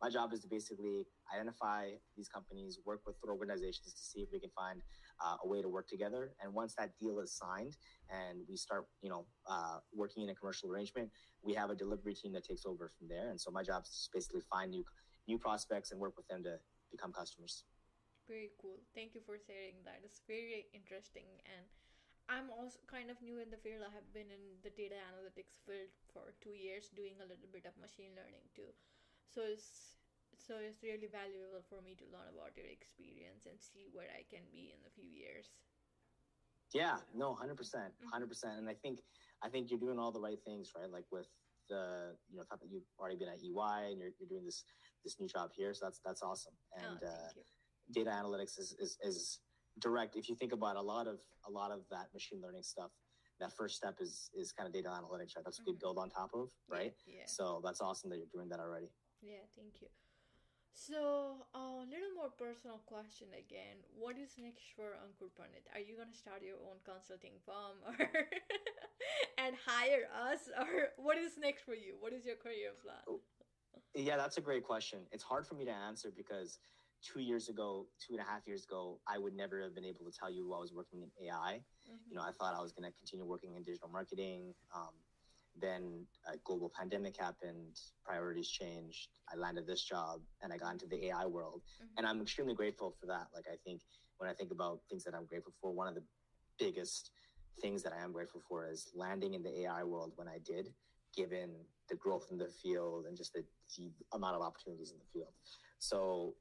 my 0.00 0.08
job 0.08 0.32
is 0.32 0.40
to 0.40 0.48
basically 0.48 1.06
identify 1.32 1.90
these 2.16 2.28
companies, 2.28 2.78
work 2.86 3.00
with 3.06 3.16
organizations 3.28 3.92
to 3.92 4.02
see 4.02 4.20
if 4.20 4.28
we 4.32 4.40
can 4.40 4.50
find 4.56 4.80
uh, 5.20 5.36
a 5.44 5.46
way 5.46 5.60
to 5.60 5.68
work 5.68 5.88
together. 5.88 6.32
And 6.42 6.54
once 6.54 6.74
that 6.78 6.96
deal 6.98 7.20
is 7.20 7.36
signed 7.36 7.76
and 8.08 8.40
we 8.48 8.56
start, 8.56 8.86
you 9.02 9.10
know, 9.10 9.26
uh, 9.48 9.78
working 9.92 10.22
in 10.24 10.30
a 10.30 10.34
commercial 10.34 10.72
arrangement, 10.72 11.10
we 11.42 11.52
have 11.54 11.68
a 11.68 11.74
delivery 11.76 12.14
team 12.14 12.32
that 12.32 12.44
takes 12.44 12.64
over 12.64 12.88
from 12.88 13.08
there. 13.08 13.28
And 13.28 13.38
so 13.38 13.50
my 13.50 13.62
job 13.62 13.84
is 13.84 14.08
to 14.08 14.16
basically 14.16 14.42
find 14.48 14.70
new 14.70 14.84
new 15.28 15.38
prospects 15.38 15.92
and 15.92 16.00
work 16.00 16.16
with 16.16 16.26
them 16.28 16.42
to 16.42 16.56
become 16.90 17.12
customers. 17.12 17.64
Very 18.26 18.50
cool. 18.56 18.80
Thank 18.96 19.14
you 19.14 19.20
for 19.20 19.36
sharing 19.36 19.84
that. 19.84 20.00
It's 20.04 20.22
very 20.26 20.66
interesting 20.72 21.28
and. 21.44 21.66
I'm 22.30 22.46
also 22.54 22.78
kind 22.86 23.10
of 23.10 23.18
new 23.18 23.42
in 23.42 23.50
the 23.50 23.58
field. 23.58 23.82
I 23.82 23.90
have 23.90 24.06
been 24.14 24.30
in 24.30 24.54
the 24.62 24.70
data 24.70 24.94
analytics 24.94 25.58
field 25.66 25.90
for 26.14 26.30
two 26.38 26.54
years, 26.54 26.86
doing 26.94 27.18
a 27.18 27.26
little 27.26 27.50
bit 27.50 27.66
of 27.66 27.74
machine 27.74 28.14
learning 28.14 28.46
too 28.54 28.70
so 29.30 29.40
it's 29.46 29.90
so 30.36 30.58
it's 30.58 30.82
really 30.82 31.06
valuable 31.06 31.62
for 31.70 31.78
me 31.82 31.94
to 31.94 32.06
learn 32.10 32.26
about 32.34 32.56
your 32.58 32.66
experience 32.66 33.46
and 33.46 33.54
see 33.62 33.86
where 33.94 34.10
I 34.10 34.26
can 34.26 34.42
be 34.50 34.74
in 34.74 34.82
a 34.82 34.90
few 34.90 35.06
years. 35.06 35.54
Yeah, 36.74 36.98
no, 37.14 37.34
hundred 37.34 37.56
percent, 37.56 37.94
mm-hmm. 37.94 38.10
hundred 38.10 38.28
percent. 38.28 38.58
And 38.58 38.68
I 38.68 38.74
think 38.74 38.98
I 39.42 39.48
think 39.48 39.70
you're 39.70 39.78
doing 39.78 39.98
all 39.98 40.10
the 40.10 40.20
right 40.20 40.38
things, 40.44 40.72
right? 40.74 40.90
Like 40.90 41.06
with 41.10 41.30
the 41.68 42.18
you 42.30 42.38
know 42.38 42.44
fact 42.50 42.62
that 42.62 42.70
you've 42.70 42.88
already 42.98 43.16
been 43.16 43.28
at 43.28 43.38
EY 43.38 43.94
and 43.94 43.98
you're, 43.98 44.10
you're 44.18 44.28
doing 44.28 44.44
this 44.44 44.64
this 45.04 45.18
new 45.20 45.28
job 45.28 45.50
here, 45.54 45.74
so 45.74 45.86
that's 45.86 46.00
that's 46.04 46.22
awesome. 46.22 46.54
Oh, 46.74 46.82
and 46.82 46.98
oh, 47.02 47.06
uh, 47.06 47.30
data 47.92 48.10
analytics 48.10 48.58
is, 48.58 48.74
is 48.78 48.98
is 49.02 49.38
direct. 49.78 50.16
If 50.16 50.28
you 50.28 50.34
think 50.34 50.52
about 50.52 50.76
a 50.76 50.82
lot 50.82 51.06
of 51.06 51.18
a 51.46 51.50
lot 51.50 51.70
of 51.70 51.80
that 51.90 52.08
machine 52.14 52.40
learning 52.42 52.62
stuff, 52.62 52.90
that 53.40 53.52
first 53.56 53.76
step 53.76 53.96
is 54.00 54.30
is 54.34 54.52
kind 54.52 54.66
of 54.66 54.72
data 54.72 54.88
analytics, 54.88 55.34
right? 55.36 55.44
That's 55.44 55.58
what 55.58 55.66
mm-hmm. 55.66 55.78
we 55.78 55.80
build 55.80 55.98
on 55.98 56.10
top 56.10 56.30
of, 56.34 56.50
right? 56.68 56.92
Yeah, 57.06 57.20
yeah. 57.20 57.26
So 57.26 57.60
that's 57.64 57.80
awesome 57.80 58.10
that 58.10 58.18
you're 58.18 58.34
doing 58.34 58.48
that 58.50 58.60
already. 58.60 58.90
Yeah, 59.22 59.44
thank 59.56 59.80
you. 59.80 59.88
So, 60.72 61.44
a 61.52 61.58
uh, 61.58 61.84
little 61.84 62.14
more 62.16 62.32
personal 62.32 62.80
question 62.86 63.28
again. 63.36 63.84
What 63.92 64.16
is 64.16 64.40
next 64.40 64.72
for 64.74 64.96
Ankur 64.96 65.28
Pandit? 65.36 65.68
Are 65.74 65.80
you 65.80 65.96
gonna 65.96 66.16
start 66.16 66.40
your 66.42 66.56
own 66.56 66.80
consulting 66.84 67.36
firm 67.44 67.84
or 67.84 68.00
and 69.44 69.56
hire 69.66 70.08
us, 70.08 70.48
or 70.56 70.96
what 70.96 71.18
is 71.18 71.36
next 71.36 71.64
for 71.64 71.74
you? 71.74 72.00
What 72.00 72.12
is 72.12 72.24
your 72.24 72.36
career 72.36 72.72
plan? 72.80 73.04
Oh, 73.08 73.20
yeah, 73.94 74.16
that's 74.16 74.38
a 74.38 74.40
great 74.40 74.64
question. 74.64 75.00
It's 75.12 75.24
hard 75.24 75.46
for 75.46 75.54
me 75.54 75.64
to 75.66 75.70
answer 75.72 76.10
because 76.16 76.58
two 77.02 77.20
years 77.20 77.48
ago, 77.48 77.86
two 78.00 78.14
and 78.14 78.22
a 78.22 78.24
half 78.24 78.46
years 78.46 78.64
ago, 78.64 79.00
I 79.06 79.18
would 79.18 79.34
never 79.34 79.60
have 79.60 79.74
been 79.74 79.84
able 79.84 80.04
to 80.04 80.12
tell 80.12 80.30
you 80.30 80.52
I 80.54 80.60
was 80.60 80.72
working 80.72 81.02
in 81.02 81.10
AI. 81.26 81.60
Mm-hmm. 81.84 82.08
You 82.08 82.16
know, 82.16 82.22
I 82.22 82.32
thought 82.32 82.54
I 82.56 82.62
was 82.62 82.72
gonna 82.72 82.92
continue 82.92 83.26
working 83.26 83.54
in 83.56 83.62
digital 83.64 83.88
marketing. 83.88 84.54
Um, 84.74 84.96
then 85.60 86.06
a 86.26 86.36
global 86.44 86.70
pandemic 86.76 87.16
happened, 87.16 87.78
priorities 88.04 88.48
changed. 88.48 89.08
I 89.32 89.36
landed 89.36 89.66
this 89.66 89.82
job 89.82 90.20
and 90.42 90.52
I 90.52 90.56
got 90.56 90.72
into 90.72 90.86
the 90.86 91.06
AI 91.06 91.26
world. 91.26 91.62
Mm-hmm. 91.62 91.98
And 91.98 92.06
I'm 92.06 92.20
extremely 92.20 92.54
grateful 92.54 92.94
for 93.00 93.06
that. 93.06 93.26
Like, 93.34 93.46
I 93.50 93.56
think 93.64 93.82
when 94.18 94.28
I 94.28 94.32
think 94.32 94.50
about 94.50 94.80
things 94.88 95.04
that 95.04 95.14
I'm 95.14 95.26
grateful 95.26 95.52
for, 95.60 95.72
one 95.72 95.88
of 95.88 95.94
the 95.94 96.02
biggest 96.58 97.10
things 97.60 97.82
that 97.82 97.92
I 97.92 98.02
am 98.02 98.12
grateful 98.12 98.42
for 98.48 98.68
is 98.68 98.90
landing 98.94 99.34
in 99.34 99.42
the 99.42 99.62
AI 99.62 99.84
world 99.84 100.12
when 100.16 100.28
I 100.28 100.38
did, 100.44 100.68
given 101.16 101.50
the 101.88 101.96
growth 101.96 102.28
in 102.30 102.38
the 102.38 102.48
field 102.62 103.06
and 103.06 103.16
just 103.16 103.32
the, 103.32 103.44
the 103.76 103.90
amount 104.12 104.36
of 104.36 104.42
opportunities 104.42 104.92
in 104.92 104.98
the 104.98 105.06
field. 105.12 105.32
So, 105.78 106.34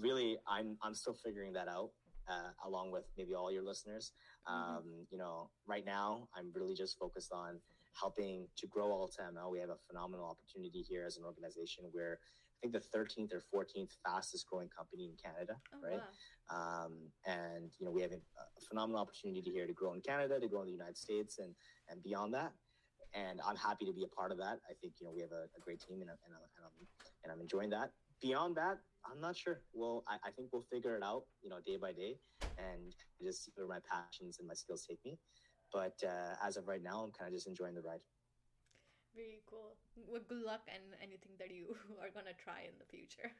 really, 0.00 0.38
I'm, 0.46 0.76
I'm 0.82 0.94
still 0.94 1.14
figuring 1.14 1.52
that 1.54 1.68
out. 1.68 1.90
Uh, 2.28 2.52
along 2.64 2.92
with 2.92 3.02
maybe 3.18 3.34
all 3.34 3.50
your 3.50 3.64
listeners, 3.64 4.12
mm-hmm. 4.48 4.76
um, 4.76 4.84
you 5.10 5.18
know, 5.18 5.50
right 5.66 5.84
now 5.84 6.28
I'm 6.36 6.52
really 6.54 6.76
just 6.76 6.96
focused 6.96 7.32
on 7.32 7.58
helping 7.98 8.46
to 8.56 8.66
grow 8.66 8.88
AltaML. 8.88 9.50
We 9.50 9.60
have 9.60 9.70
a 9.70 9.78
phenomenal 9.88 10.26
opportunity 10.26 10.82
here 10.82 11.04
as 11.06 11.16
an 11.16 11.24
organization 11.24 11.84
where 11.92 12.18
I 12.60 12.68
think 12.68 12.74
the 12.74 12.98
13th 12.98 13.32
or 13.32 13.64
14th 13.64 13.96
fastest 14.04 14.46
growing 14.50 14.68
company 14.68 15.04
in 15.04 15.16
Canada, 15.16 15.56
oh, 15.74 15.78
right? 15.82 16.00
Wow. 16.50 16.84
Um, 16.84 16.92
and 17.26 17.70
you 17.78 17.86
know 17.86 17.92
we 17.92 18.02
have 18.02 18.12
a, 18.12 18.16
a, 18.16 18.60
phenomenal 18.68 19.00
opportunity 19.00 19.50
here 19.50 19.66
to 19.66 19.72
grow 19.72 19.94
in 19.94 20.00
Canada, 20.00 20.38
to 20.38 20.48
grow 20.48 20.60
in 20.60 20.66
the 20.66 20.72
United 20.72 20.98
States, 20.98 21.38
and 21.38 21.54
and 21.88 22.02
beyond 22.02 22.34
that. 22.34 22.52
And 23.14 23.40
I'm 23.46 23.56
happy 23.56 23.86
to 23.86 23.92
be 23.92 24.04
a 24.04 24.08
part 24.08 24.30
of 24.30 24.38
that. 24.38 24.58
I 24.68 24.74
think 24.80 24.94
you 25.00 25.06
know 25.06 25.12
we 25.14 25.22
have 25.22 25.32
a, 25.32 25.44
a 25.56 25.60
great 25.60 25.80
team, 25.80 26.00
and, 26.00 26.10
and, 26.10 26.18
and, 26.26 26.34
I'm, 26.64 26.86
and 27.24 27.32
I'm 27.32 27.40
enjoying 27.40 27.70
that. 27.70 27.92
Beyond 28.20 28.56
that, 28.56 28.78
I'm 29.10 29.20
not 29.20 29.36
sure. 29.36 29.62
Well, 29.72 30.04
I, 30.06 30.16
I 30.28 30.30
think 30.30 30.48
we'll 30.52 30.66
figure 30.70 30.96
it 30.96 31.02
out, 31.02 31.22
you 31.42 31.48
know, 31.48 31.60
day 31.64 31.78
by 31.80 31.92
day, 31.92 32.18
and 32.58 32.94
just 33.22 33.44
see 33.44 33.52
where 33.54 33.66
my 33.66 33.78
passions 33.90 34.38
and 34.38 34.46
my 34.46 34.54
skills 34.54 34.84
take 34.88 34.98
me. 35.04 35.18
But 35.72 35.94
uh, 36.04 36.34
as 36.44 36.56
of 36.56 36.66
right 36.68 36.82
now, 36.82 37.02
I'm 37.02 37.12
kind 37.12 37.28
of 37.28 37.34
just 37.34 37.46
enjoying 37.46 37.74
the 37.74 37.82
ride. 37.82 38.00
Very 39.14 39.42
cool. 39.46 39.74
Well, 40.08 40.22
good 40.28 40.42
luck 40.42 40.62
and 40.72 40.82
anything 41.02 41.32
that 41.38 41.50
you 41.50 41.76
are 42.02 42.10
gonna 42.14 42.34
try 42.36 42.62
in 42.66 42.74
the 42.78 42.86
future. 42.86 43.30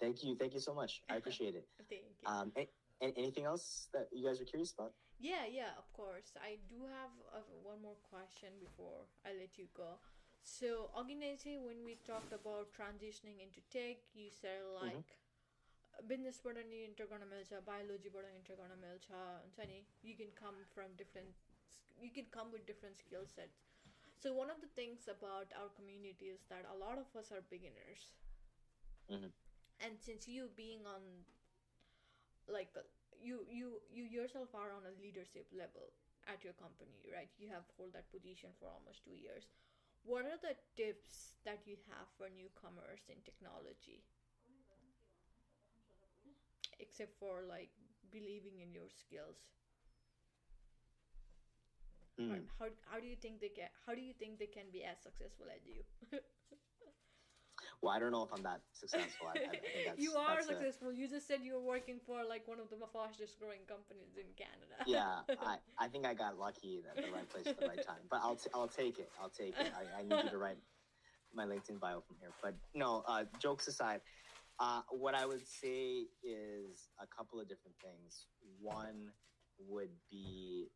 Thank 0.00 0.24
you. 0.24 0.34
Thank 0.36 0.54
you 0.54 0.60
so 0.60 0.74
much. 0.74 1.02
I 1.08 1.16
appreciate 1.20 1.54
it. 1.54 1.66
Thank 1.88 2.02
you. 2.20 2.26
Um, 2.26 2.52
anything 3.00 3.44
else 3.44 3.88
that 3.92 4.08
you 4.12 4.26
guys 4.26 4.40
are 4.40 4.44
curious 4.44 4.72
about? 4.72 4.92
Yeah, 5.20 5.46
yeah, 5.46 5.78
of 5.78 5.86
course. 5.92 6.34
I 6.42 6.58
do 6.68 6.82
have 6.90 7.12
uh, 7.30 7.38
one 7.62 7.80
more 7.82 7.98
question 8.10 8.50
before 8.58 9.06
I 9.24 9.30
let 9.38 9.56
you 9.56 9.66
go. 9.76 10.00
So, 10.42 10.90
Aginese, 10.98 11.62
when 11.62 11.84
we 11.84 11.98
talked 12.04 12.32
about 12.32 12.74
transitioning 12.74 13.38
into 13.38 13.62
tech, 13.70 14.02
you 14.14 14.26
said 14.30 14.66
mm-hmm. 14.66 14.86
like. 14.86 15.21
बिजनेसबाट 16.11 16.57
नि 16.73 16.83
inter 16.89 17.05
गर्न 17.13 17.27
मिल्छ 17.33 17.61
बायोलोजीबाट 17.71 18.29
inter 18.33 18.61
गर्न 18.61 18.77
मिल्छ 18.85 19.07
हुन्छ 19.15 19.69
नि 19.73 19.79
you 20.09 20.15
can 20.21 20.35
come 20.43 20.61
from 20.75 20.95
different 21.03 22.03
you 22.03 22.11
can 22.19 22.29
come 22.37 22.55
with 22.57 22.69
different 22.73 23.05
skill 23.07 23.25
sets 23.39 23.65
So 24.21 24.29
one 24.35 24.51
of 24.51 24.61
the 24.61 24.67
things 24.75 25.03
about 25.11 25.51
our 25.57 25.69
community 25.79 26.29
is 26.35 26.45
that 26.51 26.69
a 26.69 26.77
lot 26.83 27.01
of 27.01 27.17
us 27.19 27.27
are 27.35 27.41
beginners. 27.51 28.05
Mm-hmm. 29.09 29.29
and 29.79 29.93
since 30.01 30.27
you 30.27 30.49
being 30.55 30.81
on 30.85 31.01
like 32.47 32.69
uh, 32.75 32.85
you 33.21 33.45
you 33.49 33.81
you 33.91 34.03
yourself 34.03 34.49
are 34.53 34.71
on 34.73 34.83
a 34.89 34.93
leadership 35.01 35.45
level 35.53 35.85
at 36.27 36.43
your 36.43 36.53
company 36.57 36.99
right 37.13 37.29
you 37.37 37.47
have 37.47 37.63
hold 37.77 37.93
that 37.93 38.09
position 38.11 38.49
for 38.59 38.67
almost 38.67 39.03
two 39.05 39.15
years 39.15 39.47
what 40.03 40.25
are 40.25 40.39
the 40.41 40.55
tips 40.75 41.37
that 41.43 41.61
you 41.65 41.77
have 41.91 42.07
for 42.17 42.31
newcomers 42.31 43.03
in 43.11 43.19
technology 43.23 44.01
except 46.82 47.14
for 47.18 47.42
like 47.48 47.70
believing 48.10 48.60
in 48.60 48.72
your 48.74 48.90
skills 48.90 49.38
Hmm. 52.18 52.44
how, 52.58 52.66
how 52.90 53.00
do 53.00 53.06
you 53.06 53.16
think 53.16 53.40
they 53.40 53.48
can 53.48 53.68
how 53.86 53.94
do 53.94 54.02
you 54.02 54.12
think 54.12 54.38
they 54.38 54.46
can 54.46 54.68
be 54.72 54.84
as 54.84 54.98
successful 55.00 55.46
as 55.48 55.62
you 55.66 55.82
Well, 57.80 57.92
I 57.92 57.98
don't 57.98 58.12
know 58.12 58.22
if 58.22 58.32
I'm 58.32 58.42
that 58.44 58.60
successful. 58.72 59.26
I, 59.26 59.38
I 59.38 59.38
you 59.98 60.12
are 60.14 60.36
that's 60.36 60.46
a- 60.46 60.48
successful 60.50 60.92
you 60.92 61.08
just 61.08 61.26
said 61.26 61.40
you 61.42 61.54
were 61.54 61.66
working 61.74 61.98
for 62.06 62.22
like 62.28 62.46
one 62.46 62.60
of 62.60 62.70
the 62.70 62.76
fastest 62.92 63.38
growing 63.40 63.64
companies 63.66 64.14
in 64.16 64.26
canada 64.38 64.78
yeah, 64.86 65.22
I, 65.40 65.56
I 65.78 65.88
think 65.88 66.06
I 66.06 66.14
got 66.14 66.38
lucky 66.38 66.82
at 66.88 66.96
the 67.02 67.10
right 67.10 67.28
place 67.28 67.46
at 67.46 67.58
the 67.58 67.66
right 67.66 67.82
time. 67.84 68.02
But 68.10 68.20
I'll, 68.22 68.36
t- 68.36 68.50
I'll 68.54 68.68
take 68.68 68.98
it. 68.98 69.10
I'll 69.20 69.30
take 69.30 69.54
it. 69.58 69.72
I, 69.74 70.00
I 70.00 70.02
need 70.02 70.22
you 70.22 70.30
to 70.30 70.38
write 70.38 70.58
my 71.34 71.44
LinkedIn 71.44 71.80
bio 71.80 72.00
from 72.00 72.16
here. 72.20 72.30
But 72.42 72.54
no, 72.74 73.02
uh, 73.06 73.24
jokes 73.40 73.66
aside, 73.68 74.00
uh, 74.58 74.82
what 74.90 75.14
I 75.14 75.26
would 75.26 75.46
say 75.46 76.06
is 76.22 76.88
a 77.00 77.06
couple 77.06 77.40
of 77.40 77.48
different 77.48 77.76
things. 77.82 78.26
One 78.60 79.10
would 79.58 79.90
be 80.10 80.68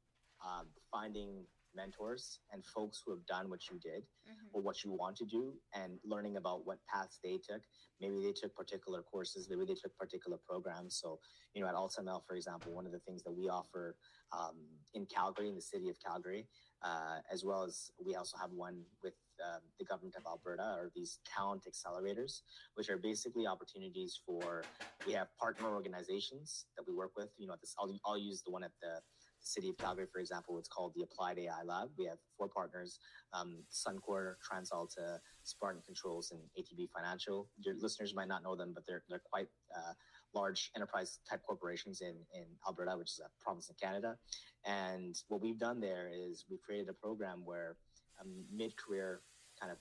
um, 0.45 0.67
finding 0.91 1.45
mentors 1.75 2.41
and 2.53 2.65
folks 2.65 3.03
who 3.05 3.13
have 3.13 3.25
done 3.27 3.51
what 3.51 3.69
you 3.71 3.79
did 3.79 4.03
Mhm. 4.27 4.49
or 4.53 4.63
what 4.63 4.83
you 4.83 4.93
want 4.93 5.17
to 5.19 5.27
do 5.27 5.61
and 5.75 6.01
learning 6.05 6.37
about 6.39 6.65
what 6.65 6.79
paths 6.87 7.19
they 7.23 7.37
took. 7.39 7.63
Maybe 8.01 8.23
they 8.23 8.33
took 8.33 8.55
particular 8.55 9.03
courses, 9.03 9.49
maybe 9.49 9.67
they 9.67 9.75
took 9.75 9.95
particular 9.97 10.39
programs. 10.39 10.97
So, 10.97 11.21
you 11.55 11.61
know, 11.61 11.69
at 11.69 11.75
AltaML, 11.75 12.25
for 12.27 12.35
example, 12.35 12.73
one 12.73 12.87
of 12.87 12.93
the 12.93 13.01
things 13.01 13.23
that 13.25 13.33
we 13.33 13.49
offer 13.49 13.97
um, 14.33 14.57
in 14.95 15.05
Calgary, 15.07 15.49
in 15.49 15.55
the 15.55 15.61
city 15.61 15.91
of 15.91 15.99
Calgary, 16.01 16.49
uh, 16.83 17.21
as 17.31 17.45
well 17.45 17.63
as 17.63 17.91
we 18.03 18.15
also 18.15 18.39
have 18.39 18.53
one 18.53 18.87
with 19.03 19.15
um, 19.45 19.61
the 19.79 19.85
government 19.85 20.15
of 20.17 20.25
Alberta, 20.27 20.63
are 20.63 20.91
these 20.95 21.19
talent 21.25 21.63
accelerators, 21.69 22.43
which 22.75 22.89
are 22.89 22.97
basically 22.97 23.47
opportunities 23.47 24.21
for, 24.27 24.65
we 25.07 25.13
have 25.13 25.29
partner 25.39 25.69
organizations 25.69 26.67
that 26.77 26.85
we 26.87 26.95
work 26.95 27.13
with. 27.17 27.31
You 27.39 27.49
know, 27.49 27.55
this, 27.61 27.75
I'll, 27.79 27.93
I'll 28.05 28.19
use 28.19 28.43
the 28.43 28.51
one 28.51 28.65
at 28.65 28.73
the 28.81 29.01
city 29.47 29.69
of 29.69 29.79
Calgary, 29.79 30.07
for 30.13 30.19
example, 30.19 30.59
it's 30.59 30.69
called 30.69 30.93
the 30.95 31.03
Applied 31.03 31.39
AI 31.39 31.63
Lab. 31.65 31.91
We 31.97 32.07
have 32.07 32.19
four 32.37 32.49
partners 32.49 32.99
um, 33.33 33.63
Suncor, 33.71 34.35
TransAlta, 34.43 35.19
Spartan 35.45 35.83
Controls, 35.85 36.33
and 36.33 36.41
ATB 36.59 36.89
Financial. 36.91 37.49
Your 37.59 37.75
listeners 37.79 38.15
might 38.15 38.29
not 38.29 38.43
know 38.43 38.57
them, 38.57 38.73
but 38.75 38.85
they're, 38.87 39.03
they're 39.09 39.23
quite 39.31 39.47
uh, 39.77 39.93
large 40.35 40.71
enterprise 40.77 41.19
type 41.29 41.43
corporations 41.47 42.01
in, 42.01 42.15
in 42.35 42.45
Alberta, 42.67 42.97
which 42.97 43.11
is 43.11 43.21
a 43.21 43.43
province 43.43 43.71
in 43.71 43.77
Canada. 43.81 44.17
And 44.65 45.15
what 45.29 45.41
we've 45.41 45.59
done 45.59 45.81
there 45.81 46.11
is 46.13 46.45
we've 46.51 46.63
created 46.63 46.89
a 46.89 46.93
program 46.93 47.43
where 47.45 47.77
um, 48.21 48.45
mid 48.55 48.77
career 48.77 49.21
kind 49.61 49.73
of 49.73 49.79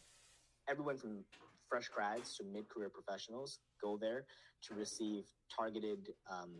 everyone 0.70 0.98
from 0.98 1.24
fresh 1.70 1.88
grads 1.90 2.36
to 2.38 2.44
mid 2.44 2.68
career 2.70 2.90
professionals 2.90 3.60
go 3.82 3.98
there 3.98 4.26
to 4.64 4.74
receive 4.74 5.26
targeted 5.56 6.10
um, 6.32 6.52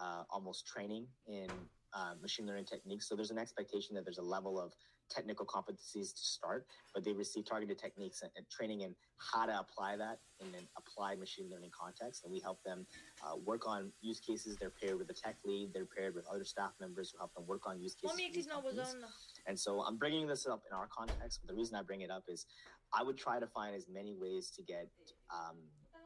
uh, 0.00 0.22
almost 0.30 0.66
training 0.66 1.06
in 1.26 1.48
uh, 1.94 2.12
machine 2.20 2.46
learning 2.46 2.64
techniques. 2.64 3.08
So 3.08 3.16
there's 3.16 3.30
an 3.30 3.38
expectation 3.38 3.94
that 3.96 4.04
there's 4.04 4.18
a 4.18 4.22
level 4.22 4.60
of 4.60 4.72
technical 5.10 5.44
competencies 5.44 6.14
to 6.14 6.22
start, 6.22 6.66
but 6.94 7.04
they 7.04 7.12
receive 7.12 7.44
targeted 7.44 7.78
techniques 7.78 8.22
and, 8.22 8.30
and 8.36 8.48
training 8.48 8.82
in 8.82 8.94
how 9.18 9.46
to 9.46 9.58
apply 9.58 9.96
that 9.96 10.18
in 10.40 10.46
an 10.54 10.66
applied 10.78 11.18
machine 11.18 11.48
learning 11.50 11.70
context. 11.78 12.24
And 12.24 12.32
we 12.32 12.40
help 12.40 12.62
them 12.64 12.86
uh, 13.22 13.36
work 13.36 13.66
on 13.66 13.92
use 14.00 14.20
cases. 14.20 14.56
They're 14.56 14.70
paired 14.70 14.98
with 14.98 15.10
a 15.10 15.14
tech 15.14 15.36
lead. 15.44 15.70
They're 15.74 15.86
paired 15.86 16.14
with 16.14 16.26
other 16.32 16.44
staff 16.44 16.72
members 16.80 17.10
who 17.10 17.18
help 17.18 17.34
them 17.34 17.46
work 17.46 17.66
on 17.66 17.80
use 17.80 17.94
cases. 17.94 18.04
What 18.04 18.12
for 18.12 18.22
makes 18.22 18.36
these 18.36 18.46
it 18.46 18.50
not 18.50 18.64
was 18.64 18.74
companies. 18.76 18.94
on 19.02 19.10
And 19.46 19.58
so 19.58 19.82
I'm 19.82 19.96
bringing 19.96 20.26
this 20.26 20.46
up 20.46 20.62
in 20.70 20.76
our 20.76 20.86
context, 20.86 21.40
but 21.42 21.48
the 21.48 21.54
reason 21.54 21.76
I 21.76 21.82
bring 21.82 22.00
it 22.02 22.10
up 22.10 22.24
is 22.28 22.46
I 22.92 23.02
would 23.02 23.18
try 23.18 23.38
to 23.38 23.46
find 23.46 23.74
as 23.74 23.86
many 23.92 24.14
ways 24.14 24.50
to 24.56 24.62
get, 24.62 24.88
um, 25.32 25.56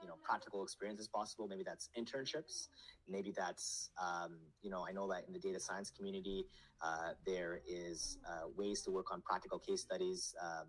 you 0.04 0.10
know, 0.10 0.16
practical 0.22 0.62
experience 0.62 1.00
as 1.00 1.08
possible. 1.08 1.48
Maybe 1.48 1.64
that's 1.64 1.88
internships. 1.98 2.68
Maybe 3.08 3.32
that's, 3.34 3.88
um, 3.98 4.36
you 4.60 4.68
know, 4.68 4.84
I 4.86 4.92
know 4.92 5.08
that 5.08 5.24
in 5.26 5.32
the 5.32 5.38
data 5.38 5.58
science 5.58 5.90
community, 5.90 6.44
uh, 6.82 7.12
there 7.24 7.62
is 7.66 8.18
uh, 8.28 8.48
ways 8.54 8.82
to 8.82 8.90
work 8.90 9.10
on 9.10 9.22
practical 9.22 9.58
case 9.58 9.80
studies. 9.80 10.34
Um, 10.42 10.68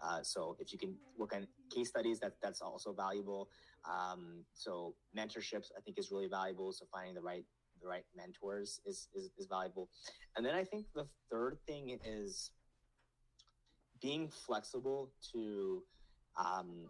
uh, 0.00 0.22
so 0.22 0.56
if 0.60 0.72
you 0.72 0.78
can 0.78 0.94
work 1.16 1.34
on 1.34 1.48
case 1.74 1.88
studies, 1.88 2.20
that 2.20 2.34
that's 2.40 2.60
also 2.60 2.92
valuable. 2.92 3.48
Um, 3.84 4.44
so 4.54 4.94
mentorships, 5.16 5.72
I 5.76 5.80
think, 5.84 5.98
is 5.98 6.12
really 6.12 6.28
valuable. 6.28 6.72
So 6.72 6.86
finding 6.92 7.14
the 7.14 7.20
right 7.20 7.44
the 7.82 7.88
right 7.88 8.04
mentors 8.16 8.80
is, 8.86 9.08
is 9.12 9.30
is 9.36 9.46
valuable. 9.46 9.88
And 10.36 10.46
then 10.46 10.54
I 10.54 10.62
think 10.62 10.86
the 10.94 11.08
third 11.30 11.58
thing 11.66 11.98
is 12.04 12.52
being 14.00 14.28
flexible 14.28 15.10
to 15.32 15.82
um, 16.38 16.88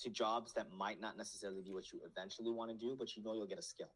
to 0.00 0.10
jobs 0.10 0.52
that 0.54 0.66
might 0.76 1.00
not 1.00 1.16
necessarily 1.16 1.62
be 1.62 1.72
what 1.72 1.92
you 1.92 2.00
eventually 2.04 2.50
want 2.50 2.70
to 2.70 2.76
do, 2.76 2.96
but 2.98 3.16
you 3.16 3.22
know 3.22 3.34
you'll 3.34 3.46
get 3.46 3.58
a 3.58 3.62
skill. 3.62 3.90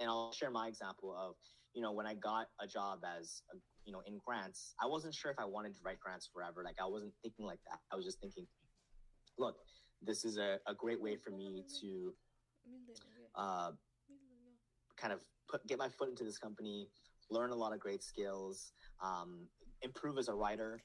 And 0.00 0.08
I'll 0.08 0.32
share 0.32 0.50
my 0.50 0.68
example 0.68 1.14
of 1.16 1.36
you 1.74 1.82
know 1.82 1.92
when 1.92 2.06
I 2.06 2.14
got 2.14 2.46
a 2.60 2.66
job 2.66 3.00
as 3.18 3.42
a, 3.52 3.56
you 3.84 3.92
know 3.92 4.02
in 4.06 4.20
grants, 4.24 4.74
I 4.82 4.86
wasn't 4.86 5.14
sure 5.14 5.30
if 5.30 5.38
I 5.38 5.44
wanted 5.44 5.74
to 5.74 5.80
write 5.84 6.00
grants 6.00 6.28
forever. 6.32 6.62
Like 6.64 6.76
I 6.82 6.86
wasn't 6.86 7.12
thinking 7.22 7.46
like 7.46 7.60
that. 7.70 7.78
I 7.92 7.96
was 7.96 8.04
just 8.04 8.20
thinking, 8.20 8.46
look, 9.38 9.56
this 10.02 10.24
is 10.24 10.38
a, 10.38 10.58
a 10.66 10.74
great 10.74 11.00
way 11.00 11.16
for 11.16 11.30
me 11.30 11.64
to 11.80 12.12
uh, 13.36 13.70
kind 14.96 15.12
of 15.12 15.20
put 15.48 15.66
get 15.66 15.78
my 15.78 15.88
foot 15.88 16.08
into 16.08 16.24
this 16.24 16.38
company, 16.38 16.88
learn 17.30 17.50
a 17.50 17.56
lot 17.56 17.72
of 17.72 17.80
great 17.80 18.02
skills, 18.02 18.72
um, 19.02 19.46
improve 19.82 20.18
as 20.18 20.28
a 20.28 20.34
writer, 20.34 20.82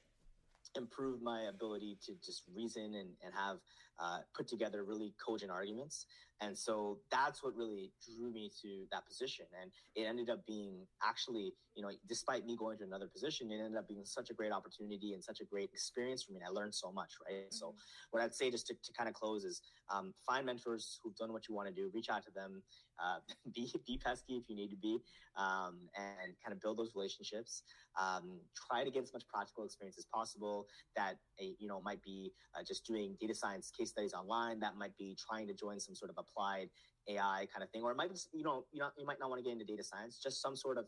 improve 0.75 1.21
my 1.21 1.43
ability 1.43 1.97
to 2.05 2.13
just 2.23 2.43
reason 2.53 2.95
and, 2.95 3.09
and 3.23 3.33
have 3.35 3.57
uh, 4.01 4.19
put 4.35 4.47
together 4.47 4.83
really 4.83 5.13
cogent 5.23 5.51
arguments. 5.51 6.05
And 6.41 6.57
so 6.57 6.99
that's 7.11 7.43
what 7.43 7.53
really 7.55 7.91
drew 8.05 8.31
me 8.31 8.49
to 8.61 8.85
that 8.91 9.05
position. 9.05 9.45
And 9.61 9.71
it 9.95 10.07
ended 10.07 10.29
up 10.29 10.45
being 10.45 10.87
actually, 11.03 11.53
you 11.75 11.83
know, 11.83 11.89
despite 12.07 12.45
me 12.45 12.55
going 12.55 12.77
to 12.77 12.85
another 12.85 13.07
position, 13.07 13.51
it 13.51 13.55
ended 13.55 13.77
up 13.77 13.89
being 13.89 14.05
such 14.05 14.29
a 14.29 14.33
great 14.33 14.53
opportunity 14.53 15.13
and 15.13 15.21
such 15.21 15.41
a 15.41 15.45
great 15.45 15.69
experience 15.73 16.23
for 16.23 16.31
me. 16.31 16.39
And 16.39 16.47
I 16.47 16.51
learned 16.51 16.73
so 16.73 16.91
much, 16.91 17.11
right? 17.27 17.53
So 17.53 17.75
what 18.11 18.23
I'd 18.23 18.33
say 18.33 18.49
just 18.49 18.67
to, 18.67 18.73
to 18.73 18.93
kind 18.93 19.09
of 19.09 19.15
close 19.15 19.43
is 19.43 19.61
um, 19.93 20.13
find 20.25 20.45
mentors 20.45 20.99
who've 21.03 21.15
done 21.15 21.33
what 21.33 21.49
you 21.49 21.55
want 21.55 21.67
to 21.67 21.73
do, 21.73 21.91
reach 21.93 22.09
out 22.09 22.23
to 22.23 22.31
them, 22.31 22.63
uh, 23.03 23.19
be, 23.53 23.71
be 23.85 23.97
pesky 23.97 24.37
if 24.37 24.49
you 24.49 24.55
need 24.55 24.69
to 24.69 24.77
be, 24.77 24.99
um, 25.37 25.77
and 25.97 26.33
kind 26.43 26.53
of 26.53 26.61
build 26.61 26.77
those 26.77 26.91
relationships. 26.95 27.63
Um, 27.99 28.39
try 28.69 28.83
to 28.83 28.91
get 28.91 29.03
as 29.03 29.13
much 29.13 29.23
practical 29.27 29.65
experience 29.65 29.97
as 29.97 30.05
possible. 30.13 30.67
That 30.95 31.15
you 31.39 31.67
know 31.67 31.81
might 31.81 32.01
be 32.01 32.31
uh, 32.57 32.63
just 32.65 32.85
doing 32.85 33.15
data 33.19 33.33
science 33.33 33.71
case 33.77 33.88
studies 33.89 34.13
online. 34.13 34.59
That 34.59 34.75
might 34.77 34.95
be 34.97 35.17
trying 35.27 35.47
to 35.47 35.53
join 35.53 35.79
some 35.79 35.95
sort 35.95 36.11
of 36.11 36.17
applied 36.17 36.69
AI 37.07 37.47
kind 37.51 37.63
of 37.63 37.69
thing, 37.71 37.83
or 37.83 37.91
it 37.91 37.97
might 37.97 38.09
be 38.09 38.19
you 38.33 38.43
know 38.43 38.65
you 38.71 38.79
know 38.79 38.89
you 38.97 39.05
might 39.05 39.19
not 39.19 39.29
want 39.29 39.39
to 39.39 39.43
get 39.43 39.53
into 39.53 39.65
data 39.65 39.83
science. 39.83 40.19
Just 40.21 40.41
some 40.41 40.55
sort 40.55 40.77
of 40.77 40.85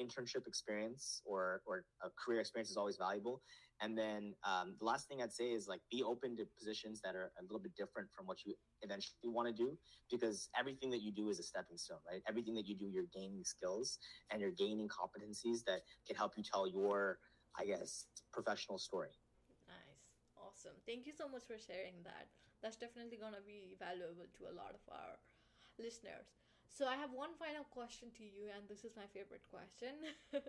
internship 0.00 0.46
experience 0.46 1.20
or 1.24 1.60
or 1.66 1.84
a 2.02 2.08
career 2.24 2.40
experience 2.40 2.70
is 2.70 2.76
always 2.76 2.96
valuable. 2.96 3.42
And 3.80 3.96
then 3.96 4.34
um, 4.44 4.74
the 4.78 4.84
last 4.84 5.08
thing 5.08 5.22
I'd 5.22 5.32
say 5.32 5.52
is 5.52 5.68
like 5.68 5.80
be 5.90 6.02
open 6.02 6.36
to 6.36 6.44
positions 6.58 7.00
that 7.02 7.14
are 7.14 7.30
a 7.38 7.42
little 7.42 7.60
bit 7.60 7.74
different 7.76 8.08
from 8.16 8.26
what 8.26 8.38
you 8.44 8.54
eventually 8.82 9.14
want 9.24 9.48
to 9.48 9.54
do, 9.54 9.76
because 10.10 10.48
everything 10.58 10.90
that 10.90 11.02
you 11.02 11.12
do 11.12 11.28
is 11.28 11.38
a 11.38 11.42
stepping 11.42 11.76
stone, 11.76 11.98
right? 12.10 12.22
Everything 12.28 12.54
that 12.54 12.66
you 12.66 12.76
do, 12.76 12.86
you're 12.86 13.10
gaining 13.14 13.44
skills 13.44 13.98
and 14.30 14.40
you're 14.40 14.50
gaining 14.50 14.88
competencies 14.88 15.64
that 15.66 15.82
can 16.06 16.16
help 16.16 16.32
you 16.36 16.42
tell 16.42 16.66
your, 16.66 17.18
I 17.58 17.66
guess, 17.66 18.06
professional 18.32 18.78
story. 18.78 19.10
Awesome. 20.58 20.74
Thank 20.90 21.06
you 21.06 21.14
so 21.14 21.30
much 21.30 21.46
for 21.46 21.54
sharing 21.54 22.02
that. 22.02 22.26
That's 22.62 22.74
definitely 22.74 23.14
going 23.14 23.38
to 23.38 23.44
be 23.46 23.78
valuable 23.78 24.26
to 24.26 24.42
a 24.50 24.54
lot 24.58 24.74
of 24.74 24.82
our 24.90 25.14
listeners. 25.78 26.34
So, 26.66 26.90
I 26.90 26.98
have 26.98 27.14
one 27.14 27.30
final 27.38 27.62
question 27.70 28.10
to 28.18 28.24
you, 28.26 28.50
and 28.50 28.66
this 28.66 28.82
is 28.82 28.98
my 28.98 29.06
favorite 29.14 29.46
question. 29.46 29.94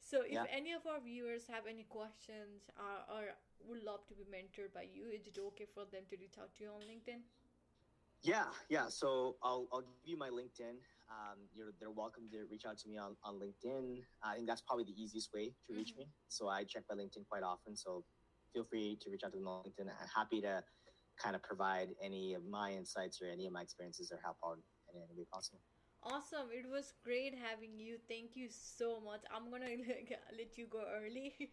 so, 0.00 0.24
if 0.24 0.40
Yeah. 0.40 0.48
any 0.48 0.72
of 0.72 0.88
our 0.88 1.04
viewers 1.04 1.44
have 1.52 1.68
any 1.68 1.84
questions 1.84 2.72
or, 2.80 2.96
or 3.12 3.22
would 3.68 3.84
love 3.84 4.08
to 4.08 4.16
be 4.16 4.24
mentored 4.24 4.72
by 4.72 4.88
you, 4.88 5.12
is 5.12 5.28
it 5.28 5.36
okay 5.52 5.68
for 5.68 5.84
them 5.84 6.08
to 6.08 6.16
reach 6.16 6.40
out 6.40 6.56
to 6.56 6.64
you 6.64 6.72
on 6.72 6.80
LinkedIn? 6.88 7.20
Yeah, 8.24 8.48
yeah. 8.72 8.88
So 8.88 9.36
I'll, 9.42 9.68
I'll 9.72 9.84
give 9.84 10.16
you 10.16 10.16
my 10.16 10.28
LinkedIn. 10.28 10.80
Um, 11.12 11.44
you're, 11.52 11.72
they're 11.78 11.90
welcome 11.90 12.24
to 12.32 12.44
reach 12.50 12.64
out 12.64 12.78
to 12.78 12.88
me 12.88 12.96
on, 12.96 13.16
on 13.24 13.36
LinkedIn. 13.36 14.00
I 14.22 14.36
think 14.36 14.46
that's 14.46 14.60
probably 14.60 14.84
the 14.84 14.96
easiest 14.96 15.32
way 15.32 15.52
to 15.68 15.74
reach 15.74 15.92
me. 15.96 16.08
So 16.28 16.48
I 16.48 16.64
check 16.64 16.84
my 16.88 16.96
LinkedIn 16.96 17.28
quite 17.28 17.42
often. 17.42 17.76
So 17.76 18.04
feel 18.52 18.64
free 18.64 18.98
to 19.02 19.10
reach 19.10 19.22
out 19.24 19.32
to 19.32 19.38
them. 19.38 19.48
I'm 19.48 20.08
happy 20.14 20.40
to 20.42 20.62
kind 21.22 21.36
of 21.36 21.42
provide 21.42 21.88
any 22.02 22.34
of 22.34 22.42
my 22.48 22.72
insights 22.72 23.20
or 23.22 23.26
any 23.28 23.46
of 23.46 23.52
my 23.52 23.62
experiences 23.62 24.10
or 24.12 24.18
help 24.22 24.36
out 24.44 24.58
in 24.94 25.00
any 25.02 25.14
way 25.16 25.26
possible. 25.32 25.60
Awesome. 26.02 26.48
It 26.48 26.64
was 26.64 26.94
great 27.04 27.36
having 27.36 27.78
you. 27.78 27.98
Thank 28.08 28.34
you 28.34 28.48
so 28.48 29.00
much. 29.00 29.20
I'm 29.28 29.50
going 29.50 29.62
to 29.68 30.16
let 30.36 30.56
you 30.56 30.66
go 30.66 30.80
early. 30.80 31.36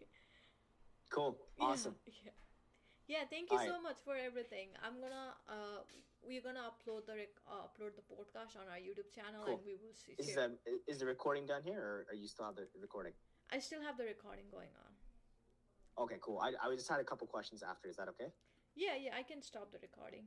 cool. 1.10 1.36
Awesome. 1.60 1.96
Yeah. 2.06 2.12
yeah. 2.24 3.20
yeah 3.20 3.24
thank 3.28 3.52
you 3.52 3.58
so 3.58 3.80
much 3.82 4.00
for 4.04 4.16
everything. 4.16 4.72
I'm 4.80 5.00
gonna 5.04 5.36
uh, 5.48 5.84
we're 6.24 6.40
gonna 6.40 6.64
upload 6.64 7.04
the 7.04 7.14
rec- 7.14 7.44
uh, 7.44 7.68
upload 7.68 7.92
the 7.94 8.06
podcast 8.08 8.56
on 8.56 8.66
our 8.72 8.80
YouTube 8.80 9.12
channel, 9.12 9.44
cool. 9.44 9.60
and 9.60 9.64
we 9.64 9.76
will 9.76 9.94
see. 9.94 10.16
Is, 10.18 10.34
the, 10.34 10.56
is 10.88 10.98
the 10.98 11.06
recording 11.06 11.46
done 11.46 11.62
here, 11.62 11.78
or 11.78 12.06
are 12.10 12.16
you 12.16 12.26
still 12.26 12.46
have 12.46 12.56
the 12.56 12.66
recording? 12.80 13.12
I 13.52 13.60
still 13.60 13.80
have 13.82 13.96
the 13.96 14.04
recording 14.04 14.44
going 14.50 14.72
on. 14.80 14.92
Okay, 15.98 16.16
cool. 16.20 16.38
I, 16.38 16.52
I 16.62 16.74
just 16.74 16.88
had 16.88 17.00
a 17.00 17.04
couple 17.04 17.26
questions 17.26 17.62
after. 17.62 17.88
Is 17.88 17.96
that 17.96 18.08
okay? 18.08 18.30
Yeah, 18.76 18.94
yeah, 19.00 19.10
I 19.16 19.22
can 19.22 19.42
stop 19.42 19.72
the 19.72 19.78
recording. 19.82 20.26